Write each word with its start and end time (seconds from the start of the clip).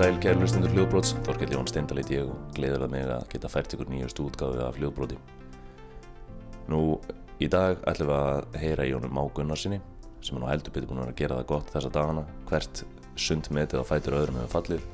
sæl, 0.00 0.14
kæri 0.16 0.38
hlustundur 0.40 0.70
hljóðbróts, 0.72 1.10
Þorkell 1.26 1.50
Jón 1.52 1.66
Steindal 1.68 1.98
heit 2.00 2.10
ég 2.14 2.28
og 2.30 2.54
gleðilega 2.56 2.86
mig 2.88 3.02
að 3.04 3.24
geta 3.34 3.50
fært 3.52 3.74
ykkur 3.76 3.90
nýjastu 3.92 4.24
útgáfi 4.30 4.62
af 4.64 4.78
hljóðbróti. 4.78 5.18
Nú, 6.72 6.78
í 7.36 7.48
dag 7.52 7.82
ætlum 7.90 8.08
við 8.08 8.16
að 8.16 8.56
heyra 8.62 8.86
í 8.88 8.94
honum 8.96 9.12
Má 9.12 9.20
Gunnarsinni, 9.36 9.82
sem 10.24 10.38
er 10.38 10.40
nú 10.40 10.48
heldur 10.48 10.72
betur 10.72 10.88
búin 10.88 11.02
að 11.04 11.12
gera 11.20 11.36
það 11.42 11.50
gott 11.52 11.74
þessa 11.74 11.92
dagana, 11.98 12.24
hvert 12.48 12.82
sundmetið 13.26 13.84
á 13.84 13.90
fætur 13.90 14.16
öðrum 14.22 14.40
hefur 14.40 14.54
fallið. 14.56 14.90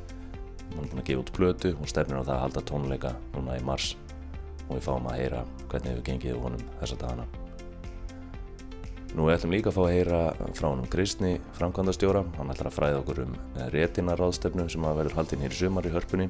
Hún 0.74 0.82
er 0.82 0.90
búin 0.90 1.04
að 1.04 1.08
gefa 1.12 1.22
út 1.22 1.34
plötu 1.38 1.74
og 1.76 1.94
stefnir 1.94 2.18
á 2.18 2.26
það 2.26 2.36
að 2.40 2.44
halda 2.48 2.68
tónleika 2.72 3.16
núna 3.36 3.60
í 3.60 3.66
mars 3.68 3.92
og 4.66 4.74
við 4.74 4.86
fáum 4.90 5.06
að 5.06 5.20
heyra 5.22 5.48
hvernig 5.68 5.92
hefur 5.92 6.08
gengið 6.10 6.46
honum 6.48 6.70
þessa 6.80 7.04
dagana. 7.04 7.45
Nú 9.16 9.30
ætlum 9.32 9.54
líka 9.54 9.70
að 9.70 9.78
fá 9.78 9.80
að 9.86 9.94
heyra 9.94 10.18
frá 10.58 10.66
honum 10.68 10.88
Kristni, 10.92 11.38
framkvæmdastjóra. 11.56 12.20
Hann 12.36 12.52
ætlar 12.52 12.68
að 12.68 12.74
fræða 12.76 12.98
okkur 13.00 13.22
um 13.22 13.38
réttinaráðstefnu 13.72 14.66
sem 14.68 14.84
að 14.84 14.98
verður 14.98 15.16
haldinn 15.16 15.44
hér 15.46 15.56
í 15.56 15.60
sumar 15.62 15.88
í 15.88 15.92
hörpunni. 15.94 16.26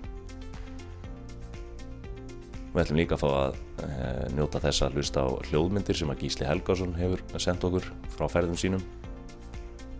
Við 2.70 2.82
ætlum 2.84 3.00
líka 3.00 3.18
að 3.18 3.24
fá 3.24 3.28
að 3.40 3.58
e, 3.82 3.90
njóta 4.36 4.62
þess 4.62 4.86
að 4.86 5.00
hlusta 5.00 5.26
á 5.26 5.28
hljóðmyndir 5.50 5.98
sem 5.98 6.14
að 6.14 6.22
Gísli 6.22 6.46
Helgason 6.46 6.94
hefur 7.00 7.26
sendt 7.42 7.66
okkur 7.66 7.90
frá 8.14 8.28
ferðum 8.30 8.62
sínum. 8.62 8.86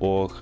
Og 0.07 0.39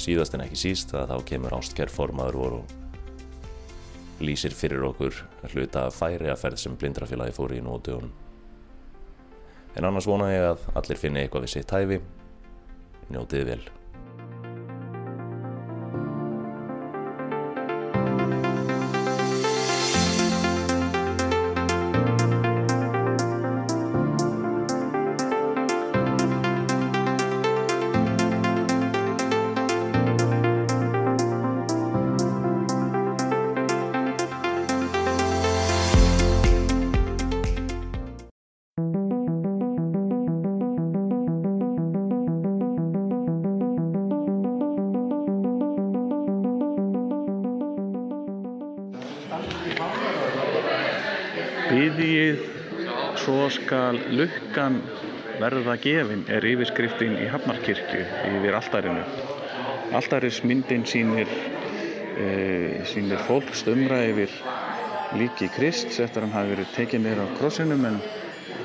síðast 0.00 0.32
en 0.32 0.46
ekki 0.46 0.62
síst 0.62 0.96
að 0.96 1.12
þá 1.12 1.28
kemur 1.28 1.60
Ástkjær 1.60 1.92
formaður 1.92 2.40
voru 2.40 2.62
og 2.64 4.22
lýsir 4.24 4.56
fyrir 4.56 4.88
okkur 4.94 5.26
hluta 5.52 5.90
færi 5.92 6.32
að 6.32 6.40
ferð 6.40 6.62
sem 6.62 6.80
blindrafélagi 6.80 7.36
fór 7.36 7.52
í 7.52 7.60
nótuðunum. 7.60 8.22
En 9.76 9.84
annars 9.84 10.08
vona 10.08 10.30
ég 10.32 10.44
að 10.54 10.68
allir 10.80 11.00
finni 11.00 11.22
eitthvað 11.22 11.46
við 11.46 11.52
sitt 11.52 11.74
hæfi. 11.76 11.98
Njótið 13.12 13.48
vel. 13.50 13.62
Biðjið 51.66 52.42
svo 53.18 53.46
skal 53.50 53.96
lukkan 54.14 54.76
verða 55.40 55.74
gefin 55.82 56.22
er 56.32 56.44
yfirskriftin 56.46 57.16
í 57.18 57.26
Hafnarkirkju 57.30 58.02
yfir 58.30 58.56
altarinu. 58.56 59.02
Altarismyndin 59.96 60.84
sýnir, 60.86 61.30
e, 62.16 62.28
sýnir 62.86 63.22
fólk 63.26 63.50
stumra 63.58 63.98
yfir 64.06 64.32
líki 65.18 65.48
Krist 65.56 65.90
eftir 65.90 66.22
að 66.22 66.26
hann 66.26 66.36
hafi 66.36 66.54
verið 66.54 66.72
tekið 66.76 67.02
neyra 67.04 67.26
á 67.26 67.36
krossinum 67.40 67.88
en, 67.88 67.98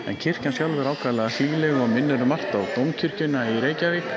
en 0.10 0.20
kirkjan 0.22 0.56
sjálf 0.58 0.82
er 0.82 0.92
ákvæmlega 0.92 1.38
hlýleg 1.38 1.80
og 1.82 1.90
minnir 1.96 2.26
um 2.26 2.36
allt 2.36 2.54
á 2.54 2.62
Dómkirkjuna 2.76 3.48
í 3.54 3.62
Reykjavík. 3.66 4.14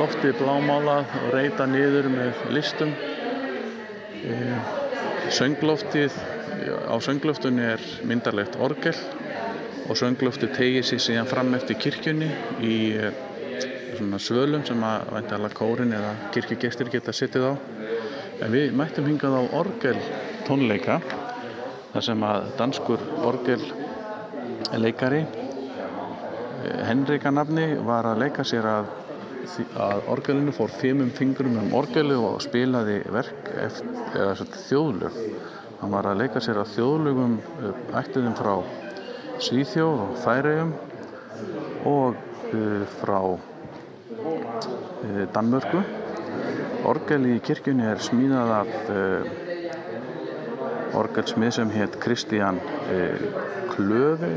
Loftið 0.00 0.36
blámálað 0.42 1.16
og 1.22 1.32
reyta 1.34 1.66
niður 1.68 2.10
með 2.12 2.44
listum. 2.56 2.92
E, 4.20 4.36
söngloftið 5.32 6.20
á 6.68 6.94
sönglöftunni 7.00 7.64
er 7.74 7.82
myndarlegt 8.04 8.56
orgel 8.60 8.96
og 9.88 9.96
sönglöftu 9.96 10.50
tegir 10.54 10.84
sér 10.86 11.02
síðan 11.02 11.28
fram 11.30 11.54
eftir 11.56 11.78
kirkjunni 11.80 12.28
í 12.62 12.76
svona 13.96 14.20
svölum 14.22 14.64
sem 14.66 14.82
að 14.86 15.10
væntalega 15.16 15.56
kórin 15.56 15.94
eða 15.96 16.12
kirkjugestir 16.34 16.90
geta 16.92 17.14
sittið 17.16 17.48
á. 17.50 17.52
En 18.40 18.52
við 18.54 18.72
mættum 18.76 19.08
hingað 19.08 19.36
á 19.36 19.42
orgel 19.60 19.98
tónleika 20.46 21.00
þar 21.92 22.06
sem 22.06 22.24
að 22.24 22.50
danskur 22.60 23.04
orgel 23.26 23.62
leikari 24.78 25.24
Henrika 26.86 27.32
nafni 27.32 27.72
var 27.86 28.06
að 28.06 28.20
leika 28.20 28.44
sér 28.44 28.66
að, 28.68 28.90
að 29.80 30.02
orgelinu 30.12 30.52
fór 30.54 30.72
fimmum 30.80 31.10
fingrum 31.16 31.56
um 31.60 31.72
orgelu 31.76 32.18
og 32.20 32.42
spilaði 32.44 33.00
verk 33.10 33.48
eftir, 33.64 33.96
eða 34.12 34.50
þjóðlög 34.68 35.18
Hann 35.80 35.94
var 35.94 36.06
að 36.10 36.18
leika 36.20 36.40
sér 36.44 36.58
að 36.60 36.74
þjóðlugum 36.74 37.38
ættiðum 37.96 38.34
frá 38.36 38.54
Svíþjóð 39.40 40.02
og 40.04 40.10
Færeyjum 40.20 40.72
og 41.88 42.18
uh, 42.52 42.82
frá 43.00 43.18
uh, 43.24 43.38
Danmörku. 45.32 45.80
Orgel 46.90 47.24
í 47.32 47.34
kirkjunni 47.44 47.88
er 47.88 48.00
smíðað 48.04 48.54
af 48.58 48.70
orgelsmið 51.00 51.52
sem 51.54 51.72
hétt 51.74 51.98
Kristján 52.02 52.58
Klöfi, 53.70 54.32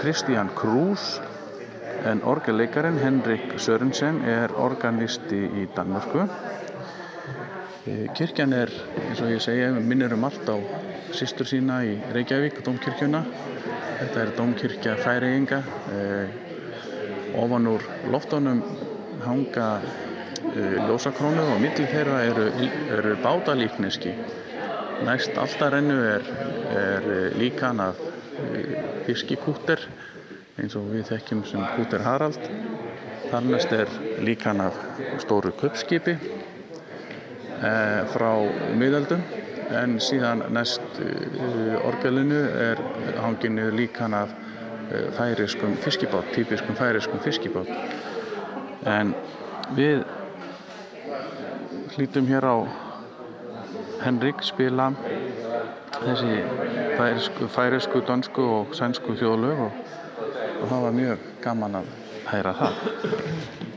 Kristján 0.00 0.50
Krús 0.58 1.04
en 2.04 2.20
orgelleikarin 2.26 2.98
Henrik 3.00 3.54
Sörensen 3.56 4.20
er 4.28 4.52
organisti 4.60 5.40
í 5.62 5.68
Danmörku. 5.76 6.26
Kirkjan 7.84 8.54
er, 8.56 8.70
eins 8.96 9.18
og 9.20 9.28
ég 9.28 9.42
segja, 9.44 9.66
minnir 9.76 10.14
um 10.16 10.22
allt 10.24 10.46
á 10.48 10.56
sýstur 11.12 11.44
sína 11.44 11.82
í 11.84 11.98
Reykjavík, 12.16 12.62
Dómkirkjuna. 12.64 13.20
Þetta 13.98 14.22
er 14.22 14.30
Dómkirkja 14.38 14.94
Færeyinga. 15.02 15.58
Eh, 15.92 16.38
ofan 17.36 17.68
úr 17.68 17.84
loftunum 18.08 18.62
hanga 19.26 19.66
eh, 19.82 20.78
ljósakrónu 20.86 21.44
og 21.44 21.60
millir 21.60 21.90
þeirra 21.92 22.22
eru, 22.30 22.46
eru 22.96 23.12
bátalíkneski. 23.20 24.14
Næst 25.04 25.36
alltarennu 25.36 25.98
er, 26.14 26.32
er 26.80 27.10
líkan 27.36 27.84
af 27.84 28.00
fiskikúter 29.04 29.84
eins 30.56 30.72
og 30.80 30.88
við 30.94 31.04
þekkjum 31.12 31.44
sem 31.52 31.68
kúter 31.76 32.00
Harald. 32.08 32.48
Þarnest 33.28 33.76
er 33.76 33.92
líkan 34.24 34.64
af 34.70 34.80
stóru 35.20 35.52
köpskipi 35.60 36.16
frá 38.12 38.30
miðöldum 38.78 39.22
en 39.74 39.96
síðan 40.02 40.42
næst 40.52 40.98
orgelinu 41.88 42.40
er 42.60 42.80
hanginu 43.22 43.70
líkan 43.72 44.14
af 44.14 44.34
færiskum 45.16 45.76
fiskibát, 45.80 46.24
típiskum 46.34 46.76
færiskum 46.76 47.20
fiskibát. 47.24 47.68
En 48.86 49.14
við 49.76 50.04
hlítum 51.96 52.28
hér 52.28 52.44
á 52.44 52.56
Henrik 54.04 54.42
spila 54.44 54.90
þessi 56.02 56.40
færisku, 56.98 57.48
færisku, 57.48 58.02
dansku 58.06 58.48
og 58.58 58.74
sænsku 58.76 59.16
þjóðlög 59.16 59.66
og, 59.68 59.84
og 60.60 60.66
það 60.68 60.88
var 60.88 60.98
mjög 61.00 61.28
gaman 61.44 61.80
að 61.80 61.94
hæra 62.28 62.58
það. 62.60 63.72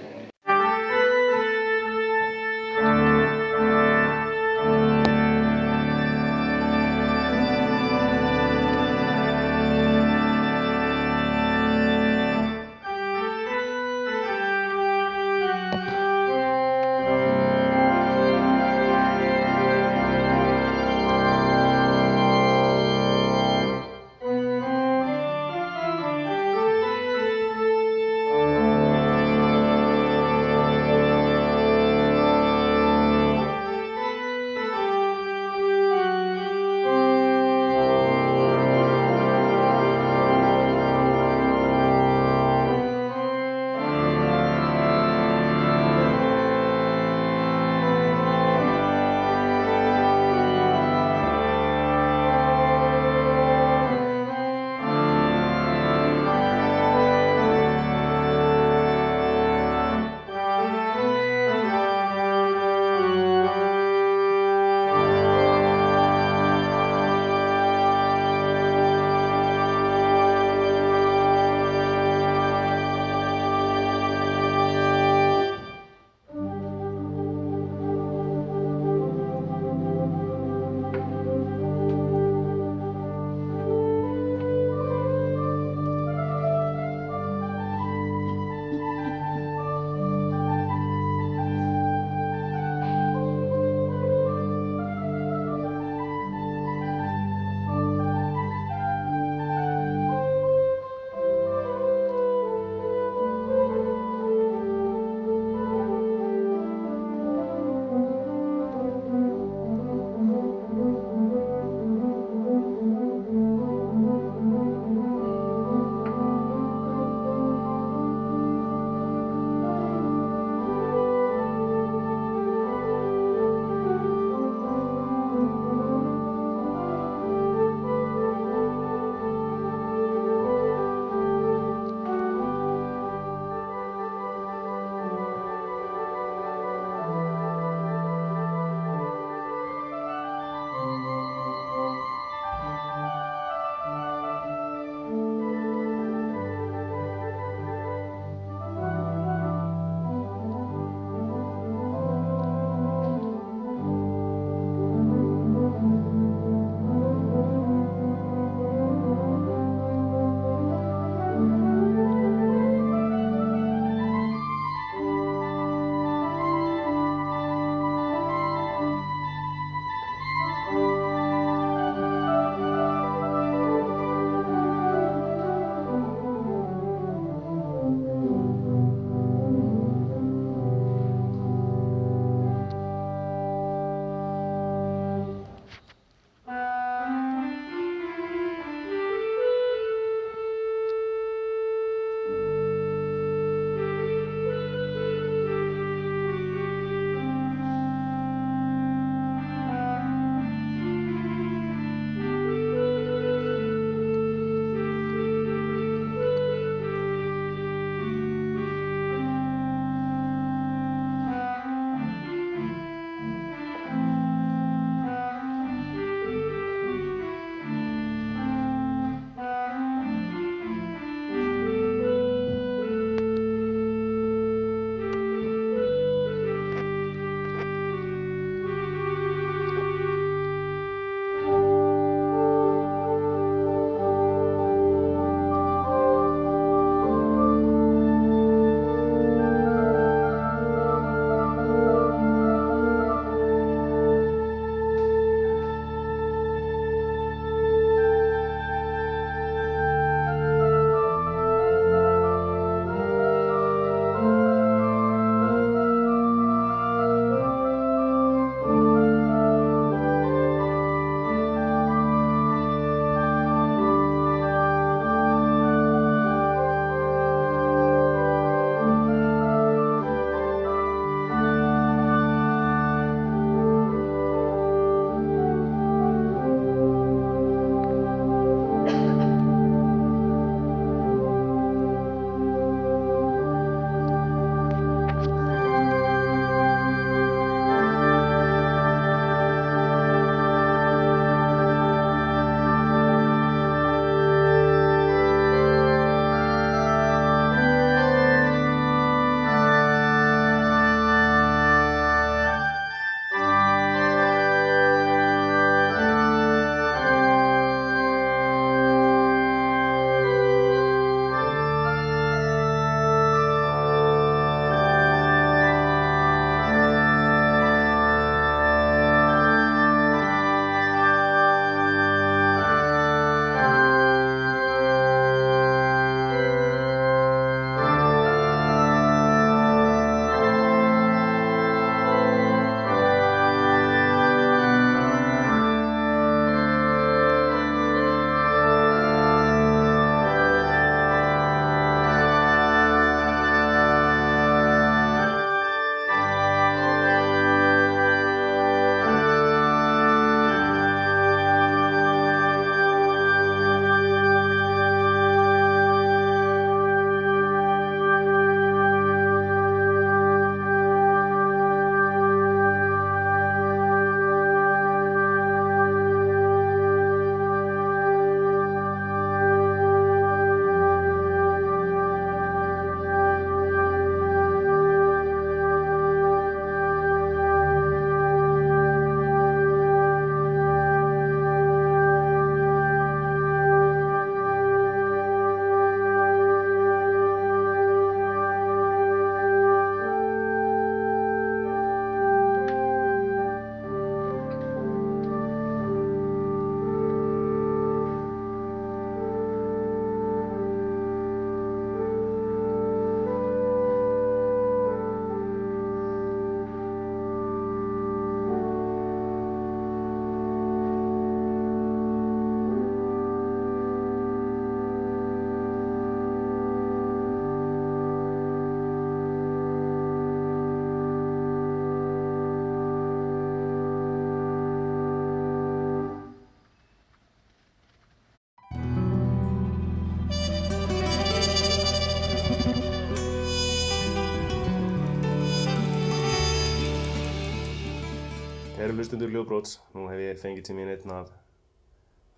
Hlustundur 438.97 439.29
Ljóðbróts, 439.29 439.77
nú 439.93 440.07
hef 440.09 440.21
ég 440.23 440.39
fengið 440.41 440.65
til 440.65 440.75
mín 440.77 440.89
einn 440.89 441.11
af 441.13 441.29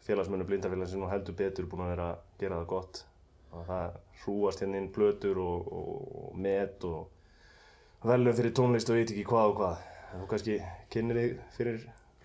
félagsmönnu 0.04 0.48
blindafélagsins 0.50 1.06
og 1.06 1.12
heldur 1.14 1.38
betur 1.40 1.68
búin 1.72 1.86
að 1.86 1.94
vera 1.94 2.08
að 2.12 2.42
gera 2.42 2.58
það 2.60 2.68
gott 2.74 3.00
og 3.56 3.64
það 3.70 3.96
hrúast 4.24 4.64
hérna 4.64 4.82
inn 4.82 4.90
plötur 4.94 5.40
og, 5.40 5.70
og, 5.80 6.02
og 6.24 6.42
met 6.44 6.84
og 6.90 8.10
velum 8.10 8.36
fyrir 8.36 8.54
tónlist 8.58 8.92
og 8.92 9.00
veit 9.00 9.14
ekki 9.14 9.26
hvað 9.30 9.54
og 9.54 9.56
hvað. 9.62 9.88
Þú 10.10 10.28
kannski 10.34 10.60
kynir 10.92 11.22
þig 11.22 11.40
fyrir 11.56 11.80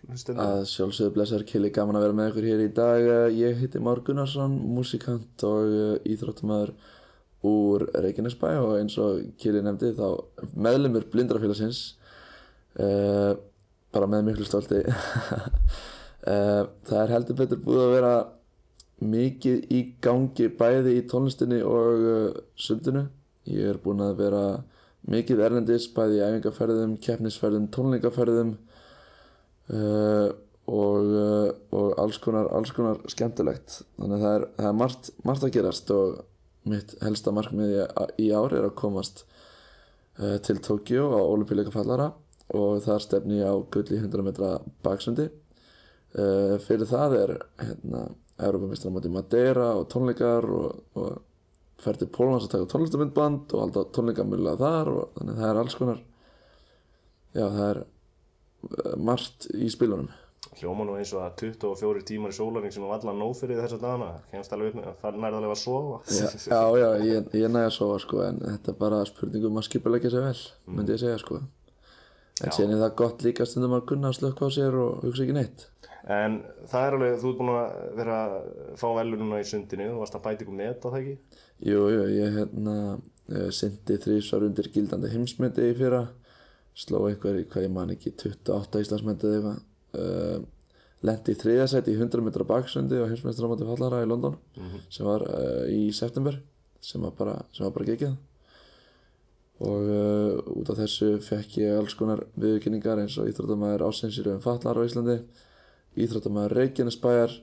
hlustundur? 0.09 0.45
Að 0.45 0.67
sjálfsögðu 0.73 1.15
blessar 1.15 1.47
Kili, 1.49 1.73
gaman 1.75 2.01
að 2.01 2.07
vera 2.09 2.19
með 2.19 2.31
ykkur 2.33 2.51
hér 2.51 2.67
í 2.67 2.69
dag. 2.81 3.09
Ég 3.39 3.63
heiti 3.63 3.83
Már 3.83 4.03
Gunnarsson, 4.07 4.59
músikant 4.75 5.47
og 5.47 5.73
eh, 5.79 6.13
íþróttumæður 6.15 6.75
úr 7.45 7.89
Reykjanesbæ 7.93 8.55
og 8.59 8.79
eins 8.81 8.97
og 8.99 9.25
Kili 9.41 9.63
nefndi 9.63 9.93
þá 9.95 10.07
meðlumur 10.57 11.05
blindrafélagsins 11.13 11.83
uh, 12.81 13.35
bara 13.95 14.11
með 14.11 14.29
miklu 14.29 14.47
stolti. 14.49 14.83
uh, 14.85 16.63
það 16.89 17.01
er 17.01 17.15
heldur 17.15 17.39
betur 17.41 17.63
búið 17.65 17.85
að 17.87 17.95
vera 17.95 18.15
mikið 19.05 19.75
í 19.75 19.81
gangi 20.05 20.51
bæði 20.59 20.99
í 20.99 21.07
tónlistinni 21.11 21.63
og 21.67 22.07
uh, 22.13 22.29
sundinu. 22.59 23.09
Ég 23.51 23.75
er 23.75 23.81
búinn 23.83 24.05
að 24.05 24.19
vera 24.23 24.45
mikið 25.11 25.43
erlendis 25.45 25.89
bæði 25.93 26.21
í 26.21 26.25
æfingarferðum, 26.25 26.97
keppnisferðum, 27.05 27.69
tónleikaferðum 27.75 28.55
uh, 29.73 30.31
og, 30.65 31.11
uh, 31.13 31.51
og 31.77 31.99
alls, 32.01 32.19
konar, 32.25 32.49
alls 32.57 32.73
konar 32.77 33.03
skemmtilegt 33.13 33.83
þannig 33.99 34.17
að 34.17 34.25
það 34.25 34.37
er, 34.39 34.47
það 34.59 34.71
er 34.71 34.79
margt, 34.81 35.11
margt 35.29 35.45
að 35.45 35.55
gerast 35.59 35.93
og 35.95 36.23
mitt 36.73 36.95
helsta 37.05 37.35
markmið 37.37 37.75
í, 37.77 38.31
ár 38.33 38.57
er 38.57 38.69
að 38.71 38.77
komast 38.81 39.27
uh, 39.27 40.39
til 40.45 40.57
Tókjó 40.65 41.11
á 41.13 41.21
olimpíuleika 41.21 41.75
fallara 41.75 42.15
og 42.53 42.83
þar 42.85 43.03
stefni 43.03 43.41
ég 43.41 43.49
á 43.49 43.55
gull 43.57 43.87
í 43.89 44.01
100 44.01 44.27
metra 44.27 44.51
baksundi 44.85 45.29
uh, 45.31 46.57
fyrir 46.65 46.89
það 46.91 47.17
er 47.21 47.37
hérna 47.63 48.09
Európa-mistra 48.35 48.91
á 48.91 48.95
móti 48.95 49.13
Madeira 49.13 49.71
og 49.79 49.87
tónleikar 49.93 50.49
og, 50.51 50.83
og 50.99 51.23
fer 51.81 51.99
til 52.01 52.11
Pólans 52.13 52.49
að 52.49 52.57
taka 52.57 52.71
tónlistamindband 52.75 53.55
og 53.55 53.65
halda 53.65 53.87
tónleikamögulega 53.95 54.61
þar 54.61 54.93
og 54.93 55.17
þannig 55.17 55.33
að 55.33 55.41
það 55.41 55.53
er 55.53 55.63
alls 55.63 55.79
konar 55.79 56.05
já 57.35 57.47
það 57.47 57.65
er 57.71 57.81
uh, 57.85 58.93
margt 58.99 59.49
í 59.55 59.71
spilunum 59.73 60.13
Hljóma 60.55 60.85
nú 60.87 60.95
eins 60.95 61.11
og 61.17 61.25
að 61.25 61.49
24 61.57 62.05
tímar 62.07 62.31
í 62.31 62.37
sólarning 62.37 62.71
sem 62.71 62.85
var 62.85 63.01
allan 63.01 63.17
nóg 63.19 63.33
fyrir 63.35 63.59
þessa 63.59 63.79
dagana. 63.81 64.21
Kemst 64.31 64.53
alveg 64.55 64.71
upp 64.71 64.77
með, 64.79 64.91
það 65.01 65.17
nærði 65.25 65.39
alveg 65.41 65.55
að 65.55 65.59
sofa. 65.59 65.97
já, 66.13 66.29
já, 66.53 66.61
já 66.79 67.09
ég, 67.09 67.31
ég 67.41 67.51
næði 67.51 67.71
að 67.71 67.75
sofa 67.75 67.97
sko 68.05 68.21
en 68.23 68.39
þetta 68.45 68.71
er 68.71 68.79
bara 68.79 69.01
spurningum 69.09 69.59
að 69.59 69.67
skipulegja 69.67 70.13
sig 70.13 70.23
vel 70.29 70.77
myndi 70.77 70.95
ég 70.95 71.03
segja 71.03 71.17
sko 71.25 71.41
en 72.43 72.55
síðan 72.55 72.75
er 72.75 72.83
það 72.83 72.97
gott 73.01 73.25
líka 73.27 73.47
stundum 73.47 73.77
að 73.77 73.87
kunna 73.93 74.11
að 74.11 74.19
slökka 74.19 74.49
á 74.49 74.51
sér 74.57 74.77
og 74.81 75.05
hugsa 75.05 75.25
ekki 75.25 75.37
neitt. 75.37 75.67
En 76.15 76.41
það 76.69 76.87
er 76.87 76.97
alveg, 76.99 77.15
þú 77.21 77.31
ert 77.31 77.39
búin 77.41 77.53
að 77.55 77.77
vera 78.01 78.17
að 78.25 78.35
fá 78.81 78.87
velur 78.99 79.23
núna 79.23 79.41
í 79.41 79.47
sundinu, 79.49 79.87
þú 79.93 80.01
varst 80.03 80.19
að 80.19 80.25
bæta 80.27 80.45
ykkur 80.45 80.59
á 80.61 80.85
það 80.85 80.99
ekki? 81.01 81.15
Jú, 81.65 81.85
jú, 81.95 82.03
ég 82.13 82.35
hérna 82.41 82.75
uh, 82.99 83.51
syndi 83.55 84.01
þrísvar 84.03 84.49
undir 84.49 84.69
gildandi 84.75 85.13
heimsmyndi 85.15 85.71
í 85.71 85.77
fyrra 85.79 86.03
sló 86.75 87.07
einhver 87.09 87.39
í 87.39 87.47
hvað 87.49 87.69
ég 87.69 87.73
man 87.73 87.95
ekki 87.95 88.13
28 88.19 88.83
Íslandsmyndið 88.85 89.39
eitthvað. 89.39 89.63
Uh, 89.95 90.51
lendi 91.05 91.35
í 91.35 91.39
þriðasæti 91.39 91.93
í 91.93 91.99
100 92.01 92.25
metra 92.25 92.47
baksundi 92.49 93.01
á 93.01 93.09
heimsmyndsramöndi 93.09 93.67
fallara 93.69 94.03
í 94.05 94.09
London 94.09 94.39
sem 94.93 95.07
var 95.07 95.25
uh, 95.29 95.65
í 95.69 95.93
september 95.97 96.39
sem 96.85 97.05
var 97.05 97.13
bara, 97.19 97.35
bara 97.61 97.89
geggjað 97.89 98.17
og 99.63 99.87
uh, 99.87 100.39
út 100.59 100.71
af 100.73 100.81
þessu 100.83 101.13
fekk 101.23 101.59
ég 101.63 101.77
alls 101.79 101.95
konar 101.99 102.25
viðurkynningar 102.41 102.99
eins 103.05 103.15
og 103.23 103.29
íþróttamæður 103.31 103.85
ásensir 103.87 104.27
um 104.33 104.41
fallar 104.43 104.81
á 104.81 104.83
Íslandi 104.83 105.19
íþróttamæður 106.03 106.57
Reykjanesbæjar 106.59 107.37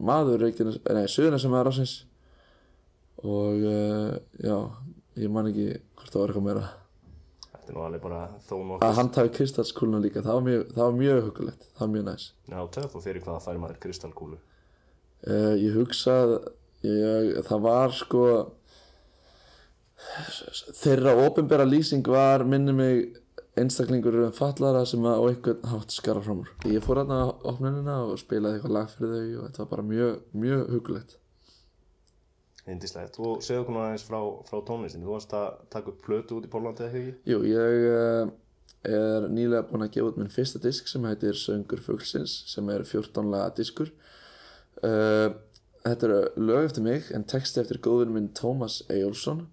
maður 0.00 0.40
Reykjanes, 0.46 0.78
nei, 0.88 1.04
Suðurnesumæður 1.12 1.70
ásins 1.72 1.94
og 3.20 3.60
uh, 3.68 4.16
já, 4.40 4.56
ég 5.18 5.32
man 5.34 5.50
ekki 5.50 5.68
hvort 5.98 6.12
það 6.14 6.20
var 6.22 6.30
eitthvað 6.32 6.46
meira 6.48 6.66
Þetta 7.58 7.72
er 7.74 7.76
nú 7.76 7.82
alveg 7.84 8.00
bara 8.06 8.18
þó 8.48 8.52
að 8.56 8.60
nokkuð. 8.70 8.92
hann 8.96 9.10
tafi 9.12 9.32
kristalskúluna 9.36 9.98
líka, 10.00 10.22
það 10.24 10.38
var 10.38 10.44
mjög, 10.46 10.76
mjög 11.02 11.18
hugulegt 11.28 11.66
það 11.74 11.82
var 11.84 11.90
mjög 11.96 12.06
næs 12.08 12.28
Já, 12.48 12.60
töff 12.78 12.94
og 12.96 13.04
fyrir 13.04 13.24
hvaða 13.26 13.42
fær 13.44 13.58
maður 13.60 13.80
kristalkúlu. 13.82 14.38
uh, 15.28 15.54
ég 15.60 15.76
hugsa 15.76 16.14
ég, 16.86 17.34
það 17.44 17.60
var 17.66 17.92
sko 17.98 18.22
þeirra 20.78 21.14
ofinbera 21.26 21.66
lýsing 21.68 22.06
var 22.06 22.44
minni 22.46 22.72
mig 22.72 23.22
einstaklingur 23.58 24.14
um 24.22 24.34
fallara 24.34 24.84
sem 24.86 25.06
að 25.06 25.18
á 25.18 25.22
einhvern 25.28 25.70
hátt 25.72 25.94
skara 25.94 26.22
fram 26.22 26.44
úr 26.44 26.52
ég 26.70 26.84
fór 26.84 27.02
hérna 27.02 27.24
á 27.26 27.28
opnunina 27.50 27.96
og 28.06 28.20
spilaði 28.20 28.58
eitthvað 28.58 28.76
lag 28.76 28.92
fyrir 28.92 29.14
þau 29.14 29.40
og 29.40 29.48
þetta 29.48 29.64
var 29.64 29.72
bara 29.72 29.88
mjög, 29.88 30.20
mjög 30.32 30.68
hugulegt 30.74 31.16
Indislegt. 32.68 33.16
Þú 33.16 33.38
segðu 33.40 33.62
okkur 33.62 33.74
nú 33.74 33.80
aðeins 33.80 34.04
frá, 34.04 34.18
frá 34.44 34.58
tónlistinu. 34.68 35.06
Þú 35.06 35.14
varst 35.14 35.34
að 35.36 35.46
taka 35.72 35.88
upp 35.88 36.02
plötu 36.04 36.36
út 36.36 36.44
í 36.44 36.50
Pólandi 36.52 36.84
eða 36.84 37.00
ekki? 37.00 37.14
Jú, 37.30 37.38
ég 37.48 37.86
uh, 37.88 38.32
er 38.92 39.28
nýlega 39.32 39.64
búinn 39.70 39.86
að 39.86 39.92
gefa 39.96 40.10
út 40.12 40.18
minn 40.20 40.32
fyrsta 40.32 40.60
disk 40.62 40.90
sem 40.90 41.06
heitir 41.08 41.38
Söngur 41.38 41.80
Fuglsins 41.84 42.42
sem 42.52 42.68
er 42.72 42.84
14 42.86 43.30
laga 43.32 43.54
diskur 43.56 43.92
uh, 44.84 45.32
Þetta 45.86 46.08
eru 46.08 46.18
lög 46.50 46.66
eftir 46.68 46.84
mig 46.84 47.08
en 47.16 47.24
texti 47.24 47.62
eftir 47.62 47.80
góðun 47.80 48.12
minn 48.12 48.32
Tómas 48.36 48.82
Eyjólfsson 48.92 49.46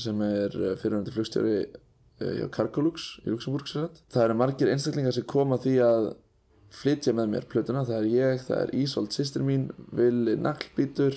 sem 0.00 0.22
er 0.26 0.54
fyrirhandi 0.80 1.14
flugstjóri 1.14 1.56
uh, 1.64 2.32
hjá 2.40 2.46
Cargolux 2.54 3.08
í 3.24 3.32
Luxemburg. 3.32 3.70
Það 4.12 4.24
eru 4.24 4.38
margir 4.38 4.72
einstaklingar 4.72 5.16
sem 5.16 5.26
koma 5.28 5.58
því 5.62 5.76
að 5.86 6.10
flytja 6.76 7.14
með 7.16 7.32
mér 7.32 7.46
plötuna, 7.50 7.86
það 7.86 8.02
er 8.02 8.10
ég, 8.12 8.42
það 8.48 8.62
er 8.64 8.74
Ísolt 8.76 9.14
sýstir 9.16 9.44
mín, 9.46 9.70
Vili 9.96 10.34
Naglbítur 10.40 11.14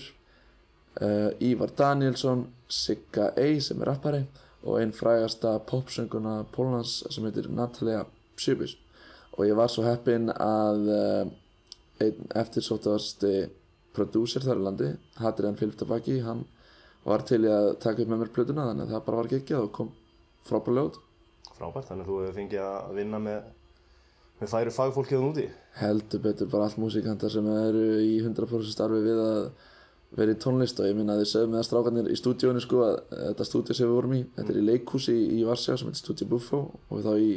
uh, 1.02 1.32
Ívar 1.40 1.74
Danielsson 1.78 2.46
Sigga 2.70 3.32
Ey 3.40 3.60
sem 3.64 3.82
er 3.82 3.92
rappari 3.92 4.22
og 4.64 4.80
einn 4.80 4.94
frægasta 4.96 5.56
popsönguna 5.68 6.44
Pólans 6.54 7.00
sem 7.10 7.26
heitir 7.26 7.50
Natalia 7.52 8.04
Psybis 8.38 8.76
og 9.38 9.46
ég 9.48 9.56
var 9.58 9.72
svo 9.72 9.86
heppinn 9.88 10.30
að 10.36 10.90
uh, 10.92 11.32
einn 12.04 12.32
eftirsóttasti 12.40 13.50
prodúser 13.96 14.44
þar 14.46 14.60
í 14.60 14.66
landi 14.68 14.90
Hadrian 15.20 15.58
Philip 15.60 15.80
Tabaki 15.80 16.20
hann 16.26 16.46
var 17.06 17.24
til 17.28 17.40
í 17.46 17.52
að 17.52 17.70
taka 17.84 18.04
upp 18.04 18.12
með 18.12 18.24
mér 18.24 18.34
plötuna 18.36 18.68
þannig 18.70 18.88
að 18.88 18.94
það 18.96 19.06
bara 19.06 19.22
var 19.22 19.32
geggjað 19.34 19.64
og 19.66 19.72
kom 19.78 19.94
frábærlega 20.50 20.90
út. 20.92 21.00
Frábært, 21.60 21.88
þannig 21.90 22.06
að 22.06 22.10
þú 22.10 22.20
hefur 22.20 22.38
fengið 22.38 22.66
að 22.66 22.94
vinna 23.00 23.20
með, 23.24 23.48
með 24.40 24.54
færi 24.54 24.76
fagfólkið 24.76 25.26
úti. 25.30 25.48
heldur 25.80 26.24
betur 26.24 26.52
bara 26.52 26.68
allt 26.68 26.80
músikantar 26.80 27.32
sem 27.32 27.48
eru 27.52 27.84
í 28.04 28.20
100% 28.24 28.72
starfi 28.74 29.02
við 29.06 29.20
að 29.24 29.42
vera 30.18 30.34
í 30.34 30.40
tónlist 30.42 30.80
og 30.82 30.88
ég 30.90 30.96
minna 30.98 31.14
að 31.16 31.24
þið 31.24 31.32
sögum 31.32 31.52
með 31.54 31.60
að 31.60 31.66
strákarnir 31.68 32.08
í 32.10 32.18
stúdíónu 32.18 32.62
sko 32.64 32.80
að 32.82 32.96
þetta 33.14 33.46
stúdíó 33.46 33.76
sem 33.78 33.90
við 33.90 33.98
vorum 34.00 34.16
í 34.18 34.22
þetta 34.38 34.54
er 34.54 34.60
í 34.60 34.64
leikhúsi 34.66 35.14
í, 35.14 35.26
í 35.38 35.42
Varsjá 35.46 35.76
sem 35.78 35.92
heitir 35.92 36.02
Studio 36.02 36.30
Buffo 36.32 36.62
og 36.90 37.04
þá 37.06 37.12
í 37.22 37.34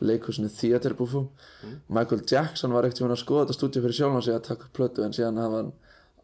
leikhúsinu 0.00 0.48
Theater 0.50 0.94
Buffo. 0.96 1.26
Michael 1.92 2.24
Jackson 2.24 2.72
var 2.72 2.88
ekkert 2.88 3.10
að 3.10 3.20
skoða 3.20 3.44
þetta 3.44 3.58
stúdíó 3.58 3.84
fyrir 3.84 3.98
sjálf 3.98 4.24
sig 4.24 4.34
að 4.34 4.46
taka 4.48 4.66
upp 4.66 4.72
plötu 4.78 5.04
en 5.04 5.12
síðan 5.14 5.42
hafa 5.42 5.60
hann 5.60 5.72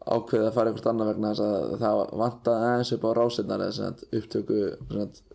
ákveðið 0.01 0.47
að 0.47 0.55
fara 0.55 0.71
eitthvað 0.71 0.93
annað 0.93 1.11
vegna 1.11 1.33
þess 1.33 1.43
að 1.47 1.75
það 1.83 1.99
vantaði 2.21 2.69
aðeins 2.69 2.93
upp 2.95 3.03
á 3.05 3.11
rásinnar 3.17 3.65
eða 3.67 3.91
upptöku, 4.21 4.61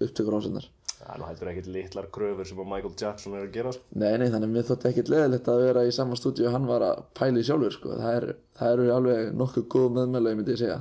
upptöku 0.06 0.35
rásinnar 0.35 0.70
Það 0.96 1.14
er 1.14 1.20
nú 1.20 1.26
heldur 1.28 1.49
ekkert 1.52 1.68
litlar 1.70 2.06
kröfur 2.11 2.49
sem 2.49 2.61
Michael 2.66 2.94
Jackson 2.99 3.37
er 3.37 3.44
að 3.46 3.52
gera. 3.54 3.73
Sko. 3.76 3.85
Nei, 3.94 4.16
nei, 4.18 4.26
þannig 4.32 4.49
að 4.49 4.54
mér 4.56 4.66
þótti 4.66 4.88
ekkert 4.90 5.11
leðilegt 5.12 5.50
að 5.52 5.62
vera 5.62 5.85
í 5.87 5.92
sama 5.94 6.18
stúdíu 6.18 6.50
hann 6.50 6.66
var 6.66 6.82
að 6.82 7.02
pæla 7.14 7.42
í 7.42 7.46
sjálfur, 7.46 7.75
sko. 7.76 7.94
Það, 8.00 8.16
er, 8.18 8.26
það 8.58 8.73
eru 8.75 8.87
alveg 8.96 9.28
nokkuð 9.38 9.66
góð 9.76 9.87
meðmælega, 10.00 10.38
myndi 10.40 10.56
ég 10.56 10.62
segja. 10.64 10.78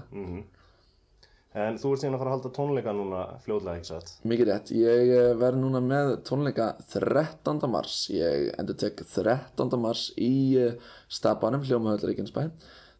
En 1.65 1.77
þú 1.79 1.91
ert 1.93 2.01
síðan 2.01 2.17
að 2.17 2.23
fara 2.23 2.31
að 2.31 2.35
halda 2.35 2.51
tónleika 2.55 2.93
núna 2.95 3.19
fljóðlega, 3.45 3.75
ekki 3.79 3.89
satt? 3.91 4.09
Mikið 4.31 4.49
rétt. 4.49 4.71
Ég 4.75 5.11
eh, 5.19 5.29
verð 5.39 5.61
núna 5.61 5.83
með 5.83 6.09
tónleika 6.27 6.71
13. 6.89 7.61
mars. 7.71 7.99
Ég 8.11 8.49
endur 8.59 8.79
tek 8.81 9.05
13. 9.05 9.77
mars 9.79 10.09
í 10.17 10.33
eh, 10.59 10.73
Stabanum, 11.07 11.63
hljómahöldur 11.63 12.11
Reykjanesbæ. 12.11 12.49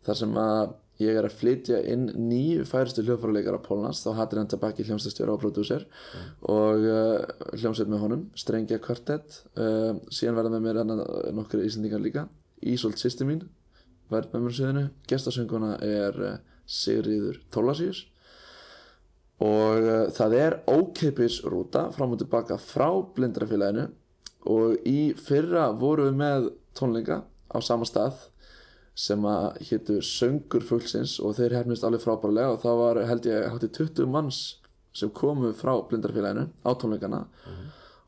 Þar 0.06 0.20
sem 0.20 0.36
að 0.38 0.74
ég 1.02 1.18
er 1.18 1.28
að 1.28 1.36
flytja 1.36 1.82
inn 1.92 2.06
nýju 2.30 2.64
færistu 2.70 3.04
hljóðfæraleikara 3.04 3.60
Pólans. 3.66 4.02
Þá 4.06 4.20
hattir 4.20 4.40
hann 4.40 4.50
tilbaki 4.52 4.86
hljómsveitstjóra 4.88 5.36
og 5.36 5.42
prodúser 5.42 5.86
og 6.48 6.88
uh, 6.88 7.26
hljómsveit 7.58 7.92
með 7.92 8.04
honum, 8.06 8.26
Strengja 8.40 8.80
Kvartett. 8.84 9.42
Uh, 9.60 10.00
síðan 10.14 10.40
verða 10.40 10.54
með 10.56 10.66
mér 10.68 10.82
hana 10.84 10.98
nokkru 11.36 11.66
íslendingar 11.68 12.04
líka. 12.04 12.28
Ísolt 12.64 13.02
sýsti 13.02 13.28
mín 13.28 13.44
verð 14.12 14.32
með 14.36 14.46
mér 14.46 14.56
á 14.56 14.58
sviðinu. 14.60 14.86
Gestasönguna 15.12 15.74
er 15.84 16.22
uh, 16.22 16.36
Sigriður 16.66 17.42
Tólasíus 17.54 18.06
og 19.44 19.84
það 20.16 20.34
er 20.40 20.54
ókeipis 20.72 21.42
rúta 21.44 21.90
fram 21.92 22.14
og 22.16 22.22
tilbaka 22.22 22.56
frá 22.56 22.88
blindrafélaginu 23.18 23.90
og 24.48 24.88
í 24.88 25.12
fyrra 25.20 25.66
vorum 25.76 26.08
við 26.08 26.22
með 26.22 26.48
tónleika 26.80 27.18
á 27.52 27.58
sama 27.60 27.84
stað 27.84 28.30
sem 28.96 29.26
að 29.28 29.60
hétu 29.70 30.00
Söngur 30.02 30.64
fullsins 30.64 31.18
og 31.20 31.36
þeir 31.38 31.58
hefnist 31.60 31.84
alveg 31.84 32.04
frábærlega 32.06 32.54
og 32.56 32.62
það 32.64 32.82
var 32.82 33.02
held 33.10 33.26
ég 33.28 33.50
hátti 33.52 33.72
20 33.76 34.12
manns 34.12 34.42
sem 34.96 35.12
komu 35.12 35.52
frá 35.54 35.74
blindrafélaginu 35.90 36.48
á 36.64 36.72
tónleikana 36.80 37.26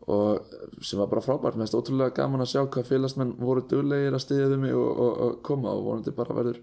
og 0.08 0.54
sem 0.80 1.00
var 1.00 1.10
bara 1.12 1.22
frábært, 1.22 1.58
mér 1.60 1.68
finnst 1.68 1.76
ótrúlega 1.76 2.16
gaman 2.16 2.46
að 2.46 2.54
sjá 2.54 2.62
hvað 2.64 2.88
félagsmenn 2.88 3.34
voru 3.44 3.66
duglegir 3.68 4.16
að 4.16 4.24
styðja 4.24 4.52
við 4.54 4.62
mig 4.64 4.76
og, 4.80 4.92
og, 4.96 5.18
og 5.26 5.40
koma 5.44 5.74
og 5.76 5.84
vonandi 5.84 6.14
bara 6.16 6.38
verður 6.38 6.62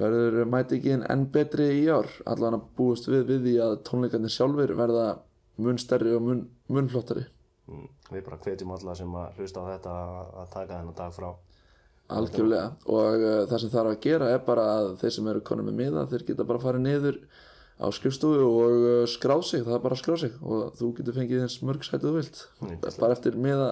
verður 0.00 0.46
mætingin 0.50 1.04
enn 1.10 1.26
betri 1.34 1.66
í 1.80 1.84
ár. 1.90 2.08
Allan 2.30 2.58
að 2.58 2.66
búast 2.78 3.08
við 3.10 3.26
við 3.30 3.46
því 3.46 3.54
að 3.64 3.76
tónleikarnir 3.88 4.34
sjálfur 4.34 4.74
verða 4.78 5.06
mun 5.60 5.78
stærri 5.78 6.14
og 6.16 6.22
mun, 6.26 6.42
mun 6.70 6.90
flottari. 6.90 7.24
Mm, 7.70 7.86
Við 8.10 8.24
bara 8.26 8.38
hvetjum 8.42 8.74
alla 8.74 8.94
sem 8.98 9.14
að 9.14 9.38
hlusta 9.38 9.62
á 9.62 9.70
þetta 9.70 9.96
að 10.42 10.52
taka 10.54 10.78
þennan 10.78 10.98
dag 10.98 11.14
frá. 11.14 11.30
Algjörlega. 12.18 12.66
Og 12.90 13.22
uh, 13.24 13.46
það 13.50 13.62
sem 13.64 13.72
þarf 13.74 13.92
að 13.94 14.00
gera 14.06 14.28
er 14.34 14.42
bara 14.46 14.64
að 14.78 14.90
þeir 15.02 15.14
sem 15.16 15.30
eru 15.32 15.42
konum 15.46 15.68
með 15.70 15.78
miða 15.80 16.06
þeir 16.10 16.24
geta 16.30 16.46
bara 16.48 16.62
farið 16.62 16.84
niður 16.86 17.18
á 17.80 17.86
skrifstofu 17.96 18.44
og 18.44 18.74
uh, 18.84 19.04
skráð 19.08 19.44
sig, 19.48 19.62
það 19.64 19.76
er 19.78 19.84
bara 19.86 19.96
að 19.96 20.02
skráð 20.02 20.20
sig. 20.24 20.34
Og 20.42 20.74
þú 20.80 20.90
getur 20.98 21.16
fengið 21.16 21.44
eins 21.46 21.58
mörg 21.64 21.86
sætið 21.86 22.08
þú 22.08 22.14
vilt. 22.18 22.42
Bara 23.00 23.16
eftir 23.16 23.38
miða, 23.40 23.70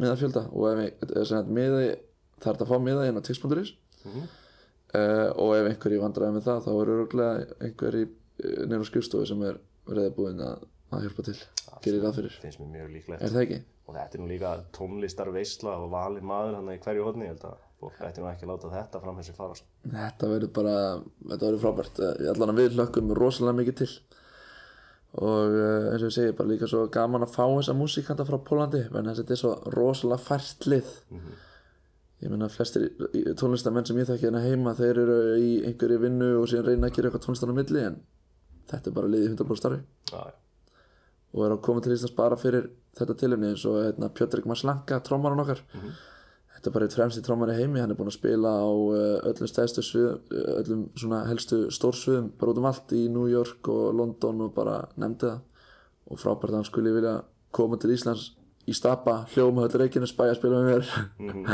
miða 0.00 0.16
fjölda 0.20 0.44
og 0.52 0.68
ef 0.72 1.06
sem 1.12 1.30
sagt, 1.32 1.48
miði, 1.52 1.90
það 2.42 2.64
að 2.66 2.72
fá 2.72 2.78
miða 2.88 3.08
inn 3.08 3.20
á 3.20 3.22
tix.is 3.24 3.74
Mhm. 4.02 4.22
uh, 4.98 5.28
og 5.38 5.52
ef 5.54 5.68
einhver 5.70 5.92
í 5.94 5.98
vandræði 6.02 6.34
með 6.34 6.46
það 6.48 6.64
þá 6.64 6.70
eru 6.82 6.94
örgulega 7.04 7.44
einhver 7.62 7.94
í 8.00 8.04
nefnum 8.66 8.86
skrifstofu 8.88 9.28
sem 9.30 9.44
er 9.46 9.60
reyðbúinn 9.86 10.40
að, 10.42 10.64
að 10.90 11.04
hjálpa 11.06 11.22
til 11.28 11.36
gerir 11.84 12.02
það 12.06 12.16
fyrir, 12.20 12.38
Finnst 12.44 12.60
mér 12.62 12.70
mjög 12.76 12.88
líklegt. 12.96 13.22
er 13.22 13.34
það 13.34 13.44
ekki? 13.46 13.60
Og 13.88 13.94
þetta 13.98 14.16
er 14.18 14.22
nú 14.22 14.28
líka 14.30 14.50
tónlistar 14.78 15.30
veisla 15.34 15.76
og 15.82 15.90
valin 15.92 16.24
maður 16.30 16.54
hann 16.60 16.70
í 16.72 16.78
hverju 16.84 17.04
hodni. 17.08 17.26
Ég 17.26 17.34
held 17.34 17.46
að 17.50 17.60
fólk 17.82 18.00
ætti 18.06 18.22
nú 18.22 18.28
ekki 18.30 18.46
að 18.46 18.52
láta 18.52 18.70
þetta 18.76 19.00
fram 19.02 19.16
þessi 19.18 19.34
fara. 19.36 19.54
sko. 19.58 19.66
Þetta 19.92 20.28
verður 20.32 20.52
bara, 20.58 20.74
þetta 21.28 21.46
verður 21.48 21.62
frábært 21.66 22.02
allan 22.32 22.52
að 22.54 22.60
við 22.62 22.76
hlökkum 22.78 23.14
rosalega 23.18 23.58
mikið 23.60 23.78
til 23.82 23.90
og 25.12 25.52
uh, 25.52 25.90
eins 25.92 26.00
og 26.00 26.08
ég 26.08 26.14
segi 26.14 26.32
bara 26.38 26.48
líka 26.48 26.64
svo 26.70 26.86
gaman 26.88 27.26
að 27.26 27.34
fá 27.34 27.42
þessa 27.44 27.74
músíkanta 27.76 28.24
frá 28.24 28.38
Pólandi 28.46 28.78
en 28.96 29.10
þetta 29.12 29.34
er 29.34 29.40
svo 29.42 29.50
rosalega 29.74 30.24
fært 30.24 30.64
lið 30.72 30.88
ég 32.22 32.30
meina 32.32 32.48
flestir 32.48 32.86
tónlistamenn 33.36 33.84
sem 33.84 33.98
ég 34.00 34.08
þekki 34.08 34.30
hérna 34.30 34.40
heima 34.46 34.72
þeir 34.78 35.02
eru 35.02 35.16
í 35.42 35.50
einhverju 35.68 35.98
vinnu 36.06 36.30
og 36.38 36.46
síðan 36.48 36.70
reyna 36.70 36.88
að 36.88 36.96
gera 36.96 37.10
eitthvað 37.10 37.26
tónlistan 37.26 37.52
á 37.52 37.58
milli 37.58 37.82
en 37.90 37.98
þetta 38.72 38.88
er 38.88 38.96
bara 38.96 39.10
liðið 39.12 39.34
100% 39.34 39.60
starfi 39.60 39.82
Já, 40.14 40.22
já. 40.22 40.32
Og 41.32 41.44
er 41.46 41.54
að 41.54 41.62
koma 41.64 41.82
til 41.82 41.94
Íslands 41.94 42.16
bara 42.16 42.38
fyrir 42.40 42.70
þetta 42.98 43.16
tilefni 43.22 43.52
eins 43.52 43.64
og 43.68 43.78
hérna, 43.80 44.10
Pjötrik 44.12 44.48
Maslanka, 44.48 45.00
trómarinn 45.04 45.40
okkar. 45.42 45.62
Þetta 46.52 46.68
er 46.68 46.74
bara 46.74 46.86
eitt 46.86 46.94
fremsti 46.94 47.22
trómari 47.24 47.56
heimi 47.56 47.80
hann 47.80 47.90
er 47.90 47.98
búinn 47.98 48.12
að 48.12 48.18
spila 48.18 48.50
á 48.62 48.68
uh, 48.70 49.30
öllum 49.30 49.48
stæðstu 49.50 49.82
svið, 49.82 50.10
öllum 50.60 50.84
svona 50.94 51.24
helstu 51.26 51.64
stórsviðum 51.74 52.28
bara 52.38 52.52
út 52.52 52.60
um 52.60 52.68
allt 52.68 52.92
í 52.94 53.06
New 53.08 53.26
York 53.30 53.66
og 53.72 53.96
London 53.98 54.44
og 54.46 54.52
bara 54.54 54.76
nefndi 55.00 55.30
það. 55.30 55.40
Og 56.12 56.20
frábært 56.20 56.52
að 56.52 56.60
hann 56.60 56.68
skulle 56.68 56.92
vilja 56.92 57.16
koma 57.56 57.78
til 57.80 57.94
Íslands 57.94 58.28
í 58.68 58.74
stapa, 58.74 59.26
hljóma 59.34 59.64
höll 59.66 59.78
Reykjanes 59.82 60.12
bæja 60.16 60.34
að 60.34 60.38
spila 60.38 60.60
með 60.62 60.68
mér 60.70 60.84
Mhm. 61.18 61.46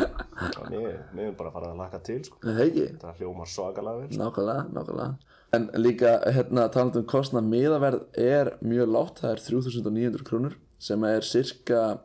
Já, 0.72 0.80
Mér 1.14 1.28
er 1.28 1.32
bara 1.38 1.50
að 1.50 1.52
fara 1.52 1.66
að 1.72 1.76
laka 1.78 1.98
til 2.04 2.24
sko. 2.24 2.38
Það 2.42 3.16
hljómar 3.18 3.46
svakalega 3.48 4.00
vel. 4.00 4.10
sko. 4.12 4.22
Nákvæmlega, 4.22 4.72
nákvæmlega 4.72 5.16
En 5.52 5.68
líka, 5.80 6.10
hérna, 6.28 6.68
talandi 6.68 6.98
um 6.98 7.04
kostnað 7.08 7.46
miðaverð 7.48 8.02
er 8.18 8.50
mjög 8.62 8.90
látt, 8.92 9.20
það 9.22 9.30
er 9.32 9.40
3900 9.46 10.22
krónur 10.28 10.54
sem 10.78 11.04
er 11.04 11.20
cirka 11.22 12.00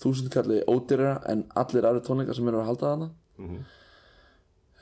1000 0.00 0.28
kalli 0.30 0.64
ódýrara 0.66 1.20
en 1.30 1.44
allir 1.54 1.82
aðri 1.86 2.02
tónleikar 2.02 2.34
sem 2.34 2.48
eru 2.48 2.58
að 2.58 2.66
halda 2.66 2.86
þarna 2.90 3.10
Mhm. 3.38 3.60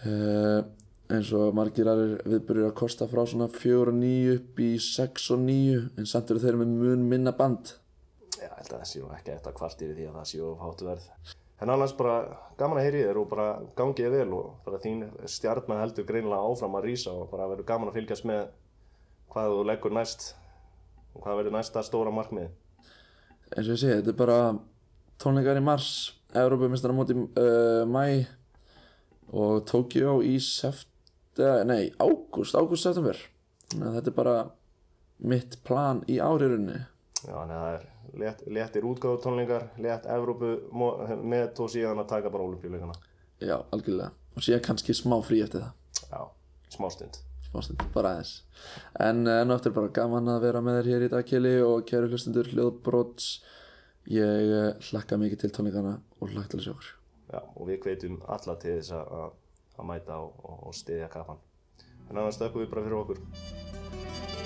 uh, 0.06 0.62
eins 1.10 1.30
og 1.32 1.54
margir 1.56 1.88
aðrir 1.88 2.18
viðbyrjur 2.28 2.68
að 2.70 2.74
kosta 2.80 3.06
frá 3.08 3.24
svona 3.28 3.48
4 3.52 3.88
og 3.88 3.94
9 3.96 4.34
upp 4.36 4.56
í 4.64 4.70
6 4.80 5.30
og 5.34 5.38
9 5.44 5.90
en 5.98 6.06
samt 6.06 6.30
eru 6.30 6.40
þeir 6.42 6.58
með 6.60 6.74
mun 6.82 7.06
minna 7.08 7.32
band 7.32 7.74
ég 8.48 8.56
held 8.58 8.72
að 8.72 8.78
það 8.78 8.90
séu 8.92 9.10
ekki 9.16 9.34
eftir 9.34 9.52
að 9.52 9.58
kvart 9.60 9.84
yfir 9.84 9.98
því 9.98 10.08
að 10.08 10.16
það 10.18 10.30
séu 10.32 10.46
of 10.48 10.64
hátu 10.64 10.88
verð. 10.88 11.08
En 11.58 11.72
annars 11.74 11.94
bara 11.98 12.16
gaman 12.58 12.78
að 12.78 12.86
heyri 12.86 13.02
þér 13.02 13.18
og 13.18 13.28
bara 13.32 13.46
gangi 13.78 14.04
þér 14.04 14.14
vel 14.14 14.34
og 14.38 14.50
bara 14.64 14.78
þín 14.82 15.00
stjarnan 15.26 15.82
heldur 15.82 16.06
greinilega 16.06 16.50
áfram 16.52 16.78
að 16.78 16.86
rísa 16.86 17.14
og 17.14 17.30
bara 17.32 17.48
verður 17.50 17.66
gaman 17.68 17.90
að 17.90 17.98
fylgjast 17.98 18.28
með 18.30 18.44
hvað 19.32 19.54
þú 19.54 19.64
leggur 19.68 19.96
næst 19.96 20.28
og 21.14 21.24
hvað 21.24 21.40
verður 21.40 21.56
næsta 21.58 21.82
stóra 21.86 22.14
markmið. 22.14 22.52
eins 23.56 23.66
og 23.66 23.74
ég 23.74 23.80
segi, 23.82 23.98
þetta 23.98 24.12
er 24.14 24.20
bara 24.22 24.38
tónleikar 25.18 25.58
í 25.58 25.64
mars 25.64 25.90
Európa 26.36 26.92
móti 26.92 27.16
uh, 27.16 27.84
mæ 27.88 28.26
og 29.32 29.64
Tokyo 29.66 30.20
í 30.22 30.38
nei, 31.66 31.92
ágúst, 31.98 32.54
ágúst-september 32.54 33.18
þetta 33.68 34.10
er 34.10 34.16
bara 34.16 34.36
mitt 35.18 35.58
plan 35.64 36.02
í 36.08 36.18
áriðunni 36.18 36.78
Já, 37.26 37.34
að 37.34 37.50
það 37.50 37.72
er 37.74 37.86
léttir 38.16 38.84
útgáðu 38.88 39.20
tónlingar, 39.22 39.68
létt 39.78 40.06
Evrópu 40.06 40.54
met 41.22 41.58
og 41.60 41.70
síðan 41.72 42.00
að 42.02 42.08
taka 42.14 42.30
bara 42.30 42.44
olimpíuleikana. 42.48 42.94
já, 43.40 43.56
algjörlega 43.70 44.10
og 44.36 44.42
síðan 44.42 44.64
kannski 44.66 44.94
smá 44.94 45.18
frí 45.22 45.42
eftir 45.44 45.60
það 45.60 45.72
Já, 46.08 46.20
smástund. 46.70 47.18
smá 47.50 47.62
stund, 47.62 47.82
bara 47.94 48.14
aðeins 48.16 48.42
en 49.00 49.26
enn 49.26 49.50
og 49.50 49.56
eftir 49.58 49.72
bara 49.72 49.88
gaman 49.88 50.28
að 50.28 50.40
vera 50.48 50.60
með 50.60 50.80
þér 50.82 50.90
hér 50.92 51.06
í 51.06 51.10
dag 51.14 51.24
Kili 51.26 51.54
og 51.62 51.84
kæru 51.88 52.08
hlustundur 52.12 52.48
hljóðbrots 52.52 53.42
ég 54.08 54.52
uh, 54.52 54.72
hlakka 54.90 55.16
mikið 55.20 55.44
til 55.44 55.50
tónleikana 55.56 55.98
og 56.20 56.32
hlakka 56.32 56.56
til 56.56 56.64
sjá 56.66 56.72
okkur 56.74 56.94
Já, 57.28 57.42
og 57.44 57.66
við 57.68 57.82
hvetjum 57.84 58.22
alla 58.24 58.54
til 58.56 58.78
þess 58.78 58.94
að, 58.96 59.34
mæta 59.84 60.16
og, 60.16 60.32
og, 60.48 60.72
styðja 60.72 61.10
kappan. 61.12 61.36
En 62.08 62.16
annars 62.16 62.38
stökkum 62.40 62.64
við 62.64 62.70
bara 62.72 62.86
fyrir 62.86 62.96
okkur. 63.02 64.37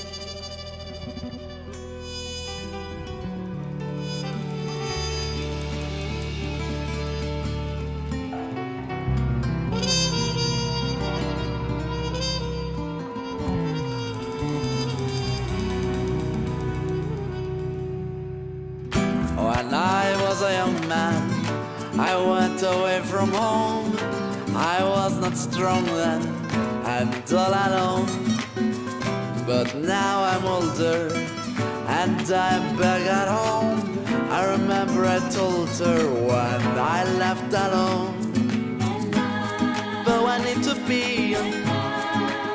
I 21.98 22.16
went 22.16 22.62
away 22.62 23.01
from 23.03 23.31
home. 23.33 23.96
I 24.55 24.83
was 24.83 25.18
not 25.18 25.37
strong 25.37 25.85
then, 25.85 26.22
and 26.85 27.11
all 27.33 27.55
alone. 27.66 28.09
But 29.46 29.75
now 29.75 30.22
I'm 30.25 30.44
older, 30.44 31.12
and 32.01 32.20
I'm 32.31 32.77
back 32.77 33.03
at 33.20 33.29
home. 33.29 33.81
I 34.31 34.44
remember 34.57 35.05
I 35.05 35.18
told 35.31 35.68
her 35.79 36.03
when 36.29 36.61
I 36.79 37.05
left 37.22 37.53
alone. 37.53 38.14
But 40.05 40.20
I 40.35 40.38
need 40.46 40.62
to 40.64 40.75
be, 40.88 41.37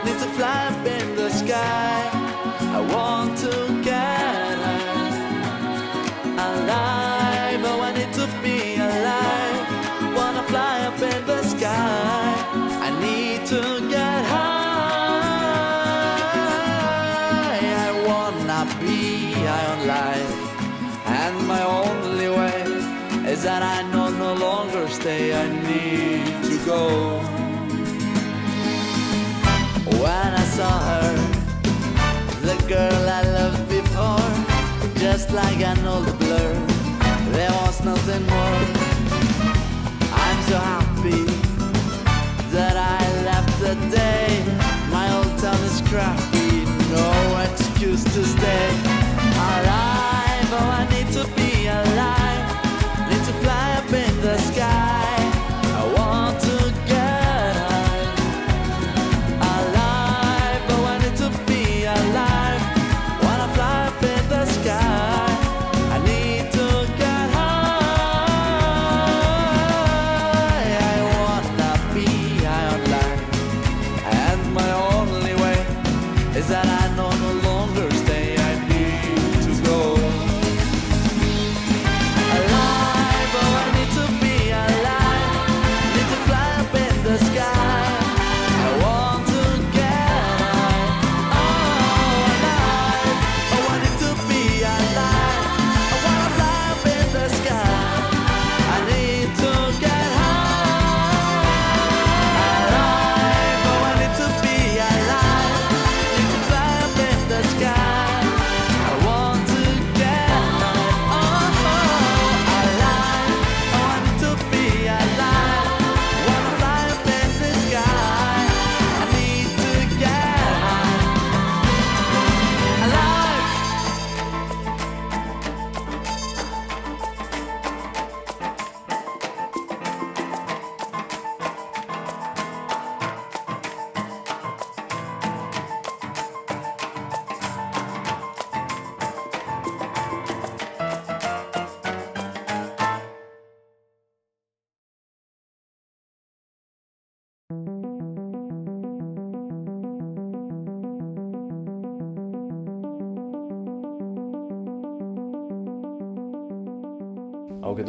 need 0.06 0.20
to 0.24 0.30
fly 0.38 0.68
up 0.72 0.86
in 0.86 1.16
the 1.16 1.30
sky. 1.30 2.10
I 2.78 2.80
want 2.94 3.38
to 3.40 3.84
get 3.84 4.17
girl 32.68 33.10
I 33.10 33.22
loved 33.22 33.70
before, 33.70 35.00
just 35.00 35.32
like 35.32 35.62
an 35.62 35.86
old 35.88 36.20
blur. 36.20 36.54
There 37.32 37.52
was 37.62 37.82
nothing 37.86 38.26
more. 38.28 38.62
I'm 40.12 40.42
so 40.44 40.58
happy 40.60 41.24
that 42.52 42.76
I 42.76 43.24
left 43.24 43.58
the 43.62 43.76
day. 43.90 44.44
My 44.92 45.08
old 45.16 45.38
town 45.38 45.62
is 45.64 45.82
crappy, 45.88 46.66
no 46.92 47.46
excuse 47.46 48.04
to 48.04 48.26
stay 48.26 48.87
line 76.78 77.00
on 77.00 77.42
the 77.42 77.47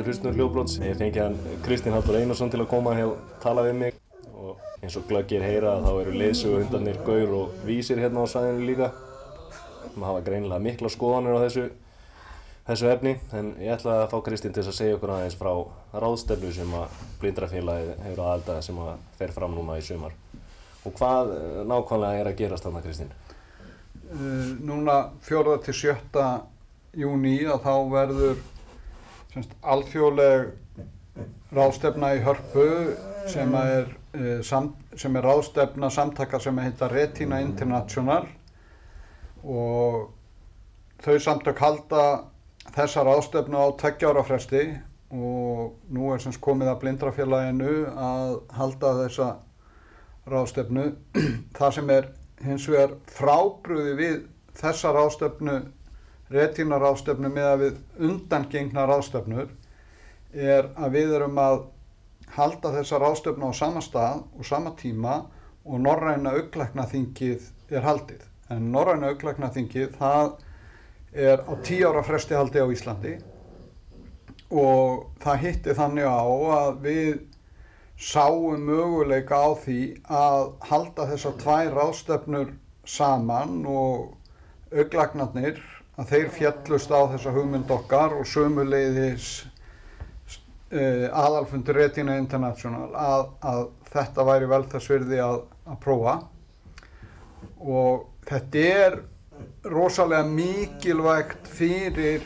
ágættur 0.08 0.32
hlustunur 0.32 0.36
hljóðbróts. 0.36 0.78
Ég 0.80 0.96
fengi 0.96 1.20
hann 1.20 1.36
Kristinn 1.62 1.92
Haldur 1.92 2.16
Einarsson 2.16 2.48
til 2.50 2.62
að 2.62 2.70
koma 2.70 2.94
hér 2.96 3.10
og 3.12 3.18
tala 3.42 3.62
við 3.66 3.74
mig 3.76 3.94
og 4.32 4.56
eins 4.80 4.96
og 4.96 5.04
glöggir 5.08 5.42
heyra 5.44 5.74
þá 5.84 5.90
eru 6.00 6.14
leiðsögu 6.16 6.62
hundarnir 6.62 6.96
Gaur 7.04 7.34
og 7.36 7.66
Vísir 7.66 8.00
hérna 8.00 8.24
á 8.24 8.26
sæðinu 8.26 8.64
líka. 8.64 8.88
Þeim 9.84 10.06
hafa 10.08 10.24
greinilega 10.24 10.64
mikla 10.64 10.88
skoðanir 10.88 11.36
á 11.36 11.44
þessu, 11.44 11.66
þessu 12.70 12.88
efni 12.88 13.18
en 13.36 13.52
ég 13.60 13.74
ætla 13.76 14.00
að 14.04 14.08
fá 14.14 14.18
Kristinn 14.24 14.56
til 14.56 14.64
að 14.64 14.78
segja 14.80 14.96
okkur 14.96 15.12
aðeins 15.12 15.36
frá 15.36 15.52
ráðstefnu 15.92 16.52
sem 16.56 16.76
að 16.80 16.98
blindrafélagið 17.20 18.04
hefur 18.06 18.24
aðaldaði 18.24 18.64
sem 18.64 18.82
að 18.86 18.92
fer 19.20 19.36
fram 19.36 19.56
núna 19.60 19.76
í 19.76 19.84
sumar. 19.84 20.16
Og 20.88 20.94
hvað 20.96 21.34
eh, 21.36 21.64
nákvæmlega 21.68 22.22
er 22.22 22.32
að 22.32 22.38
gerast 22.40 22.64
þarna 22.64 22.86
Kristinn? 22.86 23.16
uh, 24.08 24.52
núna 24.64 25.10
4. 25.20 25.58
til 25.66 25.74
7. 25.74 26.28
júni 26.96 27.42
að 27.44 27.66
þá 27.66 27.74
verður 27.92 28.46
alþjóðleg 29.62 30.50
ráðstefna 31.54 32.12
í 32.16 32.22
Hörpu 32.24 32.66
sem 33.30 33.54
er, 33.58 33.90
uh, 34.16 34.38
sam, 34.46 34.72
sem 34.96 35.16
er 35.16 35.26
ráðstefna 35.26 35.90
samtaka 35.92 36.40
sem 36.42 36.58
heita 36.62 36.90
Retina 36.92 37.40
International 37.44 38.26
og 39.44 40.10
þau 41.04 41.16
samtök 41.22 41.62
halda 41.62 42.04
þessa 42.74 43.04
ráðstefnu 43.06 43.58
á 43.58 43.66
tveggjára 43.80 44.24
fresti 44.26 44.64
og 45.14 45.78
nú 45.88 46.10
er 46.12 46.20
semst 46.20 46.40
komið 46.44 46.72
að 46.72 46.80
blindrafélaginu 46.82 47.74
að 47.96 48.34
halda 48.58 48.94
þessa 49.02 49.28
ráðstefnu. 50.28 50.90
Það 51.56 51.76
sem 51.78 51.92
er 51.94 52.10
hins 52.44 52.66
vegar 52.68 52.94
frábrúði 53.10 53.94
við 53.98 54.18
þessa 54.58 54.92
ráðstöfnu, 54.94 55.58
retína 56.32 56.78
ráðstöfnu 56.80 57.30
með 57.32 57.48
að 57.48 57.62
við 57.62 58.06
undangengna 58.08 58.86
ráðstöfnur 58.88 59.50
er 60.32 60.70
að 60.76 60.96
við 60.98 61.14
erum 61.18 61.40
að 61.40 61.62
halda 62.36 62.72
þessa 62.76 63.00
ráðstöfnu 63.00 63.48
á 63.48 63.52
sama 63.56 63.82
stað 63.84 64.24
og 64.36 64.46
sama 64.46 64.74
tíma 64.76 65.22
og 65.64 65.80
norræna 65.84 66.34
auglæknaþingið 66.36 67.48
er 67.72 67.84
haldið. 67.84 68.20
En 68.52 68.70
norræna 68.72 69.12
auglæknaþingið 69.12 69.96
það 69.96 70.36
er 71.12 71.42
á 71.44 71.52
tíu 71.64 71.88
ára 71.88 72.04
fresti 72.04 72.36
haldi 72.36 72.60
á 72.60 72.68
Íslandi 72.68 73.16
og 74.48 75.08
það 75.20 75.42
hitti 75.44 75.76
þannig 75.76 76.08
á 76.08 76.24
að 76.58 76.78
við 76.84 77.10
sáum 77.98 78.62
möguleika 78.68 79.40
á 79.40 79.48
því 79.58 79.80
að 80.04 80.44
halda 80.68 81.08
þessar 81.10 81.36
tvær 81.42 81.74
ráðstefnur 81.74 82.52
saman 82.88 83.64
og 83.66 84.14
auglagnarnir 84.72 85.58
að 85.98 86.12
þeir 86.12 86.28
fjallust 86.34 86.92
á 86.94 87.00
þessa 87.12 87.34
hugmynd 87.34 87.70
okkar 87.74 88.14
og 88.18 88.26
sömuleiðis 88.28 89.28
uh, 90.72 91.06
aðalfundur 91.10 91.80
Retina 91.80 92.18
International 92.20 92.88
að, 92.94 93.24
að 93.42 93.62
þetta 93.92 94.26
væri 94.28 94.50
vel 94.50 94.64
þess 94.70 94.92
virði 94.92 95.22
að, 95.24 95.40
að 95.66 95.80
prófa 95.82 96.16
og 97.58 98.06
þetta 98.28 98.66
er 98.82 98.98
rosalega 99.68 100.26
mikilvægt 100.28 101.50
fyrir 101.50 102.24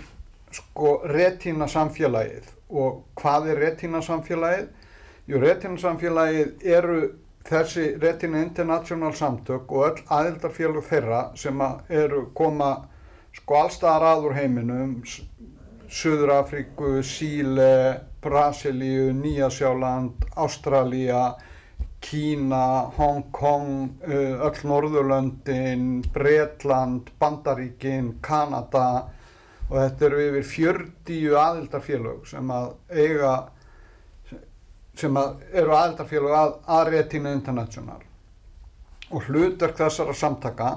sko 0.53 0.99
retina 1.09 1.69
samfélagið 1.71 2.51
og 2.73 3.03
hvað 3.21 3.51
er 3.53 3.61
retina 3.67 4.01
samfélagið? 4.05 4.69
Jú, 5.29 5.41
retina 5.41 5.79
samfélagið 5.81 6.65
eru 6.77 7.01
þessi 7.47 7.93
retina 8.03 8.43
international 8.43 9.13
samtök 9.17 9.73
og 9.73 9.85
öll 9.89 10.03
aðildarfélug 10.17 10.87
þeirra 10.89 11.23
sem 11.39 11.63
eru 11.89 12.27
koma 12.37 12.73
sko 13.37 13.63
allstaðar 13.63 14.09
að 14.13 14.27
úr 14.29 14.37
heiminum 14.41 14.97
Suður 15.93 16.31
Afríku, 16.39 17.03
Síle, 17.05 18.01
Brasilíu, 18.25 19.11
Nýjasjáland, 19.13 20.25
Ástralía, 20.41 21.35
Kína, 22.01 22.91
Hong 22.97 23.31
Kong, 23.31 23.91
öll 24.09 24.63
Norðurlöndin, 24.65 26.03
Bretland, 26.13 27.13
Bandaríkin, 27.21 28.15
Kanada. 28.25 29.11
Og 29.69 29.77
þetta 29.79 30.07
eru 30.09 30.23
yfir 30.31 30.49
40 30.49 31.37
aðildarfélög 31.43 32.25
sem 32.29 32.51
að 32.53 32.73
eiga 32.91 33.35
sem 34.99 35.17
að 35.17 35.45
eru 35.53 35.77
aðildarfélög 35.77 36.35
að, 36.37 36.57
að 36.79 36.91
Retina 36.97 37.33
International. 37.37 38.01
Og 39.13 39.29
hlutverk 39.29 39.77
þessara 39.79 40.17
samtaka 40.17 40.73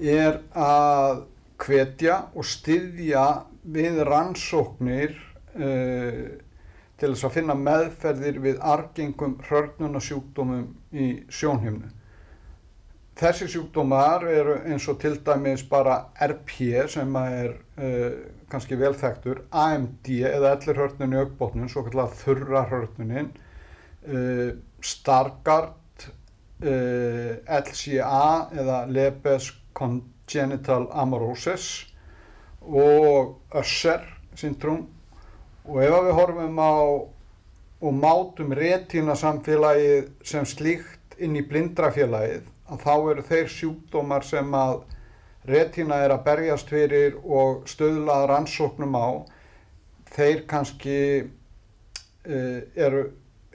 er 0.00 0.42
að 0.56 1.22
hvetja 1.60 2.16
og 2.34 2.46
styðja 2.48 3.26
við 3.70 4.00
rannsóknir 4.08 5.16
uh, 5.56 6.24
til 7.00 7.14
þess 7.14 7.26
að 7.28 7.36
finna 7.38 7.56
meðferðir 7.56 8.42
við 8.44 8.60
argengum 8.60 9.38
hrörnunasjúkdómum 9.46 10.66
í 10.92 11.08
sjónhimnu. 11.32 11.88
Þessi 13.20 13.50
sjúkdómar 13.52 14.24
eru 14.32 14.54
eins 14.64 14.86
og 14.88 15.00
til 15.02 15.18
dæmis 15.24 15.64
bara 15.68 15.96
RP 16.24 16.54
sem 16.88 17.16
er 17.20 17.50
uh, 17.76 18.14
kannski 18.50 18.78
velþektur, 18.80 19.44
AMD 19.52 20.08
eða 20.30 20.54
ellir 20.56 20.80
hörnun 20.80 21.14
í 21.14 21.20
aukbótnum, 21.20 21.68
svo 21.68 21.84
kallar 21.86 22.14
þurra 22.16 22.64
hörnunin, 22.70 23.28
uh, 24.08 24.48
Stargardt, 24.80 26.08
uh, 26.64 27.36
LCA 27.60 28.24
eða 28.56 28.80
Lebes 28.88 29.50
Congenital 30.30 30.86
Amaurosis 30.92 31.86
og 32.60 33.40
Usher 33.54 34.04
syndrom 34.38 34.84
og 35.64 35.82
ef 35.82 35.90
við 35.90 36.14
horfum 36.14 36.60
á 36.62 36.74
og 37.80 37.96
mátum 37.96 38.52
retína 38.54 39.16
samfélagið 39.16 40.10
sem 40.22 40.46
slíkt 40.46 41.16
inn 41.18 41.38
í 41.38 41.42
blindrafélagið 41.48 42.44
að 42.70 42.82
þá 42.84 42.94
eru 43.12 43.24
þeir 43.26 43.48
sjúkdómar 43.56 44.26
sem 44.26 44.54
að 44.54 44.82
retína 45.48 46.02
er 46.04 46.14
að 46.14 46.24
berjast 46.28 46.70
fyrir 46.70 47.16
og 47.24 47.64
stöðlað 47.68 48.26
rannsóknum 48.30 48.94
á 48.94 49.08
þeir 50.12 50.44
kannski 50.50 51.00
uh, 51.24 52.60
eru, 52.76 53.02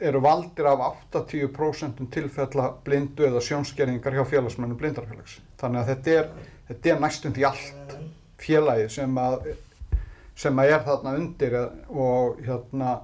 eru 0.01 0.23
valdir 0.25 0.67
af 0.73 0.83
80% 1.13 2.01
tilfella 2.11 2.71
blindu 2.83 3.29
eða 3.29 3.43
sjónskerningar 3.45 4.17
hjá 4.17 4.25
félagsmennu 4.33 4.75
blindrafélags. 4.79 5.39
Þannig 5.61 5.83
að 5.83 5.91
þetta 5.93 6.17
er, 6.19 6.29
þetta 6.69 6.93
er 6.93 7.01
næstum 7.01 7.35
því 7.35 7.47
allt 7.49 7.97
félagi 8.41 8.87
sem 8.97 9.17
að 9.21 9.51
sem 10.35 10.57
að 10.59 10.71
er 10.75 10.81
þarna 10.83 11.17
undir 11.19 11.53
og 11.87 12.39
hérna 12.43 12.95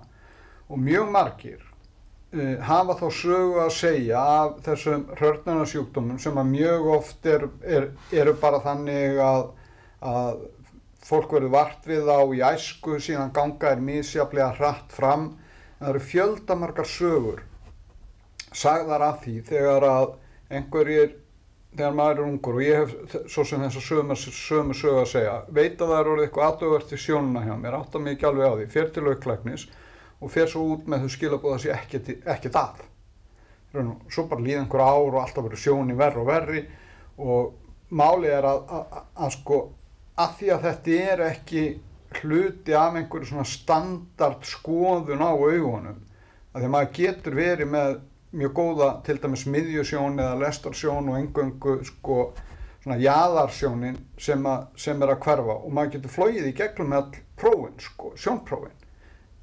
og 0.71 0.79
mjög 0.79 1.11
margir 1.11 1.61
uh, 2.35 2.57
hafa 2.67 2.97
þá 2.99 3.05
sögu 3.15 3.59
að 3.63 3.73
segja 3.75 4.23
af 4.43 4.57
þessum 4.65 5.05
hörnunarsjúkdómum 5.19 6.19
sem 6.19 6.39
að 6.39 6.49
mjög 6.51 6.89
oft 6.97 7.29
er, 7.29 7.47
er, 7.63 7.91
eru 8.11 8.35
bara 8.39 8.59
þannig 8.63 9.21
að, 9.23 9.45
að 9.99 10.43
fólk 11.05 11.31
verður 11.35 11.55
vart 11.55 11.87
við 11.87 12.11
á 12.11 12.19
í 12.23 12.43
æsku 12.51 12.99
síðan 13.03 13.33
ganga 13.35 13.71
er 13.71 13.81
mísjaflega 13.83 14.51
hratt 14.59 14.93
fram. 14.93 15.31
Það 15.79 15.89
eru 15.89 16.03
fjöldamargar 16.11 16.87
sögur 16.87 17.41
sagðar 18.53 19.07
af 19.07 19.23
því 19.23 19.37
þegar 19.47 19.87
að 19.87 20.07
einhverjir 20.51 21.15
þegar 21.71 21.93
maður 21.95 22.19
er 22.19 22.27
ungur 22.27 22.57
og 22.57 22.65
ég 22.65 22.81
hef 22.81 23.15
svo 23.31 23.45
sem 23.47 23.61
þess 23.63 23.79
að 23.79 23.85
sömu, 23.87 24.75
sögu 24.75 25.01
að 25.01 25.11
segja 25.13 25.35
veit 25.47 25.79
að 25.79 25.93
það 25.93 25.99
er 25.99 26.09
orðið 26.13 26.25
eitthvað 26.27 26.47
aðdöfvert 26.47 26.91
í 26.91 26.99
sjónuna 26.99 27.43
hjá 27.45 27.53
mér 27.61 27.77
átta 27.77 28.01
mig 28.01 28.17
ekki 28.17 28.27
alveg 28.27 28.51
á 28.51 28.53
því, 28.59 28.67
fer 28.73 28.89
til 28.91 29.05
auklæknis 29.07 29.67
og 30.21 30.33
fer 30.33 30.51
svo 30.51 30.65
út 30.75 30.89
með 30.91 31.05
þau 31.05 31.13
skilabóða 31.15 31.57
að 31.57 31.63
sé 31.63 31.71
ekkert, 31.75 32.11
ekkert 32.35 32.59
að. 32.59 32.83
Raun, 33.71 33.93
svo 34.11 34.25
bara 34.27 34.43
líða 34.43 34.65
einhver 34.65 34.83
ár 34.83 35.15
og 35.15 35.21
alltaf 35.21 35.45
verður 35.47 35.63
sjóni 35.63 35.95
verri 35.97 36.19
og 36.21 36.27
verri 36.27 36.65
og 37.23 37.53
máli 37.95 38.31
er 38.31 38.47
að, 38.47 38.65
að, 38.67 38.83
að, 38.99 39.07
að 39.15 39.33
sko 39.37 39.61
að 40.19 40.37
því 40.39 40.51
að 40.51 40.65
þetta 40.67 40.99
er 41.07 41.25
ekki 41.29 41.65
hluti 42.19 42.75
af 42.75 42.97
einhverju 42.99 43.29
svona 43.29 43.47
standard 43.47 44.43
skoðun 44.47 45.23
á 45.23 45.31
augunum 45.31 46.01
að 46.51 46.57
því 46.59 46.67
að 46.67 46.73
maður 46.75 46.95
getur 46.97 47.37
verið 47.37 47.71
með 47.71 47.99
mjög 48.31 48.53
góða 48.55 48.89
til 49.05 49.17
dæmis 49.21 49.45
miðjusjón 49.45 50.19
eða 50.19 50.39
lestarsjón 50.45 51.11
og 51.11 51.19
engöngu 51.19 51.77
sko 51.87 52.17
svona 52.81 52.97
jaðarsjónin 52.97 53.99
sem, 54.17 54.47
sem 54.75 55.01
er 55.03 55.13
að 55.13 55.23
hverfa 55.25 55.57
og 55.57 55.73
maður 55.73 55.97
getur 55.97 56.15
flóið 56.15 56.47
í 56.49 56.55
gegnum 56.57 56.95
all 56.97 57.11
prófin 57.37 57.77
sko, 57.79 58.13
sjónprófin 58.15 58.87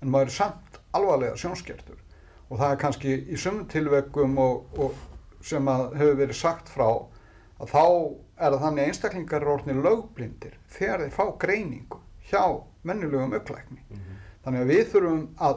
en 0.02 0.10
maður 0.10 0.32
er 0.32 0.36
samt 0.38 0.80
alvarlega 0.96 1.36
sjónskertur 1.38 2.00
og 2.48 2.58
það 2.58 2.72
er 2.72 2.80
kannski 2.82 3.14
í 3.28 3.38
sumum 3.38 3.68
tilveikum 3.70 4.38
og, 4.42 4.80
og 4.80 5.44
sem 5.44 5.68
að 5.70 5.84
hefur 6.00 6.20
verið 6.22 6.40
sagt 6.40 6.72
frá 6.72 6.88
að 7.58 7.72
þá 7.72 7.84
er 8.38 8.54
það 8.54 8.62
þannig 8.64 8.82
að 8.82 8.90
einstaklingar 8.92 9.42
eru 9.42 9.54
orðinni 9.56 9.84
lögblindir 9.84 10.58
þegar 10.72 11.04
þeir 11.04 11.14
fá 11.14 11.24
greiningu 11.42 12.00
hjá 12.30 12.42
mennilegum 12.86 13.34
auklækni. 13.34 13.80
Mm 13.80 13.96
-hmm. 13.96 14.18
Þannig 14.44 14.60
að 14.60 14.72
við 14.72 14.84
þurfum 14.92 15.24
að 15.48 15.56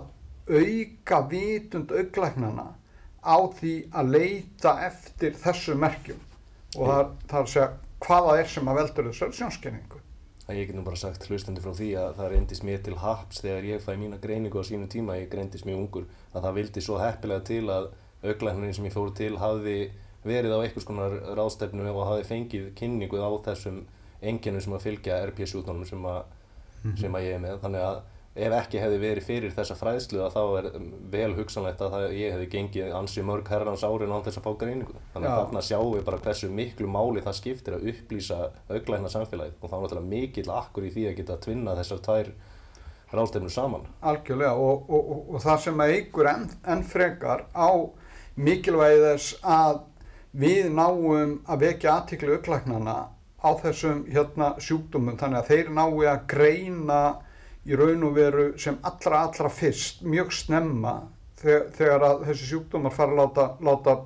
auka 0.51 1.19
vitund 1.31 1.91
auklæknana 1.91 2.67
á 3.21 3.38
því 3.60 3.73
að 3.93 4.12
leita 4.15 4.75
eftir 4.88 5.34
þessu 5.41 5.75
merkjum. 5.77 6.19
Og 6.77 6.88
það, 6.88 7.10
það 7.27 7.39
er 7.39 7.45
að 7.45 7.51
segja 7.55 7.71
hvaða 8.01 8.38
er 8.41 8.47
sem 8.49 8.69
að 8.71 8.77
veldur 8.81 9.10
þessar 9.12 9.34
sjónskenningu 9.39 9.97
ég 10.51 10.67
get 10.67 10.75
nú 10.75 10.81
bara 10.84 10.97
sagt 10.99 11.27
hlustandi 11.29 11.62
frá 11.63 11.71
því 11.77 11.89
að 11.95 12.15
það 12.17 12.29
reyndist 12.34 12.63
mér 12.67 12.81
til 12.84 12.95
haps 12.99 13.38
þegar 13.39 13.67
ég 13.69 13.84
fæ 13.86 13.93
mína 13.95 14.17
greiningu 14.19 14.60
á 14.60 14.63
sínum 14.67 14.89
tíma, 14.91 15.13
ég 15.15 15.29
greindist 15.31 15.63
mjög 15.63 15.77
ungur, 15.86 16.07
að 16.34 16.43
það 16.43 16.57
vildi 16.57 16.81
svo 16.84 16.97
heppilega 16.99 17.45
til 17.47 17.62
að 17.71 17.86
auglæknirinn 18.27 18.73
sem 18.75 18.88
ég 18.89 18.95
fór 18.97 19.13
til 19.15 19.38
hafði 19.39 19.75
verið 20.27 20.51
á 20.51 20.60
einhvers 20.65 20.88
konar 20.89 21.15
ráðstefnu 21.39 21.86
og 21.93 22.01
hafði 22.10 22.25
fengið 22.34 22.65
kynningu 22.81 23.21
á 23.23 23.31
þessum 23.47 23.77
enginum 24.21 24.62
sem 24.65 24.75
að 24.75 24.84
fylgja 24.89 25.21
RP-sjúkdónum 25.29 25.88
sem, 25.88 26.03
að- 26.03 26.97
sem 26.99 27.15
að 27.15 27.25
ég 27.29 27.38
er 27.38 27.39
með. 27.45 27.55
Þannig 27.63 27.86
að 27.88 28.01
ef 28.31 28.53
ekki 28.55 28.79
hefði 28.79 28.99
verið 29.01 29.25
fyrir 29.27 29.51
þessa 29.55 29.75
fræðslu 29.75 30.27
þá 30.31 30.41
er 30.59 30.67
vel 31.11 31.33
hugsanlegt 31.35 31.81
að 31.83 31.95
það, 31.95 32.05
ég 32.15 32.35
hefði 32.35 32.47
gengið 32.53 32.93
ansi 32.95 33.23
mörg 33.27 33.49
herrans 33.51 33.83
árin 33.83 34.13
án 34.15 34.23
þess 34.23 34.39
að 34.39 34.45
fá 34.45 34.53
greiningu. 34.61 34.95
Þannig 35.11 35.31
að 35.31 35.41
þarna 35.41 35.63
sjáum 35.67 35.91
við 35.97 36.05
bara 36.07 36.21
hversu 36.23 36.51
miklu 36.51 36.87
máli 36.87 37.23
það 37.25 37.37
skiptir 37.41 37.75
að 37.75 37.89
upplýsa 37.91 38.37
auglækna 38.71 39.11
samfélagið 39.11 39.57
og 39.59 39.67
þá 39.67 39.75
er 39.75 39.83
náttúrulega 39.83 40.11
mikill 40.13 40.53
akkur 40.55 40.87
í 40.87 40.93
því 40.95 41.07
að 41.09 41.17
geta 41.19 41.37
tvinna 41.43 41.75
þessar 41.81 42.03
tvær 42.07 42.31
ráðstefnur 43.11 43.51
saman. 43.51 43.87
Algjörlega 43.99 44.53
og, 44.55 44.85
og, 44.87 45.11
og, 45.11 45.23
og 45.35 45.43
það 45.43 45.63
sem 45.65 45.83
að 45.83 45.95
ykkur 45.97 46.29
enn, 46.31 46.45
enn 46.71 46.83
frekar 46.87 47.43
á 47.51 47.71
mikilvægi 48.39 49.01
þess 49.03 49.33
að 49.43 49.81
við 50.31 50.69
náum 50.71 51.41
að 51.43 51.65
vekja 51.65 51.97
aðtiklu 51.97 52.37
auklæknana 52.37 52.95
á 53.41 53.49
þessum 53.59 54.05
hérna 54.07 54.53
sjúkdómum 54.61 55.19
þannig 55.19 55.41
að 55.41 55.51
þeir 55.51 55.71
nái 55.75 56.07
að 56.07 56.23
greina 56.31 57.01
í 57.67 57.78
raun 57.78 58.08
og 58.08 58.15
veru 58.15 58.45
sem 58.60 58.80
allra 58.88 59.26
allra 59.28 59.50
fyrst 59.54 60.02
mjög 60.08 60.32
snemma 60.34 60.95
þegar, 61.41 61.67
þegar 61.78 62.06
að 62.08 62.24
þessi 62.30 62.50
sjúkdómar 62.50 62.95
fara 62.95 63.13
að 63.13 63.21
láta, 63.21 63.45
láta 63.62 63.97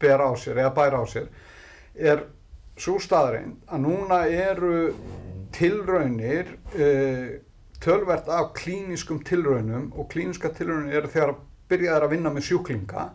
bera 0.00 0.28
á 0.28 0.34
sér 0.40 0.60
eða 0.60 0.74
bæra 0.76 1.00
á 1.00 1.06
sér 1.08 1.30
er 1.94 2.24
svo 2.80 2.98
staðreind 3.02 3.64
að 3.68 3.84
núna 3.84 4.20
eru 4.28 4.74
tilraunir 5.56 6.52
uh, 6.76 7.38
tölvert 7.80 8.28
af 8.28 8.52
klíniskum 8.56 9.22
tilraunum 9.24 9.90
og 9.96 10.10
klíniska 10.12 10.52
tilraunir 10.56 11.00
eru 11.00 11.12
þegar 11.12 11.34
byrjaðar 11.70 12.06
að 12.06 12.14
vinna 12.14 12.32
með 12.34 12.48
sjúklinga 12.50 13.06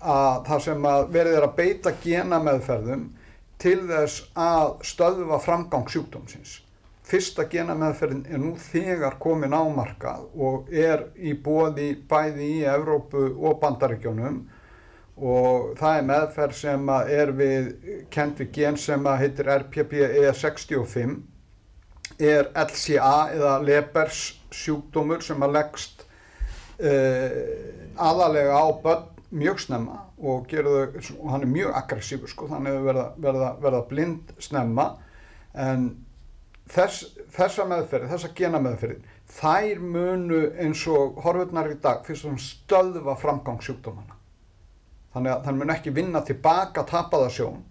að 0.00 0.46
það 0.48 0.62
sem 0.64 0.86
að 0.88 1.06
verið 1.16 1.36
er 1.36 1.46
að 1.46 1.56
beita 1.58 1.92
genameðferðum 2.02 3.06
til 3.60 3.78
þess 3.88 4.24
að 4.40 4.70
stöðva 4.88 5.38
framgang 5.44 5.88
sjúkdómsins. 5.92 6.60
Fyrsta 7.10 7.44
genameðferðin 7.50 8.26
er 8.30 8.38
nú 8.38 8.52
þegar 8.60 9.16
komin 9.22 9.54
á 9.56 9.62
markað 9.74 10.28
og 10.38 10.70
er 10.70 11.08
í 11.18 11.34
bóði 11.34 11.92
bæði 12.08 12.46
í 12.60 12.64
Evrópu 12.70 13.24
og 13.34 13.58
Bandaríkjónum 13.62 14.36
og 15.20 15.72
það 15.80 15.96
er 15.96 16.06
meðferð 16.08 16.54
sem 16.56 16.92
er 17.00 17.32
við, 17.36 17.64
kent 18.14 18.38
við 18.40 18.52
gen 18.54 18.78
sem 18.80 19.08
heitir 19.20 19.50
RPPE65 19.56 21.16
er 22.20 22.50
LCA 22.54 23.16
eða 23.34 23.56
Lebers 23.64 24.20
sjúkdómur 24.54 25.22
sem 25.24 25.42
að 25.44 25.56
leggst 25.58 26.04
uh, 26.80 27.30
aðalega 28.00 28.54
á 28.54 28.66
börn 28.84 29.08
mjög 29.30 29.60
snemma 29.62 29.98
og, 30.18 30.46
gerðu, 30.50 31.00
hann 31.30 31.44
er 31.44 31.50
mjög 31.50 31.76
aggressífur 31.78 32.30
sko, 32.30 32.48
þannig 32.50 32.76
að 32.76 32.86
verða, 32.88 33.04
verða, 33.24 33.50
verða 33.62 33.82
blind 33.88 34.32
snemma. 34.42 34.86
En 35.54 35.86
þess, 36.70 37.04
þessa 37.34 37.66
meðferði, 37.70 38.10
þessa 38.12 38.30
genameðferði, 38.38 39.00
þær 39.30 39.82
munu 39.82 40.40
eins 40.60 40.84
og 40.90 41.20
horfurnar 41.24 41.70
í 41.72 41.78
dag 41.82 42.04
fyrst 42.06 42.26
og 42.26 42.34
fremst 42.34 42.56
stöðva 42.64 43.16
framgang 43.18 43.60
sjúkdómana. 43.64 44.16
Þannig 45.14 45.34
að 45.34 45.46
þann 45.46 45.60
mun 45.60 45.74
ekki 45.74 45.92
vinna 45.94 46.22
tilbaka 46.26 46.84
tapaða 46.86 47.30
sjón 47.34 47.62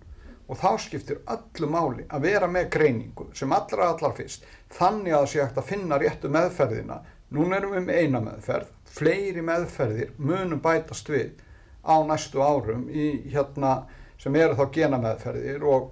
og 0.50 0.58
þá 0.60 0.70
skiptir 0.82 1.22
öllu 1.30 1.70
máli 1.72 2.08
að 2.10 2.26
vera 2.26 2.50
með 2.52 2.72
greiningu 2.74 3.30
sem 3.38 3.54
allra 3.54 3.92
allar 3.94 4.16
fyrst 4.18 4.48
þannig 4.76 5.14
að 5.14 5.22
það 5.22 5.30
sé 5.34 5.44
hægt 5.44 5.62
að 5.62 5.70
finna 5.70 6.00
réttu 6.02 6.32
meðferðina. 6.34 6.98
Núna 7.30 7.60
erum 7.60 7.76
við 7.78 7.86
með 7.86 8.00
eina 8.02 8.22
meðferð, 8.26 8.72
fleiri 8.90 9.44
meðferðir 9.46 10.16
munum 10.18 10.62
bætast 10.64 11.12
við 11.14 11.38
á 11.86 11.96
næstu 12.04 12.42
árum 12.42 12.88
í 12.90 13.08
hérna 13.30 13.84
sem 14.20 14.36
eru 14.36 14.58
þá 14.58 14.66
genameðferðir 14.76 15.64
og 15.70 15.92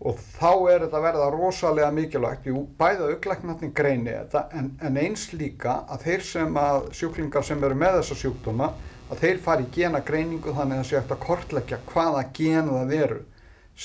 og 0.00 0.18
þá 0.20 0.50
er 0.70 0.82
þetta 0.84 0.98
að 0.98 1.06
verða 1.06 1.28
rosalega 1.32 1.92
mikilvægt, 1.96 2.48
jú, 2.50 2.66
bæða 2.78 3.12
auklæknarnir 3.14 3.72
greini 3.76 4.12
þetta, 4.12 4.42
en, 4.58 4.72
en 4.84 4.98
eins 5.00 5.30
líka 5.32 5.78
að 5.88 6.04
þeir 6.08 6.26
sem 6.30 6.58
að 6.60 6.90
sjúklingar 6.98 7.46
sem 7.46 7.64
eru 7.64 7.78
með 7.80 8.00
þessa 8.00 8.18
sjúkdóma, 8.20 8.72
að 9.10 9.22
þeir 9.22 9.40
fari 9.44 9.64
í 9.64 9.70
genagreiningu 9.72 10.52
þannig 10.56 10.76
að 10.76 10.82
það 10.82 10.90
sé 10.90 10.98
eftir 11.00 11.16
að 11.16 11.24
kortleggja 11.24 11.78
hvaða 11.92 12.24
gen 12.36 12.72
það 12.74 12.96
eru 12.98 13.22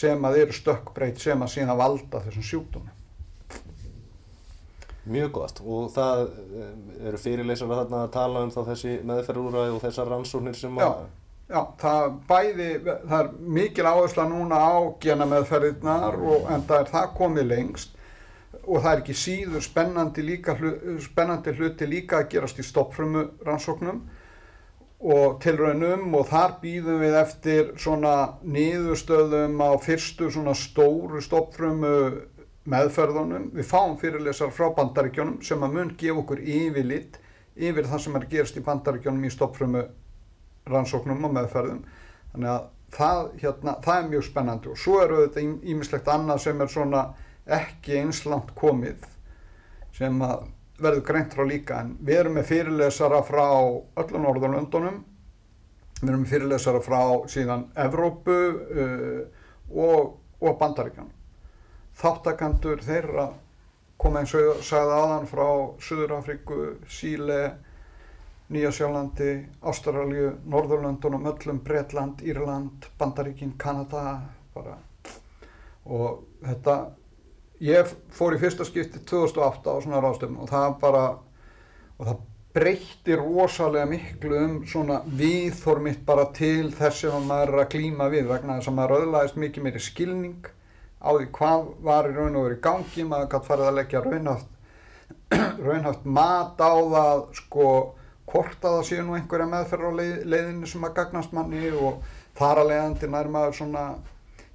sem 0.01 0.25
að 0.27 0.41
eru 0.41 0.57
stökkbreyt 0.57 1.21
sem 1.21 1.45
að 1.45 1.53
síðan 1.53 1.79
valda 1.79 2.23
þessum 2.25 2.47
sjúkdómi. 2.47 2.97
Mjög 5.11 5.31
gott. 5.33 5.59
Og 5.65 5.89
það 5.95 6.19
eh, 6.29 6.73
eru 7.09 7.19
fyrirleysar 7.19 7.71
þarna 7.71 8.03
að 8.05 8.11
tala 8.13 8.43
um 8.45 8.51
þá 8.53 8.59
þessi 8.67 8.99
meðferðúræði 9.09 9.73
og 9.73 9.81
þessar 9.81 10.11
rannsóknir 10.13 10.57
sem 10.57 10.77
Já, 10.77 10.85
að 10.87 11.07
já, 11.51 11.61
það 11.81 12.13
bæði, 12.29 12.69
það 12.85 13.17
er 13.19 13.31
mikil 13.59 13.87
áhersla 13.89 14.27
núna 14.29 14.61
á 14.61 14.75
genameðferðirnar 15.03 16.17
og 16.21 16.47
en 16.53 16.63
það 16.69 16.85
er 16.85 16.93
það 16.95 17.11
komið 17.19 17.51
lengst 17.51 17.97
og 18.61 18.81
það 18.81 18.91
er 18.91 19.01
ekki 19.01 19.17
síður 19.17 19.63
spennandi, 19.65 20.23
líka, 20.25 20.55
spennandi 21.01 21.53
hluti 21.57 21.87
líka 21.89 22.21
að 22.21 22.33
gerast 22.35 22.59
í 22.61 22.65
stoppfrumu 22.65 23.23
rannsóknum 23.45 24.01
og 25.01 25.39
tilraunum 25.41 26.13
og 26.13 26.27
þar 26.29 26.59
býðum 26.61 26.99
við 27.01 27.15
eftir 27.17 27.71
svona 27.81 28.15
niðurstöðum 28.45 29.57
á 29.57 29.71
fyrstu 29.81 30.29
svona 30.29 30.53
stóru 30.57 31.23
stoppfrumu 31.25 31.95
meðferðunum. 32.69 33.49
Við 33.57 33.65
fáum 33.65 33.95
fyrirlesar 33.97 34.53
frá 34.53 34.69
bandaríkjónum 34.77 35.39
sem 35.45 35.63
að 35.65 35.77
mun 35.77 35.95
gefa 35.97 36.21
okkur 36.21 36.43
yfirlit 36.45 37.17
yfir 37.57 37.89
það 37.89 38.03
sem 38.03 38.19
er 38.19 38.27
að 38.27 38.35
gerast 38.35 38.59
í 38.61 38.65
bandaríkjónum 38.67 39.25
í 39.25 39.33
stoppfrumu 39.33 39.83
rannsóknum 40.69 41.27
og 41.27 41.35
meðferðum. 41.35 41.83
Þannig 42.33 42.51
að 42.53 42.65
það, 42.95 43.21
hérna, 43.41 43.75
það 43.85 43.99
er 43.99 44.09
mjög 44.13 44.25
spennandi. 44.27 44.71
Og 44.71 44.79
svo 44.79 44.97
eru 45.03 45.21
þetta 45.25 45.45
ímislegt 45.73 46.11
annað 46.11 46.43
sem 46.45 46.61
er 46.61 46.73
svona 46.73 47.05
ekki 47.51 47.99
eins 48.01 48.25
langt 48.29 48.51
komið 48.57 49.07
sem 49.97 50.19
að 50.25 50.49
verður 50.81 51.05
greint 51.07 51.37
frá 51.37 51.45
líka. 51.45 51.79
En 51.83 51.95
við 52.01 52.23
erum 52.23 52.37
með 52.39 52.49
fyrirlesara 52.51 53.21
frá 53.27 53.45
öllum 53.45 54.27
Norðurlöndunum. 54.27 55.01
Við 56.01 56.09
erum 56.09 56.21
með 56.25 56.35
fyrirlesara 56.35 56.83
frá 56.83 57.01
síðan 57.29 57.67
Evrópu 57.79 58.37
uh, 58.51 59.25
og, 59.71 60.15
og 60.41 60.55
Bandaríkan 60.61 61.11
þáttakandur 62.01 62.81
þeirra 62.85 63.27
koma 64.01 64.21
eins 64.21 64.33
og 64.37 64.61
sagði 64.65 64.95
aðan 64.97 65.27
frá 65.29 65.47
Suður-Afríku, 65.85 66.61
Síle 66.89 67.41
Nýjasjálandi, 68.51 69.31
Ástralju, 69.63 70.31
Norðurlöndunum, 70.51 71.27
öllum, 71.31 71.61
Bretland, 71.63 72.21
Írland, 72.21 72.87
Bandaríkin, 72.99 73.53
Kanada 73.57 74.21
bara. 74.53 74.77
og 75.85 76.25
þetta, 76.45 76.75
ég 77.63 77.93
fór 78.13 78.35
í 78.35 78.41
fyrsta 78.41 78.67
skipti 78.67 78.99
2008 79.07 79.71
á 79.71 79.75
svona 79.81 80.01
ráðstöfum 80.03 80.43
og 80.43 80.51
það 80.51 80.75
bara, 80.83 81.05
og 81.97 82.09
það 82.09 82.19
breytti 82.53 83.15
rosalega 83.15 83.87
miklu 83.87 84.39
um 84.43 84.55
svona 84.67 84.99
viðþór 85.07 85.79
mitt 85.85 86.01
bara 86.05 86.27
til 86.35 86.71
þess 86.75 87.05
sem 87.05 87.27
maður 87.27 87.53
er 87.53 87.63
að 87.63 87.69
glíma 87.75 88.09
við 88.11 88.27
vegna 88.27 88.57
þess 88.59 88.71
að 88.71 88.77
maður 88.79 88.95
öðlaðist 88.97 89.39
mikið 89.39 89.65
meiri 89.67 89.83
skilning 89.85 90.49
á 91.01 91.09
því 91.15 91.29
hvað 91.37 91.69
var 91.87 92.09
í 92.09 92.15
raun 92.17 92.35
og 92.35 92.45
verið 92.49 92.61
gangi, 92.65 93.05
maður 93.07 93.31
gæti 93.31 93.47
farið 93.47 93.69
að 93.69 93.77
leggja 93.79 94.03
raunhaft, 94.05 94.51
raunhaft 95.65 96.05
mat 96.05 96.61
á 96.61 96.73
það, 96.75 97.23
sko, 97.39 97.67
hvort 98.31 98.63
að 98.63 98.77
það 98.77 98.87
séu 98.89 99.03
nú 99.05 99.17
einhverja 99.17 99.49
meðferð 99.51 99.91
á 99.91 99.91
leið, 99.99 100.15
leiðinni 100.31 100.71
sem 100.71 100.87
að 100.87 100.95
gagnast 101.01 101.35
manni 101.35 101.67
og 101.75 102.01
þar 102.39 102.63
að 102.63 102.71
leiðandi 102.71 103.11
nær 103.11 103.29
maður 103.33 103.59
svona 103.59 103.85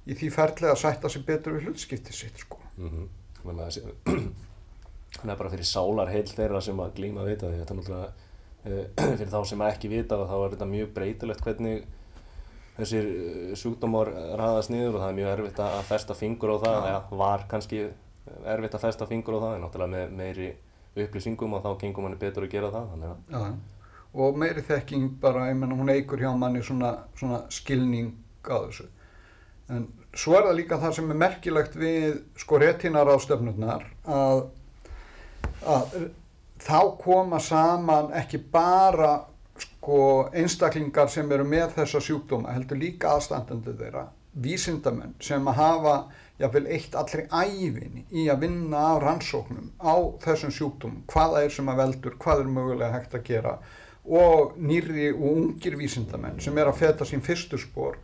í 0.07 0.15
því 0.17 0.31
ferli 0.33 0.71
að 0.71 0.81
sætta 0.81 1.11
sig 1.11 1.25
betur 1.27 1.57
við 1.57 1.69
hlutskipti 1.69 2.15
sitt, 2.15 2.43
sko. 2.43 2.59
mm 2.79 3.07
þannig 3.47 3.63
að 3.63 3.69
þessi 3.69 4.21
þannig 5.17 5.33
að 5.33 5.41
bara 5.41 5.51
fyrir 5.53 5.69
sálar 5.69 6.11
heil 6.11 6.25
þeirra 6.29 6.63
sem 6.63 6.81
að 6.83 6.95
glíma 6.97 7.25
við 7.25 7.35
þetta 7.35 7.51
því 7.51 7.59
þetta 7.61 7.75
er 7.75 7.79
náttúrulega 7.79 8.09
uh, 8.67 9.13
fyrir 9.19 9.31
þá 9.33 9.39
sem 9.51 9.63
ekki 9.67 9.91
vita 9.91 10.19
það 10.19 10.31
þá 10.31 10.37
er 10.39 10.55
þetta 10.55 10.69
mjög 10.73 10.91
breytilegt 10.97 11.45
hvernig 11.45 11.85
þessir 12.77 13.07
eh, 13.09 13.53
sjúkdómar 13.57 14.11
ræðast 14.37 14.69
niður 14.69 14.97
og 14.97 15.01
það 15.01 15.09
er 15.09 15.15
mjög 15.17 15.31
erfitt 15.31 15.61
að 15.65 15.79
festa 15.87 16.13
fingur 16.13 16.51
á 16.53 16.57
það. 16.61 16.75
Ja, 16.91 16.99
var 17.23 17.45
kannski 17.49 17.79
erfitt 18.53 18.77
að 18.77 18.83
festa 18.83 19.07
fingur 19.09 19.39
á 19.39 19.43
það 19.43 19.55
en 19.55 19.63
náttúrulega 19.65 19.93
með 19.95 20.11
meiri 20.19 20.49
upplýsingum 21.05 21.53
og 21.57 21.65
þá 21.65 21.71
gengum 21.81 22.07
manni 22.07 22.19
betur 22.21 22.47
að 22.47 22.53
gera 22.55 22.73
það 22.73 22.93
þannig 22.93 23.35
að 23.41 23.57
og 24.17 24.37
meiri 24.39 24.63
þekking 24.65 25.09
bara, 25.21 25.47
ég 25.51 25.57
menna 25.59 25.77
hún 25.77 25.91
eigur 25.93 26.21
hjá 26.21 26.31
manni 26.37 26.63
svona, 26.65 26.93
svona 27.19 27.43
skilning 27.53 28.13
á 28.47 28.57
þessu. 28.65 28.87
En 29.69 29.87
svo 30.15 30.37
er 30.37 30.47
það 30.47 30.59
líka 30.61 30.79
það 30.81 30.95
sem 30.97 31.11
er 31.11 31.19
merkilegt 31.21 31.75
við 31.77 32.21
sko 32.39 32.59
retinaráðstöfnurnar 32.63 33.83
að, 34.17 34.43
að 35.67 35.97
þá 36.63 36.79
koma 37.01 37.41
saman 37.43 38.13
ekki 38.17 38.39
bara 38.51 39.19
sko 39.61 40.29
einstaklingar 40.33 41.11
sem 41.11 41.29
eru 41.31 41.45
með 41.47 41.75
þessa 41.77 42.01
sjúkdóma, 42.03 42.53
heldur 42.55 42.79
líka 42.79 43.13
aðstandandi 43.17 43.75
þeirra 43.77 44.07
vísindamenn 44.37 45.15
sem 45.23 45.47
að 45.49 45.59
hafa 45.59 45.93
jafnvel 46.37 46.67
eitt 46.69 46.95
allri 46.97 47.25
æfinni 47.31 48.05
í 48.13 48.27
að 48.29 48.43
vinna 48.45 48.83
á 48.93 49.01
rannsóknum 49.01 49.71
á 49.81 49.95
þessum 50.23 50.53
sjúkdómum, 50.53 51.03
hvaða 51.09 51.43
er 51.45 51.53
sem 51.53 51.69
að 51.71 51.81
veldur, 51.81 52.17
hvað 52.21 52.43
er 52.43 52.51
mögulega 52.53 52.93
hægt 52.93 53.17
að 53.17 53.25
gera. 53.31 53.57
Og 54.07 54.53
nýri 54.61 55.09
og 55.11 55.25
ungir 55.33 55.75
vísindamenn 55.79 56.39
sem 56.43 56.57
er 56.57 56.69
að 56.69 56.79
feta 56.83 57.07
sín 57.07 57.25
fyrstu 57.25 57.59
spór 57.59 57.97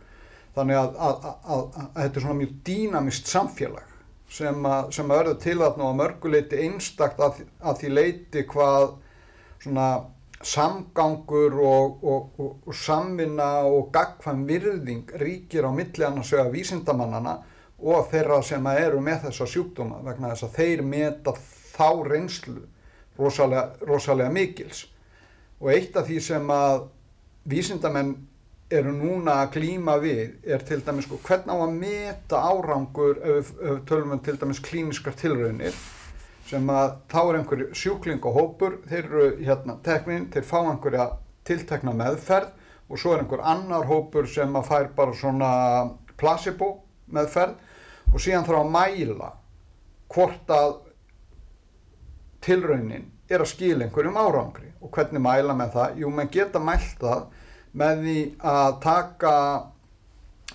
þannig 0.54 0.78
að, 0.78 0.98
að, 0.98 1.14
að, 1.24 1.62
að 1.78 2.02
þetta 2.02 2.20
er 2.20 2.24
svona 2.26 2.40
mjög 2.40 2.56
dýnamist 2.66 3.30
samfélag 3.30 3.94
sem 4.34 4.66
að, 4.66 4.90
sem 4.96 5.10
að 5.10 5.20
verður 5.20 5.38
til 5.44 5.56
að 5.62 5.78
ná 5.78 5.86
að 5.86 5.96
mörguleiti 6.00 6.60
einstakt 6.66 7.22
að, 7.22 7.40
að 7.62 7.80
því 7.80 7.94
leiti 7.94 8.44
hvað 8.50 8.90
svona 9.62 9.88
samgangur 10.44 11.56
og, 11.64 12.04
og, 12.04 12.38
og, 12.38 12.54
og 12.66 12.76
samvinna 12.76 13.48
og 13.64 13.88
gagfam 13.94 14.44
virðing 14.48 15.14
ríkir 15.20 15.64
á 15.64 15.70
milli 15.72 16.04
annars 16.04 16.32
vega 16.34 16.50
vísindamannana 16.52 17.38
og 17.84 18.08
þeirra 18.10 18.40
sem 18.44 18.66
eru 18.72 19.00
með 19.04 19.26
þessa 19.28 19.48
sjúkdóma 19.52 20.00
vegna 20.04 20.32
þess 20.32 20.46
að 20.46 20.58
þeir 20.58 20.82
meta 20.88 21.34
þá 21.74 21.88
reynslu 22.08 22.60
rosalega, 23.18 23.64
rosalega 23.84 24.32
mikils. 24.32 24.86
Og 25.60 25.72
eitt 25.74 25.96
af 25.96 26.08
því 26.08 26.20
sem 26.24 26.54
að 26.54 26.86
vísindamenn 27.48 28.14
eru 28.74 28.94
núna 28.94 29.42
að 29.42 29.58
glíma 29.58 29.98
við 30.02 30.48
er 30.48 30.64
til 30.66 30.80
dæmis 30.84 31.06
sko, 31.06 31.18
hvernig 31.26 31.52
á 31.52 31.56
að 31.60 31.74
meta 31.76 32.40
árangur 32.48 33.20
ef 33.20 33.52
við 33.60 33.82
tölum 33.88 34.16
um 34.16 34.22
til 34.24 34.38
dæmis 34.40 34.62
klíniskar 34.64 35.16
tilraunir 35.20 35.76
sem 36.48 36.70
að 36.72 36.96
þá 37.12 37.20
er 37.20 37.38
einhver 37.38 37.62
sjúkling 37.76 38.24
og 38.28 38.36
hópur, 38.36 38.78
þeir 38.88 39.04
eru 39.04 39.28
hérna 39.44 39.78
teknin, 39.84 40.26
þeir 40.32 40.48
fá 40.48 40.58
einhverja 40.62 41.06
tiltekna 41.48 41.94
meðferð 41.96 42.50
og 42.88 43.00
svo 43.00 43.14
er 43.14 43.22
einhver 43.22 43.44
annar 43.44 43.86
hópur 43.88 44.28
sem 44.28 44.56
að 44.56 44.68
fær 44.68 44.90
bara 44.96 45.16
svona 45.16 45.52
placebo 46.20 46.70
meðferð 47.12 47.56
og 48.14 48.22
síðan 48.22 48.46
þarf 48.46 48.62
að 48.62 48.72
mæla 48.74 49.30
hvort 50.14 50.54
að 50.54 50.74
tilraunin 52.44 53.10
er 53.28 53.42
að 53.42 53.50
skila 53.50 53.86
einhverjum 53.86 54.18
árangri 54.20 54.70
og 54.84 54.92
hvernig 54.94 55.22
mæla 55.24 55.56
með 55.56 55.76
það? 55.78 56.00
Jú, 56.02 56.10
menn 56.14 56.32
geta 56.32 56.60
mælt 56.62 57.00
það 57.00 57.24
með 57.74 58.02
því 58.04 58.18
að 58.54 58.74
taka 58.84 59.36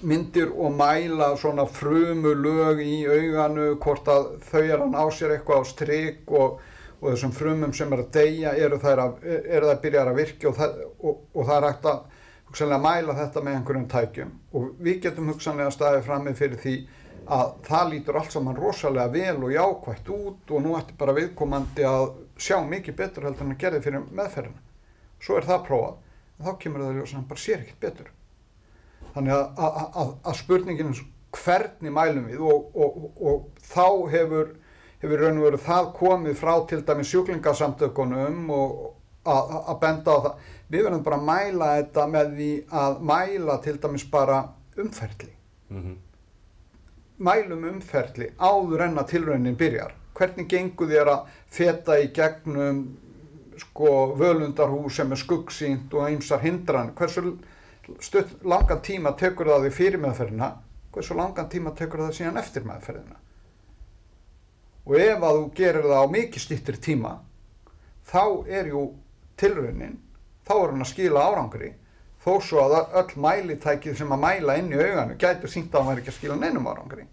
myndir 0.07 0.51
og 0.55 0.75
mæla 0.79 1.33
svona 1.39 1.65
frumu 1.67 2.31
lög 2.37 2.79
í 2.85 3.01
auganu 3.09 3.73
hvort 3.83 4.07
að 4.07 4.29
þau 4.47 4.61
er 4.61 4.77
að 4.77 4.93
ná 4.93 5.01
sér 5.11 5.33
eitthvað 5.35 5.65
á 5.65 5.71
stryk 5.73 6.31
og, 6.39 6.61
og 7.01 7.09
þessum 7.09 7.33
frumum 7.35 7.73
sem 7.75 7.91
er 7.95 8.05
að 8.05 8.13
deyja 8.15 8.53
eru 8.55 8.79
það 8.79 9.03
að, 9.03 9.17
það 9.49 9.67
að 9.73 9.81
byrja 9.83 10.05
að 10.05 10.21
virka 10.21 10.51
og 10.51 10.57
það, 10.61 10.79
og, 11.01 11.19
og 11.33 11.49
það 11.49 11.57
er 11.57 11.67
hægt 11.67 11.89
að 11.89 12.79
mæla 12.85 13.17
þetta 13.17 13.43
með 13.43 13.57
einhverjum 13.57 13.89
tækjum 13.91 14.31
og 14.53 14.71
við 14.79 15.03
getum 15.03 15.33
hugsanlega 15.33 15.75
staðið 15.75 16.07
framið 16.07 16.39
fyrir 16.39 16.63
því 16.63 16.77
að 17.29 17.49
það 17.67 17.91
lítur 17.93 18.17
allt 18.17 18.33
saman 18.33 18.57
rosalega 18.57 19.11
vel 19.13 19.43
og 19.45 19.53
jákvægt 19.53 20.11
út 20.13 20.53
og 20.53 20.63
nú 20.63 20.75
ætti 20.79 20.95
bara 20.97 21.15
viðkomandi 21.17 21.85
að 21.85 22.05
sjá 22.41 22.57
mikið 22.65 22.97
betur 22.97 23.27
heldur 23.27 23.45
en 23.45 23.53
að 23.53 23.61
gerði 23.63 23.81
fyrir 23.85 24.07
meðferðina. 24.17 24.63
Svo 25.21 25.37
er 25.37 25.45
það 25.45 25.65
prófað, 25.67 25.99
en 26.39 26.47
þá 26.47 26.51
kemur 26.63 26.85
það 26.85 27.01
að 27.03 27.13
hann 27.13 27.27
bara 27.29 27.43
sér 27.43 27.61
ekkert 27.61 27.83
betur. 27.85 28.09
Þannig 29.13 29.35
að, 29.35 29.45
að, 29.67 29.77
að, 30.01 30.11
að 30.31 30.39
spurningin 30.39 30.91
er 30.93 31.03
hvernig 31.39 31.93
mælum 31.93 32.27
við 32.31 32.43
og, 32.49 32.73
og, 32.73 32.97
og, 33.03 33.23
og 33.29 33.65
þá 33.69 33.85
hefur, 34.15 34.51
hefur 35.03 35.23
raun 35.25 35.41
og 35.41 35.47
veru 35.49 35.61
það 35.67 35.93
komið 35.99 36.39
frá 36.39 36.53
til 36.71 36.81
dæmis 36.87 37.13
sjúklingasamtökunum 37.13 38.53
og 38.55 38.77
að 39.29 39.75
benda 39.83 40.17
á 40.17 40.17
það. 40.25 40.43
Við 40.69 40.85
verðum 40.85 41.05
bara 41.05 41.17
að 41.19 41.29
mæla 41.29 41.71
þetta 41.77 42.09
með 42.09 42.35
því 42.39 42.51
að 42.81 43.01
mæla 43.11 43.57
til 43.65 43.79
dæmis 43.83 44.05
bara 44.09 44.43
umferðli. 44.79 45.33
Mm 45.69 45.81
-hmm 45.83 45.97
mælum 47.19 47.67
umferðli 47.67 48.31
áður 48.39 48.85
en 48.87 48.99
að 49.01 49.11
tilraunin 49.13 49.57
byrjar. 49.59 49.93
Hvernig 50.15 50.49
gengur 50.51 50.89
þér 50.89 51.11
að 51.13 51.29
feta 51.51 51.95
í 51.99 52.09
gegnum 52.15 52.81
sko 53.59 53.93
völundarhús 54.19 54.99
sem 54.99 55.11
er 55.11 55.19
skuggsýnt 55.19 55.93
og 55.95 56.07
einsar 56.07 56.43
hindran? 56.43 56.93
Hversu 56.95 57.35
stutt, 58.03 58.37
langan 58.43 58.81
tíma 58.83 59.15
tekur 59.19 59.51
það 59.51 59.67
því 59.67 59.73
fyrir 59.75 60.03
meðferðina? 60.03 60.51
Hversu 60.93 61.17
langan 61.17 61.49
tíma 61.51 61.75
tekur 61.77 62.05
það 62.05 62.15
síðan 62.19 62.41
eftir 62.41 62.67
meðferðina? 62.67 63.19
Og 64.89 64.95
ef 64.97 65.23
að 65.23 65.39
þú 65.39 65.49
gerir 65.59 65.85
það 65.85 66.03
á 66.07 66.13
mikið 66.15 66.43
stýttir 66.43 66.79
tíma, 66.81 67.11
þá 68.09 68.23
er 68.47 68.71
jú 68.71 68.85
tilraunin, 69.37 69.99
þá 70.47 70.53
er 70.55 70.71
hann 70.71 70.85
að 70.85 70.91
skila 70.93 71.25
árangri 71.29 71.73
þó 72.23 72.31
svo 72.43 72.63
að 72.65 72.95
öll 72.99 73.21
mælitækið 73.23 73.97
sem 73.99 74.11
að 74.11 74.23
mæla 74.25 74.57
inn 74.59 74.73
í 74.73 74.79
auganu 74.79 75.15
gætur 75.19 75.51
sínt 75.51 75.75
að 75.75 75.85
hann 75.85 75.95
er 75.95 76.01
ekki 76.01 76.13
að 76.13 76.17
skila 76.17 76.39
neinum 76.39 76.67
árangri. 76.67 77.05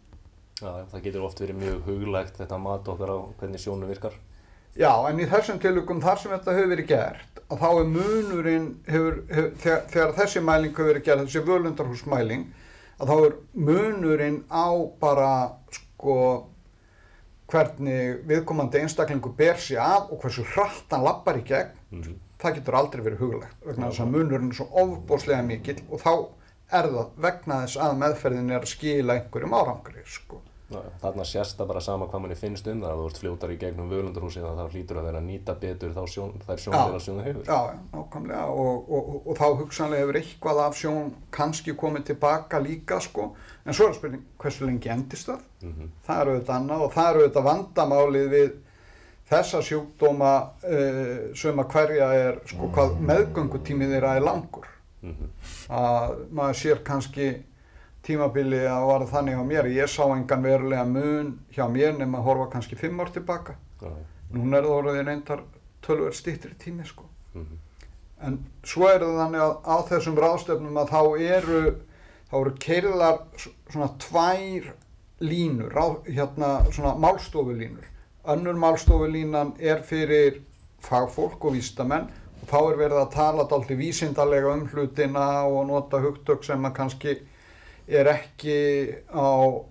Já, 0.57 0.71
það 0.91 1.05
getur 1.05 1.27
oft 1.27 1.43
verið 1.43 1.61
mjög 1.61 1.79
huglægt 1.87 2.41
þetta 2.41 2.59
mat 2.59 2.89
okkar 2.89 3.13
á 3.13 3.19
hvernig 3.39 3.63
sjónu 3.63 3.91
virkar. 3.91 4.17
Já, 4.77 4.91
en 5.09 5.21
í 5.21 5.29
þessum 5.29 5.61
tilugum 5.61 6.03
þar 6.05 6.21
sem 6.21 6.33
þetta 6.35 6.57
hefur 6.57 6.73
verið 6.73 6.89
gert, 6.91 7.41
að 7.47 7.63
þá 7.63 7.69
er 7.69 7.87
munurinn, 7.93 8.67
hefur, 8.89 9.23
hefur, 9.31 9.55
þegar, 9.63 9.87
þegar 9.93 10.13
þessi 10.19 10.43
mæling 10.45 10.75
hefur 10.75 10.91
verið 10.91 11.07
gert, 11.07 11.23
þessi 11.25 11.45
völundarhúsmæling, 11.47 12.45
að 12.97 13.13
þá 13.13 13.17
er 13.17 13.39
munurinn 13.69 14.43
á 14.53 14.69
bara 15.01 15.33
sko 15.79 16.19
hvernig 17.47 18.27
viðkomandi 18.27 18.83
einstaklingu 18.83 19.33
ber 19.39 19.61
sér 19.63 19.85
af 19.85 20.11
og 20.11 20.21
hversu 20.25 20.45
hratt 20.57 20.93
hann 20.93 21.07
lappar 21.07 21.39
í 21.39 21.45
gegn, 21.47 21.77
mm 21.93 22.03
-hmm 22.03 22.23
það 22.47 22.59
getur 22.61 22.81
aldrei 22.81 23.05
verið 23.05 23.23
hugulegt 23.25 23.69
vegna 23.69 23.93
þess 23.93 24.05
að 24.05 24.13
munurinn 24.17 24.51
er 24.53 24.59
svo 24.59 24.69
ofbóslega 24.83 25.47
mikill 25.47 25.79
og 25.91 26.03
þá 26.03 26.13
er 26.81 26.91
það 26.91 27.23
vegna 27.29 27.63
þess 27.63 27.81
að 27.87 27.97
meðferðin 28.03 28.53
er 28.53 28.67
að 28.67 28.75
skila 28.75 29.17
einhverjum 29.17 29.57
árangri 29.57 30.05
sko. 30.11 30.43
Þarna 30.67 31.23
sérst 31.23 31.61
það 31.61 31.69
bara 31.71 31.81
sama 31.85 32.09
hvað 32.11 32.23
manni 32.25 32.37
finnst 32.39 32.67
um 32.67 32.81
það 32.83 32.91
að 32.91 33.01
þú 33.01 33.05
ert 33.09 33.19
fljótar 33.23 33.53
í 33.55 33.59
gegnum 33.61 33.91
völundarhúsi 33.93 34.41
þá 34.43 34.65
hlýtur 34.73 34.99
að 34.99 35.05
vera 35.07 35.21
að 35.21 35.29
nýta 35.29 35.55
betur 35.63 35.93
þá 35.95 36.01
sjón, 36.11 36.33
þær 36.43 36.63
sjónleira 36.65 37.03
sem 37.05 37.21
þú 37.21 37.27
hefur. 37.29 37.45
Já, 37.47 37.77
nákvæmlega 37.93 38.41
og, 38.51 38.89
og, 38.91 39.13
og, 39.13 39.21
og 39.31 39.39
þá 39.39 39.45
hugsanlega 39.61 40.03
hefur 40.03 40.19
eitthvað 40.19 40.63
af 40.65 40.81
sjón 40.81 41.13
kannski 41.39 41.77
komið 41.79 42.09
tilbaka 42.11 42.59
líka 42.65 42.99
sko 43.05 43.29
en 43.63 43.79
svo 43.79 43.93
er 43.93 43.95
spurning 44.01 44.27
hversu 44.43 44.67
lengi 44.67 44.91
endist 44.91 45.31
það? 45.31 45.47
Mm 45.63 45.73
-hmm. 45.73 45.95
Það 46.09 46.21
eru 46.21 46.35
auðvitað 46.35 46.57
annað 46.57 46.83
og 46.89 46.93
það 46.97 47.11
eru 47.11 47.23
auðvitað 47.23 47.49
vandamálið 47.51 48.29
við 48.35 48.51
þessa 49.31 49.61
sjúkdóma 49.63 50.33
uh, 50.63 51.35
sem 51.35 51.59
að 51.59 51.71
hverja 51.75 52.09
er 52.15 52.41
sko 52.47 52.71
hvað 52.75 52.97
meðgöngutímið 53.11 53.97
þeirra 53.97 54.15
er 54.17 54.27
langur 54.27 54.69
mm 55.03 55.13
-hmm. 55.13 55.31
að 55.81 56.17
maður 56.31 56.59
sér 56.63 56.83
kannski 56.85 57.29
tímabili 58.07 58.63
að 58.71 58.87
vara 58.87 59.07
þannig 59.11 59.39
á 59.39 59.45
mér 59.45 59.71
ég 59.75 59.91
sá 59.91 60.05
engan 60.07 60.43
verulega 60.43 60.85
mun 60.85 61.39
hjá 61.51 61.67
mér 61.71 61.99
nema 61.99 62.19
að 62.19 62.25
horfa 62.25 62.51
kannski 62.53 62.77
fimm 62.77 63.01
ár 63.01 63.11
tilbaka 63.11 63.53
mm 63.53 63.89
-hmm. 63.89 64.05
núna 64.31 64.57
er 64.59 64.65
það 64.65 64.79
orðið 64.79 65.05
reyndar 65.07 65.43
tölver 65.83 66.13
stýttir 66.13 66.55
tími 66.59 66.85
sko 66.85 67.05
mm 67.35 67.43
-hmm. 67.43 68.27
en 68.27 68.39
svo 68.63 68.89
er 68.89 69.01
það 69.01 69.19
þannig 69.23 69.41
að 69.41 69.55
á 69.65 69.77
þessum 69.91 70.17
ráðstöfnum 70.17 70.77
að 70.77 70.91
þá 70.95 71.03
eru 71.21 71.77
þá 72.31 72.41
eru 72.41 72.55
keirðar 72.59 73.19
svona 73.71 73.91
tvær 73.99 74.75
línur, 75.21 75.73
ráð, 75.73 75.95
hérna 76.07 76.73
svona 76.73 76.95
málstofulínur 76.95 77.85
önnur 78.27 78.59
málstofulínan 78.59 79.55
er 79.59 79.83
fyrir 79.87 80.41
fagfólk 80.83 81.45
og 81.45 81.57
vístamenn 81.57 82.11
og 82.43 82.51
þá 82.51 82.59
er 82.61 82.79
verið 82.81 83.01
að 83.01 83.15
tala 83.15 83.47
alltaf 83.47 83.79
vísindarlega 83.79 84.53
um 84.53 84.67
hlutina 84.71 85.27
og 85.47 85.67
nota 85.71 86.01
hugtök 86.03 86.45
sem 86.47 86.69
að 86.69 86.77
kannski 86.77 87.17
er 87.87 88.11
ekki 88.11 88.59
á 89.11 89.63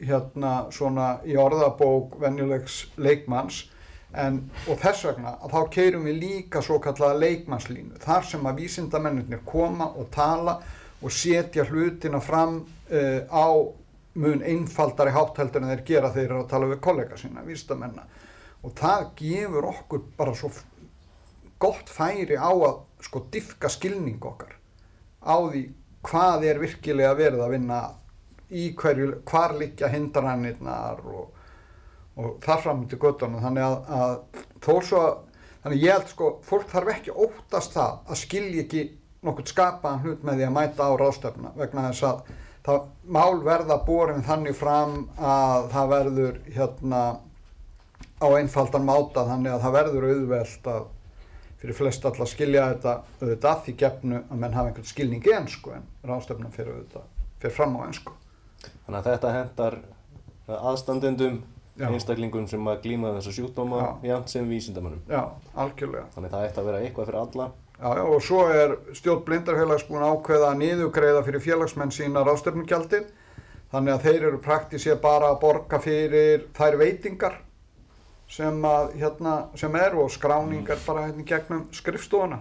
hérna 0.00 0.54
svona 0.72 1.20
í 1.28 1.36
orðabók 1.38 2.16
venjulegs 2.20 2.86
leikmanns. 2.96 3.66
En, 4.10 4.40
og 4.66 4.80
þess 4.82 5.04
vegna 5.06 5.36
að 5.38 5.52
þá 5.54 5.60
keirum 5.70 6.06
við 6.08 6.16
líka 6.18 6.62
svo 6.66 6.80
kallaða 6.82 7.20
leikmannslínu 7.22 8.00
þar 8.02 8.24
sem 8.26 8.46
að 8.48 8.56
vísindamennir 8.64 9.44
koma 9.46 9.86
og 9.94 10.08
tala 10.10 10.56
og 11.00 11.14
setja 11.14 11.62
hlutina 11.68 12.18
fram 12.20 12.56
uh, 12.90 13.20
á 13.30 13.46
mun 14.14 14.42
einfaldari 14.42 15.12
hátteldur 15.14 15.62
en 15.62 15.72
þeir 15.74 15.84
gera 15.86 16.12
þeir 16.14 16.26
eru 16.26 16.42
að 16.42 16.50
tala 16.50 16.70
við 16.70 16.82
kollega 16.84 17.18
sína, 17.20 17.44
vístamenna 17.46 18.06
og 18.66 18.74
það 18.76 19.06
gefur 19.20 19.68
okkur 19.70 20.02
bara 20.18 20.34
svo 20.36 20.50
gott 21.60 21.92
færi 21.92 22.36
á 22.36 22.50
að 22.50 22.82
sko 23.04 23.22
diffka 23.32 23.70
skilning 23.72 24.20
okkar 24.24 24.56
á 25.22 25.36
því 25.36 25.62
hvað 26.06 26.46
er 26.48 26.60
virkilega 26.60 27.16
verið 27.16 27.44
að 27.44 27.54
vinna 27.54 27.80
í 28.50 28.70
hverju, 28.74 29.20
hvar 29.28 29.54
liggja 29.54 29.90
hindranirnar 29.92 31.02
og, 31.06 31.26
og 32.18 32.38
þar 32.42 32.62
fram 32.64 32.86
til 32.90 32.98
göttunum 32.98 33.42
þannig 33.44 33.66
að, 33.66 33.76
að 34.00 34.14
þó 34.64 34.72
svo 34.82 35.02
að 35.04 35.12
þannig 35.62 35.84
ég 35.84 35.94
held 35.94 36.08
sko, 36.10 36.30
fólk 36.46 36.70
þarf 36.72 36.92
ekki 36.94 37.14
óttast 37.14 37.76
það 37.76 37.98
að 38.08 38.20
skilji 38.22 38.62
ekki 38.64 38.84
nokkur 39.26 39.48
skapaðan 39.50 40.04
hlut 40.04 40.22
með 40.24 40.40
því 40.40 40.46
að 40.46 40.54
mæta 40.56 40.88
á 40.88 40.92
ráðstöfna 40.96 41.52
vegna 41.58 41.88
þess 41.90 42.06
að 42.08 42.22
það 42.70 42.86
mál 43.18 43.42
verða 43.44 43.80
borin 43.86 44.24
þannig 44.26 44.56
fram 44.56 44.96
að 45.18 45.68
það 45.74 45.92
verður 45.94 46.40
hérna 46.54 47.02
á 48.20 48.28
einfaldan 48.30 48.88
máta 48.88 49.26
þannig 49.28 49.54
að 49.54 49.66
það 49.66 49.76
verður 49.76 50.08
auðvelt 50.14 50.72
að 50.74 50.88
fyrir 51.60 51.76
flest 51.76 52.08
allar 52.08 52.30
skilja 52.30 52.70
þetta 52.72 52.96
auðvitað 53.20 53.52
að 53.52 53.62
því 53.66 53.76
gefnu 53.84 54.22
að 54.22 54.42
menn 54.42 54.56
hafa 54.56 54.72
einhvern 54.72 54.90
skilning 54.94 55.28
í 55.28 55.36
ennsku 55.36 55.76
en 55.76 55.86
ráðstöfnum 56.08 56.54
fyrir 56.56 56.78
auðvitað 56.78 57.08
fyrir 57.40 57.56
fram 57.58 57.76
á 57.76 57.84
ennsku 57.84 58.16
Þannig 58.90 58.98
að 58.98 59.06
þetta 59.06 59.32
hendar 59.36 59.74
aðstandendum. 60.50 61.36
Einstaklingum 61.88 62.46
sem 62.50 62.68
að 62.68 62.82
glíma 62.84 63.10
við 63.10 63.18
þessa 63.20 63.34
sjúkdóma, 63.38 63.80
jafnt 64.04 64.32
sem 64.32 64.48
vísindamönnum. 64.50 65.02
Já, 65.08 65.22
algjörlega. 65.64 66.06
Þannig 66.14 66.30
að 66.30 66.36
það 66.36 66.46
ætti 66.48 66.60
að 66.60 66.68
vera 66.70 66.80
eitthvað 66.84 67.10
fyrir 67.10 67.20
alla. 67.22 67.46
Já, 67.80 67.88
já, 67.96 68.02
og 68.04 68.24
svo 68.24 68.40
er 68.52 68.74
stjórn 68.98 69.22
blindarfélags 69.24 69.86
búin 69.88 70.04
ákveða 70.04 70.50
að 70.50 70.58
niðugreiða 70.60 71.22
fyrir 71.24 71.44
félagsmenn 71.44 71.94
sína 71.96 72.24
ráðstöfnugjaldið. 72.28 73.06
Þannig 73.70 73.94
að 73.94 74.04
þeir 74.04 74.26
eru 74.28 74.42
praktísið 74.44 74.98
bara 75.00 75.30
að 75.30 75.40
borga 75.44 75.78
fyrir 75.80 76.44
þær 76.58 76.76
veitingar 76.80 77.38
sem, 78.30 78.60
að, 78.66 78.92
hérna, 79.00 79.34
sem 79.58 79.76
er 79.80 79.96
og 79.98 80.10
skráningar 80.12 80.82
bara 80.84 81.06
hérna 81.08 81.26
gegnum 81.26 81.66
skrifstofuna. 81.74 82.40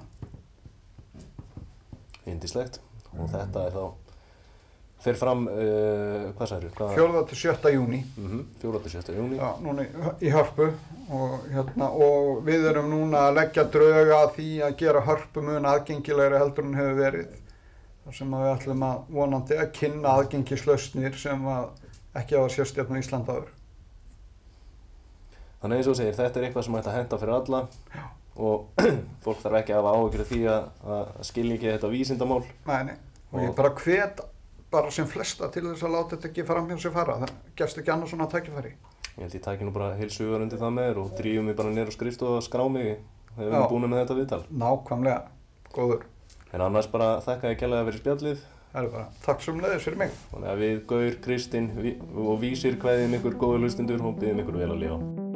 Indislegt. 2.29 2.81
Og 3.15 3.29
þetta 3.31 3.65
er 3.69 3.77
þá, 3.77 3.85
fer 4.99 5.15
fram, 5.15 5.45
uh, 5.47 6.29
hvað 6.35 6.47
til 7.29 7.37
sjötta 7.39 7.71
júni. 7.71 8.01
Mm 8.17 8.45
4. 8.61 8.79
til 8.83 8.91
7. 8.97 9.13
júni. 9.15 9.37
Já, 9.39 9.49
núna 9.63 9.85
í, 9.85 10.31
hörpu 10.33 10.67
og, 11.09 11.35
hérna, 11.53 11.87
og 11.89 12.41
við 12.47 12.67
erum 12.71 12.89
núna 12.91 13.27
að 13.29 13.37
leggja 13.39 13.63
drauga 13.71 14.23
því 14.35 14.49
að 14.67 14.75
gera 14.81 15.03
hörpu 15.07 15.43
mun 15.45 15.69
aðgengilegri 15.71 16.41
heldur 16.41 16.67
en 16.67 16.75
hefur 16.79 16.99
verið. 16.99 17.29
Þar 18.05 18.17
sem 18.17 18.35
við 18.35 18.51
ætlum 18.55 18.83
að 18.89 18.99
vonandi 19.13 19.57
að 19.61 19.71
kynna 19.79 20.15
aðgengislausnir 20.19 21.15
sem 21.21 21.47
að 21.47 21.69
ekki 22.19 22.35
hafa 22.39 22.53
sérstjafn 22.57 22.97
á 22.97 23.01
Íslandaður. 23.03 23.49
Þannig 25.59 25.81
eins 25.81 25.89
og 25.91 25.97
segir, 25.99 26.15
þetta 26.15 26.39
er 26.39 26.47
eitthvað 26.47 26.65
sem 26.65 26.75
ætti 26.79 26.89
að 26.91 26.97
henda 26.97 27.19
fyrir 27.19 27.35
alla 27.35 27.59
og 28.39 28.83
fólk 29.25 29.41
þarf 29.43 29.57
ekki 29.59 29.73
að 29.75 29.79
hafa 29.83 29.93
af 30.23 30.27
því 30.29 30.41
að, 30.47 30.67
að 30.95 31.09
skilja 31.27 31.57
ekki 31.57 31.71
þetta 31.73 31.91
vísindamál. 31.91 32.43
Nei, 32.69 32.83
nei. 32.87 32.95
Og 33.33 33.41
ég 33.43 33.51
Og- 33.51 33.57
bara 33.57 33.73
hvet 33.75 34.21
bara 34.71 34.91
sem 34.93 35.07
flesta 35.09 35.49
til 35.53 35.65
þess 35.67 35.85
að 35.85 35.95
láta 35.95 36.15
þetta 36.15 36.29
ekki 36.29 36.45
fram 36.47 36.69
hjá 36.69 36.77
sig 36.83 36.93
fara. 36.93 37.17
Það 37.23 37.33
gefst 37.57 37.81
ekki 37.81 37.93
annars 37.93 38.13
svona 38.13 38.29
tækifæri. 38.29 38.75
Ég 39.15 39.25
held 39.25 39.35
ég 39.35 39.43
tæki 39.43 39.65
nú 39.67 39.73
bara 39.75 39.95
heil 39.99 40.11
sugar 40.13 40.43
undir 40.45 40.61
það 40.61 40.75
með 40.77 40.89
þér 40.89 41.01
og 41.01 41.09
drífum 41.17 41.49
mig 41.49 41.57
bara 41.57 41.85
og 41.85 41.95
skrifstofu 41.95 42.37
og 42.37 42.45
skrá 42.45 42.63
mig 42.71 42.99
þegar 43.35 43.49
við 43.49 43.57
erum 43.57 43.73
búin 43.73 43.89
með 43.89 44.03
þetta 44.03 44.19
viðtal. 44.19 44.41
Nákvæmlega. 44.63 45.19
Góður. 45.73 46.05
En 46.53 46.65
annars 46.65 46.89
bara 46.89 47.09
þakka 47.25 47.53
ég 47.53 47.59
kærlega 47.61 47.89
fyrir 47.89 48.03
spjallið. 48.03 48.45
Það 48.69 48.83
er 48.83 48.91
bara 48.93 49.07
takk 49.25 49.41
sem 49.41 49.63
leiðis 49.63 49.87
fyrir 49.87 50.01
mig. 50.03 50.19
Við, 50.61 50.75
Gaur, 50.89 51.17
Kristinn 51.25 51.71
og 52.13 52.37
Vísir 52.43 52.77
kveðum 52.81 53.17
ykkur 53.17 53.41
góðu 53.41 53.63
hlustundur 53.63 54.05
og 54.05 54.21
byggjum 54.21 54.45
ykkur 54.45 54.61
vel 54.61 54.69
að 54.75 54.85
lifa. 54.85 55.28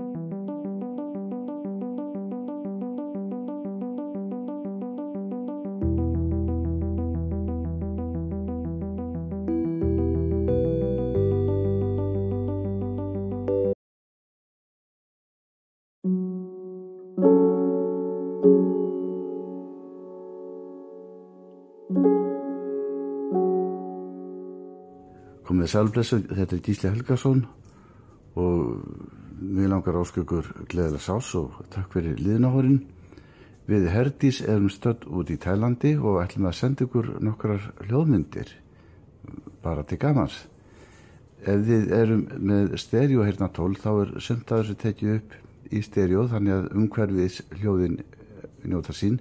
Komið 25.73 25.87
sælblessu, 25.87 26.17
þetta 26.29 26.53
er 26.53 26.59
Gísli 26.61 26.89
Helgason 26.91 27.39
og 28.37 28.57
mér 29.41 29.71
langar 29.71 29.95
áskökur 29.97 30.45
gleðilega 30.69 31.01
sás 31.01 31.31
og 31.33 31.55
takk 31.73 31.95
fyrir 31.95 32.19
liðnahórin. 32.21 32.83
Við 33.65 33.87
Herdís 33.89 34.43
erum 34.45 34.69
stödd 34.69 35.07
út 35.09 35.31
í 35.33 35.37
Tælandi 35.41 35.95
og 35.97 36.19
ætlum 36.21 36.45
að 36.45 36.59
senda 36.59 36.85
ykkur 36.85 37.07
nokkrar 37.25 37.65
hljóðmyndir 37.87 38.51
bara 39.63 39.81
til 39.89 39.97
gamans. 39.97 40.35
Ef 41.41 41.63
við 41.65 41.89
erum 41.97 42.21
með 42.37 42.75
stereo 42.83 43.25
hérna 43.25 43.47
tól 43.49 43.73
þá 43.73 43.89
er 43.95 44.11
sumt 44.21 44.53
að 44.53 44.61
þessu 44.61 44.75
tekið 44.83 45.15
upp 45.15 45.73
í 45.73 45.81
stereo 45.87 46.27
þannig 46.35 46.53
að 46.53 46.67
umhverfis 46.75 47.39
hljóðin 47.55 47.95
njóta 48.61 48.93
sín 48.93 49.17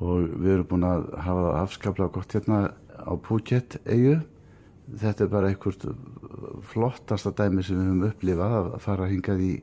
og 0.00 0.24
við 0.40 0.54
erum 0.54 0.70
búin 0.72 0.88
að 0.88 1.04
hafa 1.26 1.52
afskaplega 1.60 2.16
gott 2.16 2.38
hérna 2.38 2.62
á 2.96 3.12
Phuket 3.20 3.76
eigu 3.84 4.22
þetta 4.86 5.24
er 5.24 5.30
bara 5.30 5.50
einhvert 5.50 5.86
flottasta 6.70 7.32
dæmi 7.34 7.64
sem 7.66 7.78
við 7.78 7.88
höfum 7.88 8.04
upplifað 8.10 8.56
að 8.60 8.76
fara 8.84 9.08
hingað 9.10 9.42
í 9.42 9.54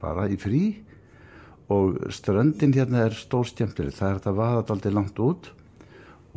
bara 0.00 0.28
í 0.32 0.38
frí 0.40 0.62
og 1.70 1.98
ströndin 2.14 2.74
hérna 2.74 3.04
er 3.06 3.16
stór 3.16 3.46
skemmtileg 3.50 3.94
það 3.94 4.08
er 4.08 4.20
þetta 4.20 4.36
vaðadaldi 4.38 4.94
langt 4.94 5.20
út 5.22 5.50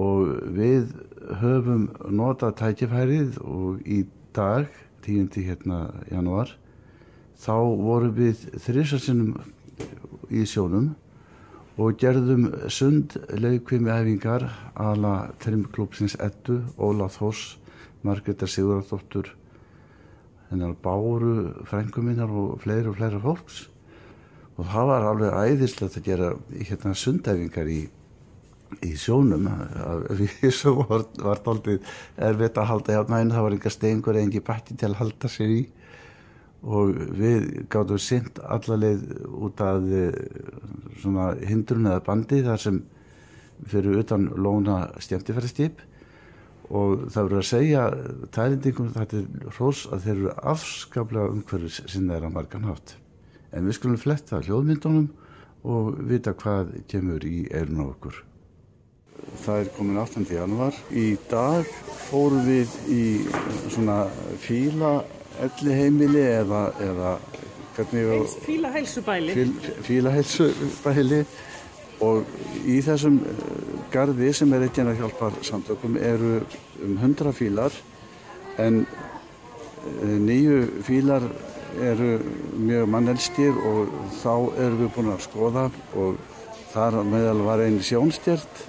og 0.02 0.34
við 0.58 0.92
höfum 1.42 1.88
notað 2.10 2.58
tækifærið 2.64 3.40
og 3.46 3.86
í 3.86 4.04
dag 4.36 4.68
10. 5.06 5.30
hérna 5.46 5.86
janúar 6.12 6.52
þá 7.40 7.56
vorum 7.80 8.14
við 8.18 8.46
þrísarsinnum 8.64 9.34
í 10.34 10.46
sjónum 10.50 10.94
og 11.82 11.98
gerðum 11.98 12.50
sund 12.70 13.16
leikvimi 13.34 13.90
æfingar 13.90 14.46
ala 14.78 15.32
trimklúpsins 15.42 16.16
Eddu, 16.22 16.62
Óla 16.78 17.10
Þors 17.10 17.56
Margreta 18.04 18.48
Sigurðardóttur 18.50 19.34
hennar 20.50 20.76
Báru 20.84 21.66
frænguminnar 21.70 22.30
og 22.30 22.62
fleiri 22.62 22.92
og 22.92 22.98
fleiri 23.00 23.22
fólks. 23.24 23.68
Og 24.58 24.68
það 24.70 24.90
var 24.92 25.06
alveg 25.10 25.38
æðislegt 25.50 25.98
að 25.98 26.08
gera 26.08 26.32
hérna 26.54 26.94
sundæfingar 26.94 27.70
í 27.74 27.82
í 28.82 28.96
sjónum. 28.98 29.48
Við 30.10 30.50
svo 30.60 30.84
var, 30.90 31.06
var 31.22 31.42
daldið 31.46 31.94
erfitt 32.18 32.58
að 32.58 32.70
halda 32.72 32.98
hjá 32.98 33.12
næn, 33.12 33.34
það 33.34 33.48
var 33.48 33.56
enga 33.58 33.74
stengur 33.74 34.20
engi 34.20 34.44
bætti 34.46 34.78
til 34.78 34.92
að 34.92 35.00
halda 35.02 35.32
sér 35.32 35.54
í. 35.54 35.62
Og 36.64 36.94
við 37.20 37.48
gáttum 37.72 38.00
sint 38.00 38.40
allarleið 38.40 39.08
út 39.36 39.62
að 39.64 39.90
eh, 40.00 41.48
hindrun 41.50 41.90
eða 41.92 42.04
bandi 42.06 42.40
þar 42.46 42.62
sem 42.62 42.84
fyrir 43.68 44.00
utan 44.00 44.30
lóna 44.40 44.86
stjæmtifæristip 45.04 45.82
og 46.70 47.08
það 47.12 47.24
verður 47.24 47.42
að 47.42 47.50
segja 47.50 47.86
tælendingum 48.36 48.92
þetta 48.96 49.22
er 49.22 49.56
hrós 49.58 49.86
að 49.92 50.06
þeir 50.06 50.16
eru 50.16 50.36
afskaplega 50.54 51.34
umhverfis 51.36 51.82
sinna 51.92 52.18
er 52.18 52.28
að 52.28 52.36
margan 52.38 52.68
hátt 52.70 52.96
en 53.54 53.68
við 53.68 53.78
skulum 53.80 54.02
fletta 54.02 54.42
hljóðmyndunum 54.44 55.10
og 55.64 55.98
vita 56.10 56.36
hvað 56.38 56.78
kemur 56.92 57.26
í 57.28 57.48
eirun 57.52 57.84
á 57.84 57.86
okkur 57.90 58.24
Það 59.44 59.60
er 59.62 59.70
komin 59.78 60.00
8. 60.02 60.24
januar. 60.36 60.78
Í 60.92 61.16
dag 61.32 61.68
fórum 62.10 62.44
við 62.44 62.74
í 62.92 63.04
svona 63.72 64.04
fíla 64.44 64.98
elli 65.42 65.78
heimili 65.78 66.24
eða, 66.28 66.66
eða 66.84 67.14
hvernig 67.78 68.10
við 68.10 68.36
Fíla 69.88 70.14
hælsubæli. 70.14 71.22
Og 72.02 72.26
í 72.66 72.80
þessum 72.86 73.20
eh, 73.22 73.40
garði 73.94 74.34
sem 74.34 74.54
er 74.54 74.68
ekki 74.68 74.84
að 74.86 75.00
hjálpar 75.02 75.40
samtökum 75.46 75.98
eru 76.02 76.42
um 76.84 76.98
100 76.98 77.34
fílar 77.38 77.76
en 78.62 78.84
eh, 78.86 80.18
nýju 80.28 80.60
fílar 80.88 81.26
eru 81.82 82.20
mjög 82.58 82.90
mannelstir 82.90 83.56
og 83.58 83.90
þá 84.22 84.34
erum 84.62 84.84
við 84.84 84.94
búin 84.96 85.14
að 85.14 85.26
skoða 85.26 85.70
og 85.98 86.22
þar 86.74 87.02
meðal 87.06 87.42
var 87.46 87.64
einn 87.66 87.82
sjónstjert 87.82 88.68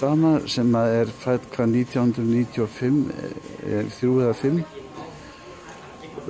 dama 0.00 0.40
sem 0.50 0.74
er 0.76 1.10
fætt 1.22 1.48
hvað 1.54 1.76
1995 1.80 3.02
er 3.68 3.90
þrjú 3.96 4.16
eða 4.24 4.34
fimm. 4.36 4.62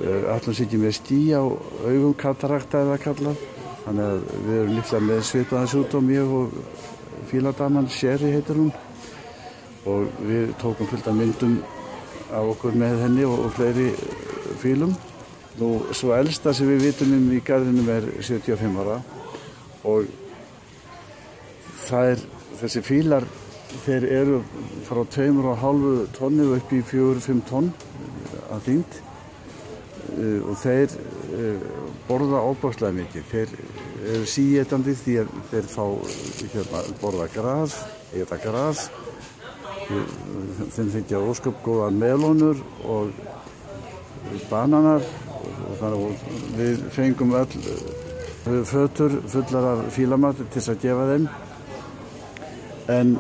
Allan 0.03 0.55
sér 0.55 0.66
ekki 0.66 0.80
með 0.80 0.95
stí 0.99 1.18
á 1.37 1.43
augum 1.43 2.14
katarakta 2.18 2.83
eða 2.87 3.01
kallað 3.03 3.43
þannig 3.85 4.09
að 4.09 4.24
við 4.47 4.57
erum 4.59 4.74
líklega 4.76 5.07
með 5.09 5.22
svipaðan 5.28 5.70
sjúdóm 5.72 6.11
ég 6.12 6.35
og 6.39 6.57
fíladaman 7.30 7.89
Sherry 7.91 8.33
heitir 8.35 8.61
hún. 8.61 8.72
Og 9.89 10.11
við 10.22 10.53
tókum 10.62 10.89
fullt 10.91 11.09
af 11.11 11.16
myndum 11.18 11.57
af 12.33 12.51
okkur 12.55 12.76
með 12.78 13.01
henni 13.03 13.24
og, 13.26 13.47
og 13.47 13.57
fleiri 13.57 13.91
fílum. 14.62 14.95
Nú 15.61 15.70
svo 15.93 16.14
elsta 16.16 16.55
sem 16.57 16.70
við 16.70 16.87
vitum 16.89 17.12
um 17.16 17.30
í 17.35 17.43
garðinum 17.45 17.91
er 17.93 18.09
75 18.22 18.78
ára. 18.83 19.01
Og 19.89 20.07
það 21.89 22.12
er 22.14 22.26
þessi 22.62 22.85
fílar 22.87 23.26
þeir 23.83 24.07
eru 24.20 24.43
frá 24.87 25.03
2,5 25.16 26.12
tonni 26.16 26.47
upp 26.57 26.72
í 26.72 26.83
4-5 26.85 27.43
tonn 27.49 27.72
að 28.53 28.68
þyngd. 28.68 29.01
Uh, 30.12 30.41
og 30.51 30.57
þeir 30.61 30.93
uh, 30.93 31.68
borða 32.09 32.42
óbáslega 32.42 32.94
mikið. 32.96 33.26
Þeir 33.30 33.55
eru 34.14 34.28
síetandi 34.28 34.94
því 34.98 35.16
að 35.22 35.32
þeir 35.50 35.68
fá 35.72 35.84
hérna, 36.55 36.84
borða 37.03 37.28
gras 37.34 37.78
eða 38.16 38.38
gras. 38.42 38.86
Þeim 40.76 40.92
þykja 40.96 41.22
ósköp 41.26 41.61
góðan 41.64 42.00
melónur 42.00 42.62
og 42.88 43.12
bananar. 44.50 45.05
Og 45.42 45.76
þannig 45.80 46.07
að 46.07 46.57
við 46.59 46.82
fengum 46.94 47.34
öll 47.38 47.59
uh, 47.59 48.62
fötur 48.68 49.18
fullar 49.30 49.68
af 49.72 49.84
fílamat 49.94 50.42
til 50.55 50.62
að 50.62 50.82
gefa 50.82 51.07
þeim. 51.12 51.28
En 52.92 53.16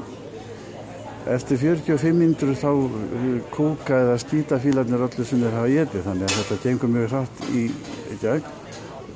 eftir 1.32 1.58
45 1.62 2.18
mínútur 2.18 2.54
þá 2.58 2.70
uh, 2.72 3.26
kúka 3.54 3.98
eða 4.06 4.20
skýta 4.22 4.60
fílarnir 4.62 5.06
öllu 5.06 5.26
sem 5.26 5.42
þeir 5.42 5.58
hafa 5.58 5.74
getið 5.74 6.06
þannig 6.08 6.30
að 6.30 6.38
þetta 6.38 6.62
gengur 6.66 6.94
mjög 6.96 7.12
hratt 7.14 7.44
í, 7.50 7.66
í 8.14 8.20
gegn. 8.22 8.46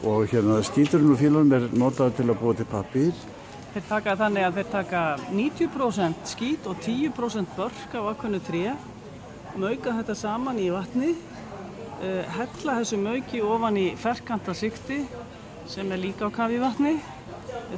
Og 0.07 0.27
hérna 0.31 0.59
skýturinn 0.65 1.13
úr 1.13 1.21
fílunum 1.21 1.55
er 1.57 1.71
notað 1.77 2.19
til 2.19 2.29
að 2.29 2.41
búa 2.43 2.57
til 2.57 2.69
pappír. 2.71 3.25
Þeir 3.77 3.87
taka 3.89 4.17
þannig 4.17 4.45
að 4.47 4.59
þeir 4.59 4.69
taka 4.73 5.01
90% 5.29 6.29
skít 6.31 6.69
og 6.71 6.79
10% 6.85 7.57
börk 7.57 7.97
af 7.99 8.11
ákveðnu 8.13 8.41
tré, 8.47 8.63
mauka 9.57 9.93
þetta 9.99 10.17
saman 10.17 10.61
í 10.61 10.71
vatni, 10.73 11.11
uh, 11.13 12.23
hella 12.39 12.79
þessu 12.79 13.01
mauki 13.03 13.43
ofan 13.45 13.77
í 13.81 13.91
ferkanta 14.01 14.55
sikti 14.57 15.03
sem 15.69 15.93
er 15.93 16.01
líka 16.01 16.29
á 16.29 16.31
kafi 16.33 16.61
vatni, 16.63 16.95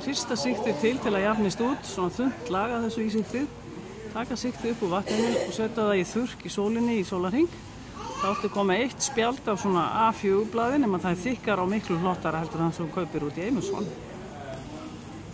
hrista 0.04 0.36
sikti 0.36 0.74
til 0.82 0.98
til 1.02 1.14
að 1.14 1.24
jafnist 1.24 1.62
út, 1.64 1.86
svona 1.86 2.14
þund 2.14 2.52
laga 2.52 2.82
þessu 2.84 3.06
í 3.06 3.10
siktið, 3.16 3.48
taka 4.12 4.36
sikti 4.38 4.74
upp 4.74 4.84
úr 4.84 4.94
vatninu 4.98 5.32
og 5.46 5.54
setja 5.56 5.82
það 5.82 5.96
í 5.98 6.06
þurrk 6.12 6.46
í 6.46 6.52
sólinni 6.52 6.98
í 7.00 7.06
sólarhing. 7.08 7.50
Það 8.18 8.30
átti 8.32 8.48
að 8.48 8.54
koma 8.56 8.74
eitt 8.82 9.04
spjald 9.04 9.48
af 9.52 9.60
svona 9.62 9.82
A4-blaði 10.08 10.80
nema 10.82 10.98
það 11.02 11.12
er 11.14 11.20
þykkar 11.22 11.60
og 11.62 11.68
miklu 11.70 11.98
flottara 12.02 12.40
heldur 12.42 12.60
en 12.64 12.72
það 12.72 12.78
sem 12.80 12.88
kaupir 12.96 13.26
út 13.28 13.38
í 13.38 13.44
Eimurssson. 13.46 13.86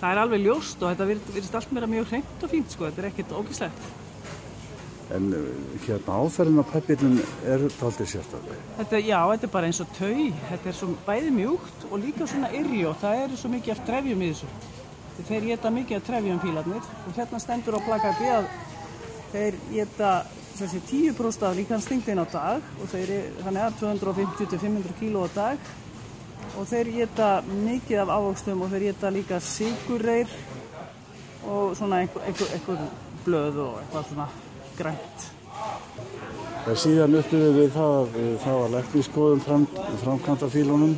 Það 0.00 0.10
er 0.10 0.20
alveg 0.20 0.42
ljóst 0.44 0.82
og 0.84 0.90
þetta 0.92 1.06
vir- 1.08 1.22
virðist 1.32 1.54
allt 1.56 1.72
meira 1.72 1.88
mjög 1.88 2.10
hreint 2.12 2.42
og 2.44 2.50
fínt 2.52 2.74
sko, 2.74 2.84
þetta 2.90 3.00
er 3.04 3.08
ekkert 3.12 3.32
ógislegt. 3.40 3.86
en 5.14 5.26
uh, 5.36 5.40
hérna 5.84 6.14
áferðin 6.24 6.60
á 6.60 6.64
pappírnum 6.64 7.18
er 7.44 7.64
daldið 7.78 8.06
sérstaklega. 8.08 9.00
Já, 9.04 9.18
þetta 9.30 9.46
er 9.46 9.50
bara 9.52 9.66
eins 9.68 9.80
og 9.84 9.90
tau, 9.98 10.22
þetta 10.48 10.70
er 10.70 10.76
svo 10.78 10.88
bæði 11.06 11.30
mjúkt 11.36 11.84
og 11.90 11.98
líka 12.00 12.26
svona 12.26 12.48
yrjó, 12.56 12.94
það 13.02 13.20
er 13.24 13.34
svo 13.36 13.50
mikið 13.52 13.74
af 13.74 13.82
trefjum 13.86 14.22
í 14.24 14.30
þessu. 14.32 14.48
Þeir 15.28 15.44
geta 15.50 15.70
mikið 15.76 15.96
af 16.00 16.06
trefjum 16.08 16.40
fílarnir 16.42 16.88
og 17.04 17.18
hérna 17.18 17.40
stendur 17.44 17.76
á 17.76 17.80
plakati 17.84 18.30
að 18.32 18.48
þeir 19.34 19.60
geta 19.74 20.14
þessi 20.58 20.80
10% 20.90 21.46
af 21.48 21.56
líkanstingdin 21.58 22.22
á 22.22 22.26
dag 22.30 22.68
og 22.80 22.90
þeir 22.92 23.12
eru 23.16 23.44
þannig 23.46 23.64
að 23.66 23.78
250-500 23.82 24.98
kíló 25.00 25.24
á 25.26 25.28
dag 25.34 25.70
og 26.54 26.66
þeir 26.70 26.90
geta 26.98 27.30
mikið 27.50 28.02
af 28.04 28.12
ávöxtum 28.14 28.62
og 28.62 28.74
þeir 28.74 28.88
geta 28.90 29.12
líka 29.14 29.40
sigurreir 29.42 30.30
og 31.44 31.74
svona 31.76 32.02
einhver, 32.04 32.22
einhver, 32.28 32.52
einhver 32.56 32.84
blöð 33.24 33.62
og 33.64 33.80
eitthvað 33.80 34.06
svona 34.10 34.28
grænt. 34.78 35.26
En 36.64 36.78
síðan 36.80 37.18
upplifum 37.18 37.58
við 37.58 37.74
það 37.74 37.96
að 37.98 38.14
uh, 38.20 38.30
það 38.44 38.60
var 38.60 38.72
lækniskoðum 38.74 39.42
fram, 39.44 39.66
framkvæmta 40.02 40.48
fílunum 40.52 40.94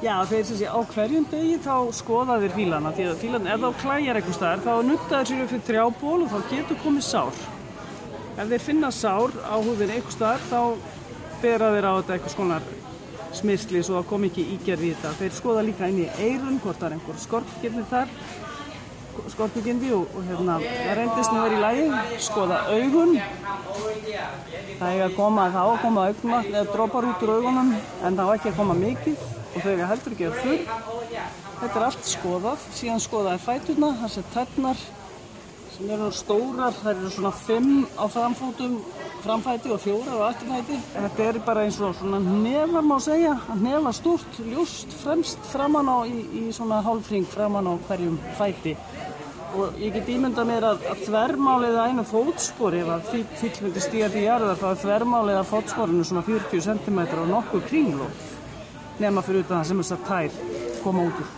Já, 0.00 0.14
þeir 0.24 0.44
sem 0.48 0.56
sé 0.56 0.68
á 0.72 0.80
hverjum 0.94 1.26
degi 1.28 1.58
þá 1.60 1.74
skoða 1.92 2.38
þeir 2.40 2.54
fílana 2.54 2.92
því 2.96 3.04
að 3.10 3.18
fílan, 3.20 3.48
ef 3.52 3.60
þá 3.60 3.82
klæjar 3.82 4.16
eitthvað 4.16 4.36
staðar 4.38 4.62
þá 4.64 4.86
nutta 4.88 5.18
þeir 5.18 5.28
sér 5.28 5.42
upp 5.42 5.50
fyrir 5.50 5.66
þrjából 5.66 6.14
og 6.16 6.30
þá 6.30 6.38
getur 6.54 6.78
komið 6.80 7.04
sár. 7.04 7.42
Ef 8.40 8.48
þeir 8.48 8.62
finna 8.64 8.88
sár 8.88 9.34
á 9.44 9.56
húðin 9.60 9.90
eitthvað 9.92 10.14
staðar 10.14 10.44
þá 10.48 10.60
bera 11.42 11.66
þeir 11.74 11.86
á 11.86 11.92
þetta 11.98 12.14
eitthvað 12.14 12.32
skonar 12.32 12.68
smyrsli 13.36 13.82
svo 13.84 13.98
það 13.98 14.06
kom 14.08 14.22
ekki 14.30 14.44
ígerð 14.54 14.84
í 14.86 14.92
þetta. 14.94 15.10
Þeir 15.18 15.34
skoða 15.36 15.64
líka 15.66 15.88
inn 15.90 15.98
í 16.00 16.06
eirun 16.24 16.60
hvort 16.62 16.78
það 16.80 16.86
er 16.88 16.94
einhver 16.96 17.18
skorpgirni 17.20 17.84
þar, 17.90 18.14
skorpugindi 19.34 19.90
og, 19.92 20.14
og 20.16 20.24
hérna, 20.30 20.54
það 20.64 20.96
reyndist 20.98 21.34
nú 21.34 21.42
verið 21.44 21.58
í 21.58 21.64
lagi, 21.66 22.14
skoða 22.24 22.60
augun. 22.70 23.12
Það 24.80 24.94
er 24.94 25.04
að 25.04 25.18
koma 25.18 25.44
þá 25.52 25.60
koma 25.82 26.06
augnvatn 26.08 26.54
eða 26.54 26.70
dropar 26.72 27.10
út 27.10 27.26
úr 27.26 27.34
augunum 27.36 27.74
en 27.76 28.16
það 28.22 28.24
á 28.24 28.34
ekki 28.38 28.52
að 28.54 28.62
koma 28.62 28.78
mikið 28.80 29.26
og 29.50 29.66
þau 29.66 29.84
heldur 29.92 30.16
ekki 30.16 30.30
að 30.30 30.40
þurr. 30.46 30.64
Þetta 31.60 31.76
er 31.76 31.86
allt 31.90 32.08
skoðað, 32.08 32.64
síðan 32.72 33.04
skoðað 33.04 33.36
er 33.36 33.44
fæturna, 33.44 33.92
þessi 34.00 34.24
tætnar 34.32 34.88
sem 35.80 35.90
eru 35.94 36.10
stórar, 36.12 36.74
þær 36.76 36.90
eru 36.92 37.10
svona 37.12 37.30
fimm 37.32 37.84
á 37.96 38.04
framfótum, 38.12 38.74
framfæti 39.24 39.70
og 39.72 39.80
fjórar 39.80 40.18
á 40.20 40.28
afturfæti. 40.28 40.78
Þetta 40.92 41.24
er 41.24 41.38
bara 41.46 41.64
eins 41.64 41.78
og 41.80 41.94
svona 41.96 42.18
nefar 42.20 42.84
má 42.84 42.98
segja, 43.00 43.36
nefa 43.56 43.92
stúrt, 43.96 44.40
ljóst, 44.44 44.92
fremst 45.00 45.40
framan 45.52 45.88
á 45.88 46.04
í, 46.04 46.20
í 46.36 46.42
svona 46.52 46.82
hálfring 46.84 47.24
framan 47.28 47.70
á 47.72 47.74
hverjum 47.88 48.18
fæti. 48.36 48.76
Og 49.56 49.80
ég 49.82 49.94
get 49.96 50.10
ímyndað 50.12 50.46
mér 50.46 50.66
að, 50.68 50.84
að 50.92 51.04
þvermálið 51.08 51.78
að 51.80 51.88
einu 51.90 52.04
fótspori, 52.06 52.82
ef 52.84 52.92
að 52.94 53.08
fíll 53.40 53.56
myndi 53.64 53.82
stíga 53.82 54.10
til 54.12 54.26
jarðar, 54.26 54.60
þá 54.60 54.66
er 54.70 54.82
þvermálið 54.84 55.40
að 55.40 55.50
fótsporinu 55.50 56.06
svona 56.06 56.26
40 56.28 56.66
cm 56.68 57.00
og 57.08 57.30
nokkuð 57.32 57.66
kringlótt 57.72 58.26
nema 59.00 59.24
fyrir 59.24 59.46
utan 59.46 59.62
það 59.62 59.70
sem 59.70 59.80
þessar 59.80 60.00
tær 60.04 60.30
koma 60.84 61.06
út 61.08 61.22
úr. 61.24 61.30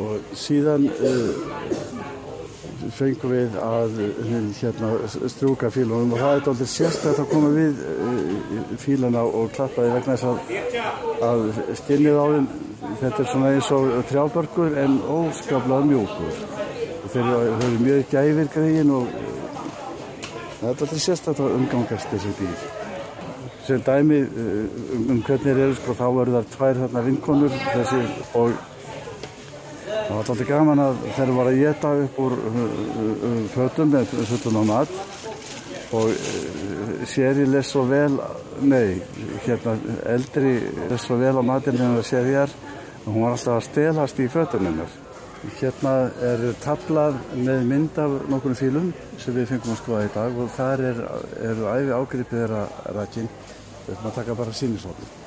og 0.00 0.36
síðan 0.38 0.86
uh, 0.92 1.79
fengum 2.94 3.32
við 3.34 3.56
að 3.62 4.00
uh, 4.04 4.24
hérna, 4.60 4.90
strúka 5.32 5.70
fílunum. 5.74 6.14
Og 6.14 6.22
það 6.22 6.34
er 6.36 6.50
aldrei 6.52 6.70
sérstætt 6.72 7.22
að 7.22 7.30
koma 7.32 7.52
við 7.54 7.84
uh, 7.84 8.74
fíluna 8.82 9.24
og 9.26 9.52
klappa 9.56 9.84
því 9.84 9.94
vegna 9.96 10.16
þess 10.16 10.28
að, 10.30 11.30
að 11.30 11.44
skinnið 11.82 12.20
á 12.20 12.26
þeim 12.34 12.50
þetta 13.00 13.22
er 13.22 13.30
svona 13.30 13.54
eins 13.54 13.70
og 13.76 13.88
trjábörgur 14.10 14.76
en 14.84 14.98
óskaplega 15.16 15.88
mjúkur. 15.92 16.44
Og 17.00 17.08
þeir 17.14 17.32
eru, 17.38 17.72
mjög 17.84 18.04
gæfir 18.14 18.52
greiðin 18.56 18.94
og 18.98 19.16
það 20.60 20.68
er 20.68 20.76
aldrei 20.76 21.02
sérstætt 21.06 21.42
að 21.42 21.56
umgangast 21.56 22.14
þessi 22.14 22.36
dýr 22.42 22.68
sem 23.70 23.82
dæmi 23.86 24.20
uh, 24.24 24.66
um, 24.96 25.10
um 25.14 25.22
hvernig 25.22 25.50
eru 25.52 25.74
sko 25.78 25.94
þá 25.94 26.06
eru 26.08 26.32
þar 26.34 26.46
tvær 26.54 26.78
þarna 26.80 27.02
vinkonur 27.06 27.56
þessi 27.60 28.00
og 28.40 28.69
Það 30.10 30.16
var 30.16 30.30
alltaf 30.32 30.48
gaman 30.48 30.80
að 30.82 30.96
þeir 31.14 31.30
voru 31.36 31.50
að 31.52 31.60
geta 31.60 31.90
upp 32.02 32.16
úr 32.18 32.32
uh, 32.34 32.56
uh, 32.58 33.34
fötum 33.52 33.92
með 33.94 34.08
fullun 34.26 34.56
á 34.58 34.64
mat 34.66 34.96
og 35.94 36.08
uh, 36.10 37.04
séri 37.06 37.44
les 37.46 37.70
svo 37.70 37.84
vel, 37.86 38.16
nei, 38.58 38.96
hérna 39.44 39.76
eldri 40.10 40.56
les 40.90 41.06
svo 41.06 41.20
vel 41.20 41.36
á 41.38 41.42
matinn 41.46 41.78
en 41.78 41.94
það 42.00 42.08
séri 42.08 42.34
hér 42.34 42.56
og 43.04 43.06
hún 43.06 43.20
var 43.20 43.36
alltaf 43.36 43.60
að 43.60 43.68
stelast 43.68 44.18
í 44.18 44.28
fötunum 44.34 44.72
hennar. 44.72 44.98
Hérna 45.60 45.94
er 46.32 46.44
tablað 46.66 47.22
með 47.38 47.64
mynd 47.70 48.02
af 48.02 48.18
nokkrum 48.34 48.58
fílum 48.58 48.92
sem 49.14 49.38
við 49.38 49.52
fengum 49.54 49.76
að 49.76 49.82
skoða 49.84 50.04
í 50.10 50.14
dag 50.18 50.42
og 50.42 50.52
þar 50.58 50.86
er, 50.90 51.02
eru 51.54 51.70
æfi 51.70 51.96
ágripið 52.02 52.36
þeirra 52.42 52.68
rækinn. 52.98 53.32
Við 53.86 53.94
ætlum 53.94 54.10
að 54.10 54.22
taka 54.24 54.40
bara 54.42 54.58
sínisóknum. 54.64 55.19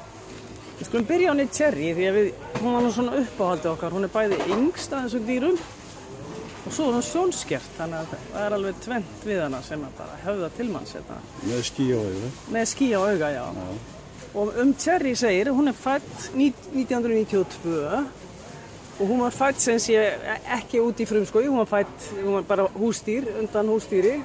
Við 0.80 0.88
skulum 0.90 1.08
byrja 1.10 1.30
á 1.30 1.34
henni 1.34 1.48
Cherry 1.54 1.94
því 1.94 2.10
að 2.10 2.18
við, 2.18 2.30
hún 2.60 2.76
var 2.76 2.90
svona 2.96 3.16
uppáhaldi 3.22 3.70
okkar. 3.72 3.94
Hún 3.94 4.08
er 4.08 4.14
bæði 4.14 4.40
yngst 4.56 4.94
af 4.94 5.06
þessum 5.06 5.26
dýrum 5.28 5.58
og 6.64 6.72
svo 6.72 6.88
er 6.88 6.96
hún 6.98 7.06
sjónskert 7.06 7.76
þannig 7.78 8.00
að 8.00 8.14
það 8.34 8.46
er 8.46 8.56
alveg 8.58 8.80
tvent 8.86 9.26
við 9.28 9.42
hana 9.44 9.60
sem 9.66 9.84
að 9.84 9.98
bara 10.00 10.20
höfða 10.24 10.50
til 10.58 10.68
manns 10.72 10.96
hérna. 10.96 11.20
Með 11.44 11.64
skí 11.70 11.88
á 11.92 12.00
auðu. 12.00 12.32
Með 12.56 12.68
skí 12.72 12.90
á 12.96 13.00
auga, 13.04 13.32
já. 13.36 13.46
Og 14.34 14.60
um 14.64 14.74
Cherry 14.82 15.14
segir, 15.20 15.52
hún 15.54 15.70
er 15.70 15.78
fætt 15.78 16.30
1992 16.34 18.06
og 19.00 19.08
hún 19.10 19.22
var 19.26 19.34
fætt 19.36 19.62
sem 19.62 19.80
sé 19.82 20.00
ekki 20.56 20.82
út 20.82 21.02
í 21.02 21.08
frumskói, 21.10 21.48
hún 21.50 21.62
var 21.62 21.70
fætt, 21.70 22.10
hún 22.22 22.38
var 22.40 22.48
bara 22.50 22.68
hústýr, 22.78 23.28
undan 23.42 23.70
hústýri 23.74 24.20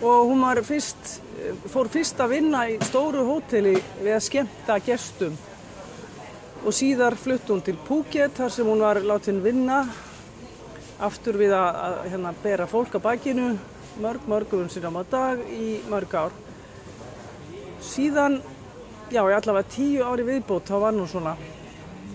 og 0.00 0.30
hún 0.30 0.44
var 0.44 0.60
fyrst, 0.64 1.20
fór 1.72 1.90
fyrst 1.92 2.20
að 2.22 2.36
vinna 2.36 2.64
í 2.70 2.78
stóru 2.86 3.24
hóteli 3.28 3.76
við 4.00 4.14
að 4.14 4.24
skemmta 4.26 4.80
gestum 4.86 5.36
og 6.66 6.74
síðar 6.74 7.14
flutt 7.20 7.48
hún 7.52 7.62
til 7.62 7.76
Phuket 7.86 8.36
þar 8.38 8.52
sem 8.52 8.66
hún 8.66 8.82
var 8.82 9.00
látin 9.04 9.42
vinna 9.44 9.84
aftur 11.06 11.36
við 11.38 11.52
að, 11.54 11.80
að 11.86 11.96
hérna, 12.10 12.32
bera 12.42 12.66
fólk 12.70 12.96
á 12.96 13.00
bakinu 13.04 13.50
mörg, 14.00 14.24
mörgum 14.28 14.68
sinna 14.72 14.90
á 14.90 15.04
dag 15.10 15.42
í 15.52 15.80
mörg 15.90 16.14
ár. 16.16 16.34
Síðan, 17.84 18.40
já, 19.12 19.20
í 19.20 19.36
allavega 19.36 19.68
tíu 19.70 20.04
ári 20.04 20.24
viðbót, 20.26 20.66
þá 20.68 20.76
var 20.82 20.96
hún 20.96 21.08
svona. 21.10 21.36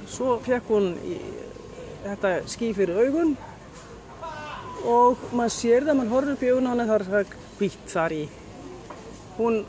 Svo 0.09 0.35
fekk 0.43 0.73
hún 0.73 0.91
í, 1.05 1.17
þetta 2.03 2.33
ský 2.49 2.73
fyrir 2.75 2.99
augun 3.05 3.37
og 4.89 5.21
maður 5.31 5.55
sér 5.55 5.85
það, 5.85 5.97
maður 5.99 6.13
horfður 6.15 6.35
upp 6.35 6.43
í 6.43 6.51
augun 6.51 6.71
það 6.71 6.95
er 6.97 7.09
það 7.09 7.35
hvitt 7.59 7.89
þar 7.93 8.17
í. 8.17 8.23
Hún, 9.37 9.61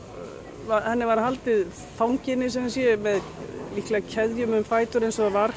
var, 0.67 0.85
henni 0.89 1.07
var 1.07 1.21
haldið 1.23 1.67
fanginni 1.97 2.49
sem 2.51 2.69
sé 2.71 2.95
með 2.99 3.21
líklega 3.75 4.09
keðjum 4.11 4.57
um 4.59 4.65
fætur 4.67 5.05
eins 5.05 5.19
og 5.19 5.29
það 5.29 5.37
var 5.37 5.55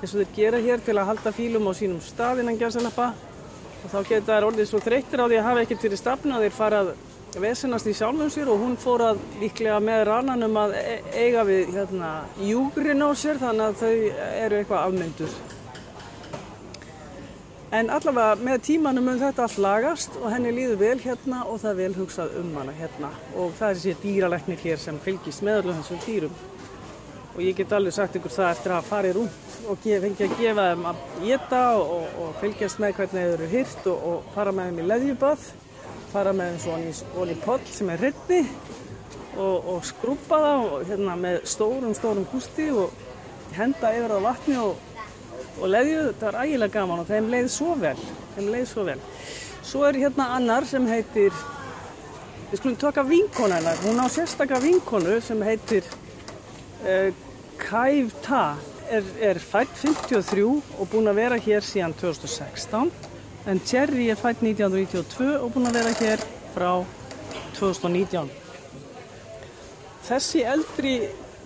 eins 0.00 0.12
og 0.12 0.20
þeir 0.20 0.34
gera 0.36 0.60
hér 0.64 0.84
til 0.84 0.98
að 0.98 1.08
halda 1.12 1.32
fílum 1.34 1.70
á 1.70 1.72
sínum 1.76 2.02
stað 2.04 2.42
innan 2.42 2.60
gæsalappa 2.60 3.12
og 3.84 3.90
þá 3.92 3.98
geta 4.08 4.30
þær 4.30 4.46
orðið 4.50 4.70
svo 4.70 4.80
þreyttir 4.84 5.20
á 5.20 5.26
því 5.26 5.40
að 5.40 5.48
hafa 5.48 5.64
ekkert 5.64 5.84
fyrir 5.84 6.00
stafna 6.00 6.40
þeir 6.42 6.56
farað 6.56 6.94
vesenast 7.40 7.88
í 7.90 7.94
sjálfum 7.96 8.30
sér 8.30 8.50
og 8.52 8.62
hún 8.62 8.76
fór 8.80 9.02
að 9.08 9.22
líklega 9.40 9.80
með 9.82 10.04
rannanum 10.08 10.58
að 10.60 10.76
e 10.78 10.94
eiga 11.24 11.42
við 11.48 11.72
hérna, 11.74 12.10
júgrin 12.38 13.02
á 13.02 13.10
sér 13.18 13.40
þannig 13.42 13.66
að 13.66 13.80
þau 13.80 13.94
eru 14.44 14.60
eitthvað 14.60 14.84
afmyndur. 14.84 15.36
En 17.74 17.88
allavega 17.90 18.36
með 18.38 18.60
tímanum 18.68 19.08
mun 19.08 19.16
þetta 19.18 19.48
allt 19.48 19.56
lagast 19.58 20.14
og 20.20 20.28
henni 20.30 20.52
líður 20.54 20.76
vel 20.78 20.98
hérna 21.02 21.40
og 21.50 21.56
það 21.58 21.70
er 21.72 21.78
vel 21.80 21.96
hugsað 21.96 22.36
um 22.38 22.52
hana 22.54 22.74
hérna 22.76 23.08
og 23.32 23.56
það 23.58 23.66
er 23.66 23.80
þessi 23.80 23.94
dýraleknir 24.04 24.60
hér 24.62 24.78
sem 24.78 25.00
fylgist 25.02 25.42
með 25.42 25.58
öllum 25.62 25.80
þessum 25.80 26.04
dýrum. 26.04 26.36
og 27.34 27.40
ég 27.42 27.56
get 27.58 27.72
alveg 27.74 27.96
sagt 27.96 28.20
ykkur 28.20 28.30
það 28.30 28.52
eftir 28.52 28.76
að 28.76 28.86
fara 28.92 29.10
í 29.10 29.16
rúnt 29.16 29.58
og 29.66 29.82
fengi 29.82 30.28
að 30.28 30.36
gefa 30.38 30.68
þeim 30.68 30.86
að 30.92 31.02
geta 31.24 31.64
og, 31.80 32.06
og, 32.22 32.30
fylgjast 32.44 32.78
með 32.78 32.94
hvernig 33.00 33.24
þeir 33.24 33.34
eru 33.34 33.50
hyrt 33.56 33.90
og, 33.90 34.06
og 34.12 34.32
fara 34.36 34.52
með 34.54 34.70
þeim 34.70 34.78
í 34.78 34.88
leðjuböð, 34.92 35.50
fara 36.12 36.32
með 36.38 36.52
þeim 36.52 36.64
svona 36.68 36.96
svona 37.00 37.34
í 37.34 37.42
poll 37.42 37.60
sem 37.74 37.90
er 37.90 38.04
hrytni 38.04 38.40
og, 39.34 39.70
og 39.74 39.84
skrúpa 39.90 40.42
það 40.46 40.88
hérna 40.92 41.18
með 41.26 41.42
stórum, 41.56 41.98
stórum 41.98 42.30
hústi 42.30 42.70
og 42.70 42.94
henda 43.58 43.90
yfir 43.98 44.14
það 44.14 44.28
vatni 44.30 44.60
og, 44.62 44.90
og 45.60 45.70
leðju, 45.70 46.00
þetta 46.10 46.30
var 46.30 46.38
ægilega 46.44 46.74
gaman 46.74 47.02
og 47.02 47.10
þeim 47.10 47.30
leið 47.32 47.50
svo 47.54 47.74
vel, 47.80 47.96
þeim 48.34 48.50
leið 48.54 48.66
svo 48.70 48.86
vel. 48.88 48.98
Svo 49.64 49.84
er 49.88 49.98
hérna 50.02 50.28
annar 50.36 50.66
sem 50.68 50.86
heitir, 50.90 51.36
við 52.50 52.60
skulum 52.60 52.78
taka 52.80 53.04
vinkona 53.08 53.60
hennar, 53.60 53.80
hún 53.86 54.02
á 54.02 54.06
sérstakka 54.12 54.60
vinkonu 54.62 55.18
sem 55.24 55.42
heitir 55.46 55.86
uh, 56.84 57.10
Kæf 57.60 58.14
Ta, 58.24 58.44
er, 58.90 59.06
er 59.22 59.38
fætt 59.40 59.72
53 59.80 60.44
og 60.44 60.88
búin 60.90 61.08
að 61.08 61.20
vera 61.22 61.38
hér 61.40 61.64
síðan 61.64 61.94
2016 62.00 62.90
en 63.46 63.60
Cherry 63.64 64.08
er 64.10 64.18
fætt 64.18 64.42
1992 64.42 65.36
og 65.38 65.52
búin 65.54 65.68
að 65.68 65.78
vera 65.78 65.94
hér 66.00 66.24
frá 66.54 66.70
2019. 67.58 68.30
Þessi 70.04 70.44
eldri 70.48 70.94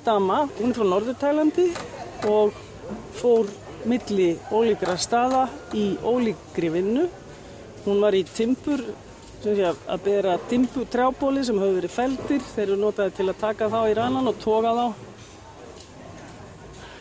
dama, 0.06 0.46
hún 0.58 0.72
er 0.72 0.78
frá 0.78 0.86
Norður-Tælandi 0.88 1.68
og 2.30 2.56
fór 3.18 3.50
milli 3.86 4.30
ólíkra 4.50 4.96
staða 4.98 5.48
í 5.76 5.92
ólíkri 6.02 6.70
vinnu. 6.72 7.08
Hún 7.84 8.00
var 8.02 8.16
í 8.16 8.24
timpur, 8.26 8.82
sé 9.42 9.54
að 9.68 10.00
bera 10.04 10.38
timpur 10.50 10.88
trjábóli 10.90 11.44
sem 11.46 11.58
höfðu 11.58 11.82
verið 11.82 11.94
feldir. 11.94 12.42
Þeir 12.54 12.64
eru 12.66 12.80
notaði 12.80 13.14
til 13.18 13.28
að 13.28 13.40
taka 13.44 13.70
þá 13.72 13.78
í 13.90 13.94
rannan 13.98 14.32
og 14.32 14.40
toga 14.42 14.74
þá. 14.78 14.86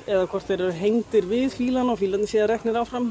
Eða 0.08 0.28
hvort 0.32 0.48
þeir 0.48 0.60
eru 0.60 0.78
hengdir 0.82 1.28
við 1.28 1.50
fílan 1.58 1.90
og 1.92 2.00
fílan 2.00 2.30
séða 2.30 2.52
reknir 2.54 2.80
áfram. 2.80 3.10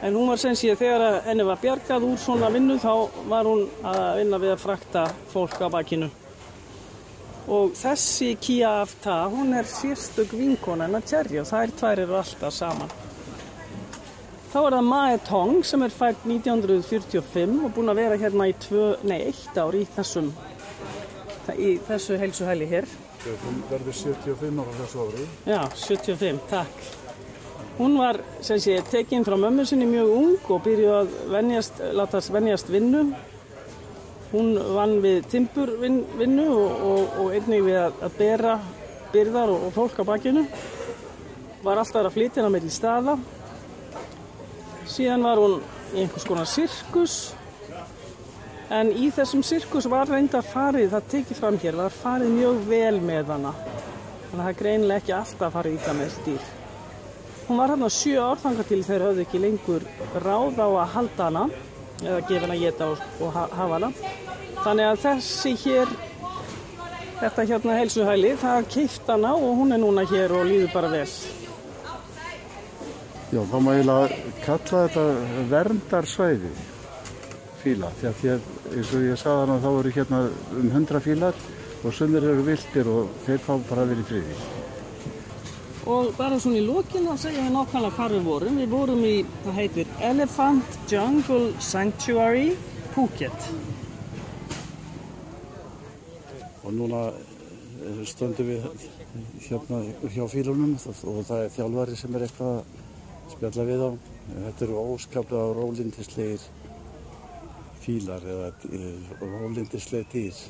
En 0.00 0.16
hún 0.16 0.30
var 0.32 0.40
sem 0.40 0.56
sé 0.56 0.72
þegar 0.80 1.20
henni 1.26 1.44
var 1.44 1.60
bjargað 1.60 2.06
úr 2.08 2.18
svona 2.18 2.48
vinnu 2.50 2.78
þá 2.80 2.92
var 3.28 3.44
hún 3.44 3.66
að 3.84 4.22
vinna 4.22 4.40
við 4.40 4.54
að 4.54 4.62
frakta 4.64 5.04
fólk 5.28 5.60
á 5.60 5.68
bakinu. 5.68 6.08
Og 7.48 7.72
þessi 7.78 8.34
Kia 8.40 8.80
Afta, 8.82 9.22
hún 9.32 9.54
er 9.56 9.68
sérstök 9.68 10.34
vinkona 10.36 10.86
hennar 10.86 11.06
Cherry 11.06 11.40
og 11.40 11.48
þær 11.48 11.72
tvær 11.78 12.02
eru 12.04 12.18
alltaf 12.20 12.54
saman. 12.54 12.92
Þá 14.50 14.58
er 14.60 14.74
það 14.74 14.86
Mae 14.90 15.18
Tong 15.26 15.60
sem 15.66 15.82
er 15.86 15.92
fætt 15.94 16.24
1945 16.26 17.60
og 17.64 17.74
búin 17.76 17.92
að 17.92 18.00
vera 18.02 18.18
hérna 18.18 18.48
í 18.50 18.54
tvö, 18.58 18.86
nei, 19.06 19.20
eitt 19.30 19.58
ár 19.62 19.76
í 19.78 19.84
þessum, 19.94 20.32
í 21.54 21.76
þessu 21.86 22.18
heilsuhæli 22.18 22.66
hér. 22.70 22.88
Hún 23.20 23.60
verður 23.70 23.94
75 23.94 24.58
ára 24.64 24.74
þessu 24.80 25.04
ári. 25.04 25.28
Já, 25.46 25.60
75, 25.84 26.40
takk. 26.50 26.88
Hún 27.80 27.94
var, 27.96 28.18
sem 28.44 28.58
sé, 28.60 28.74
tekin 28.90 29.24
frá 29.24 29.38
mömmu 29.40 29.64
sinni 29.64 29.86
mjög 29.88 30.10
ung 30.12 30.50
og 30.52 30.64
byrjuði 30.66 30.96
að 30.98 31.14
venjast, 31.32 31.78
látast 31.96 32.32
venjast 32.34 32.72
vinnu. 32.72 33.06
Hún 34.30 34.54
vann 34.76 35.00
við 35.02 35.24
timburvinnu 35.32 36.46
og, 36.54 36.82
og, 36.86 37.16
og 37.18 37.32
einnig 37.34 37.64
við 37.66 37.80
að, 37.80 37.96
að 38.06 38.16
bera 38.20 38.52
byrðar 39.10 39.50
og, 39.50 39.64
og 39.66 39.74
fólk 39.74 39.98
á 39.98 40.04
bakinu. 40.06 40.44
Var 41.64 41.80
alltaf 41.82 42.06
að 42.06 42.14
flytja 42.14 42.46
með 42.46 42.68
í 42.68 42.72
staða. 42.72 43.16
Síðan 44.90 45.26
var 45.26 45.42
hún 45.42 45.56
í 45.94 46.04
einhvers 46.04 46.26
konar 46.28 46.46
sirkus. 46.46 47.16
En 48.70 48.92
í 48.94 49.08
þessum 49.10 49.42
sirkus 49.42 49.88
var 49.90 50.06
reynda 50.06 50.44
farið, 50.46 50.92
það 50.92 51.10
tekið 51.10 51.40
fram 51.40 51.58
hér, 51.58 51.78
var 51.80 51.94
farið 51.94 52.30
mjög 52.36 52.62
vel 52.70 53.00
með 53.02 53.32
hana. 53.34 53.52
Þannig 54.30 54.36
að 54.36 54.44
það 54.44 54.58
greinilega 54.60 55.02
ekki 55.02 55.16
alltaf 55.16 55.56
farið 55.56 55.74
ítla 55.74 55.94
með 55.98 56.06
þessi 56.12 56.26
dýr. 56.28 56.48
Hún 57.48 57.58
var 57.58 57.72
hérna 57.74 57.90
sjö 57.90 58.22
ár 58.22 58.38
þangað 58.38 58.68
til 58.70 58.80
þeir 58.86 59.04
höfðu 59.08 59.24
ekki 59.24 59.42
lengur 59.42 59.86
ráð 60.22 60.62
á 60.62 60.68
að 60.70 60.92
halda 60.94 61.26
hana 61.26 61.44
eða 62.04 62.20
gefa 62.28 62.44
hana 62.46 62.56
að 62.56 62.62
geta 62.64 62.88
og, 62.94 63.02
og 63.20 63.32
ha- 63.36 63.50
hafa 63.58 63.74
hana. 63.78 63.90
Þannig 64.60 64.86
að 64.90 65.02
þessi 65.04 65.52
hér, 65.64 65.92
þetta 67.20 67.46
hérna 67.50 67.76
heilsuhæli, 67.80 68.32
það 68.40 68.68
keift 68.74 69.12
hana 69.12 69.34
og 69.36 69.54
hún 69.60 69.72
er 69.76 69.82
núna 69.82 70.04
hér 70.10 70.34
og 70.36 70.48
líður 70.48 70.72
bara 70.74 70.90
vel. 70.92 71.06
Já, 73.30 73.40
þá 73.46 73.56
má 73.62 73.70
eiginlega 73.76 74.16
kalla 74.44 74.82
þetta 74.88 75.04
verndarsvæði 75.52 76.50
fíla, 77.60 77.90
því 78.00 78.08
að, 78.10 78.24
að 78.34 78.76
eins 78.76 78.94
og 78.96 79.04
ég 79.06 79.20
sagði 79.20 79.44
hana 79.44 79.58
þá 79.62 79.68
eru 79.70 79.92
hérna 79.94 80.20
um 80.56 80.70
100 80.72 81.02
fílar 81.04 81.38
og 81.84 81.94
sumir 81.96 82.24
eru 82.32 82.42
viltir 82.46 82.88
og 82.90 83.12
þeir 83.26 83.44
fá 83.44 83.52
bara 83.68 83.84
í 83.94 84.02
friði. 84.08 84.34
Og 85.88 86.12
bara 86.18 86.36
svona 86.40 86.60
í 86.60 86.64
lókinn 86.66 87.08
að 87.08 87.22
segja 87.22 87.46
við 87.46 87.54
nákvæmlega 87.54 87.96
hvar 87.96 88.12
við 88.12 88.26
vorum. 88.28 88.58
Við 88.60 88.72
vorum 88.74 89.04
í, 89.06 89.14
það 89.46 89.56
heitir 89.56 89.94
Elephant 90.10 90.78
Jungle 90.90 91.54
Sanctuary 91.64 92.50
Phuket. 92.92 93.48
Og 96.60 96.74
núna 96.76 97.06
eh, 97.08 98.02
stöndum 98.04 98.50
við 98.50 98.66
hérna 99.46 99.80
hjá 100.12 100.26
fílunum 100.30 100.76
og 100.76 101.24
það 101.26 101.44
er 101.46 101.54
þjálfari 101.56 101.96
sem 101.98 102.14
er 102.14 102.26
eitthvað 102.26 102.60
að 102.60 103.34
spjalla 103.34 103.66
við 103.70 103.84
á. 103.88 103.90
Þetta 104.30 104.66
eru 104.66 104.84
óskaplega 104.92 105.56
rólindislegir 105.56 106.44
fílar 107.80 108.28
eða 108.36 108.52
eh, 108.68 109.16
rólindisleg 109.24 110.12
dýr. 110.12 110.44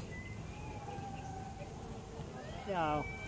Já. 2.66 3.19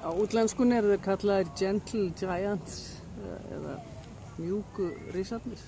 Á 0.00 0.08
útlenskunni 0.16 0.78
eru 0.80 0.94
þeir 0.94 1.02
kallaðir 1.04 1.50
Gentle 1.60 2.06
Giants 2.16 2.76
eða, 3.20 3.38
eða 3.56 3.74
mjúku 4.40 4.86
risarnir. 5.12 5.60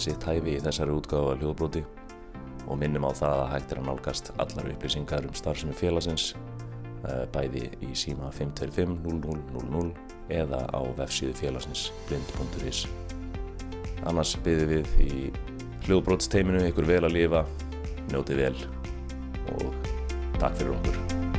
Við 0.00 0.14
sitt 0.14 0.24
hæfi 0.24 0.54
í 0.56 0.60
þessari 0.64 0.94
útgáfa 0.96 1.34
af 1.34 1.42
hljóðbróti 1.42 1.80
og 2.70 2.78
minnum 2.80 3.04
á 3.04 3.12
það 3.12 3.40
að 3.42 3.50
hægt 3.52 3.72
er 3.74 3.80
að 3.80 3.88
nálgast 3.90 4.30
allar 4.40 4.70
upplýsingar 4.72 5.26
um 5.28 5.36
starfsemi 5.36 5.76
félagsins 5.76 6.30
eh, 7.04 7.26
bæði 7.34 7.66
í 7.84 7.90
síma 7.92 8.30
525 8.32 8.96
0000 9.04 9.92
eða 10.40 10.62
á 10.72 10.80
vefsíðu 10.96 11.36
félagsins 11.42 11.90
blind.is 12.08 12.86
Annars 14.08 14.36
byrðum 14.40 14.72
við 14.72 14.94
í 15.04 15.24
hljóðbrótsteiminu 15.84 16.64
ykkur 16.70 16.88
vel 16.88 17.02
að 17.04 17.18
lifa, 17.18 17.44
njótið 18.08 18.46
vel 18.46 18.54
og 19.58 19.90
takk 20.40 20.56
fyrir 20.62 20.78
okkur. 20.78 21.29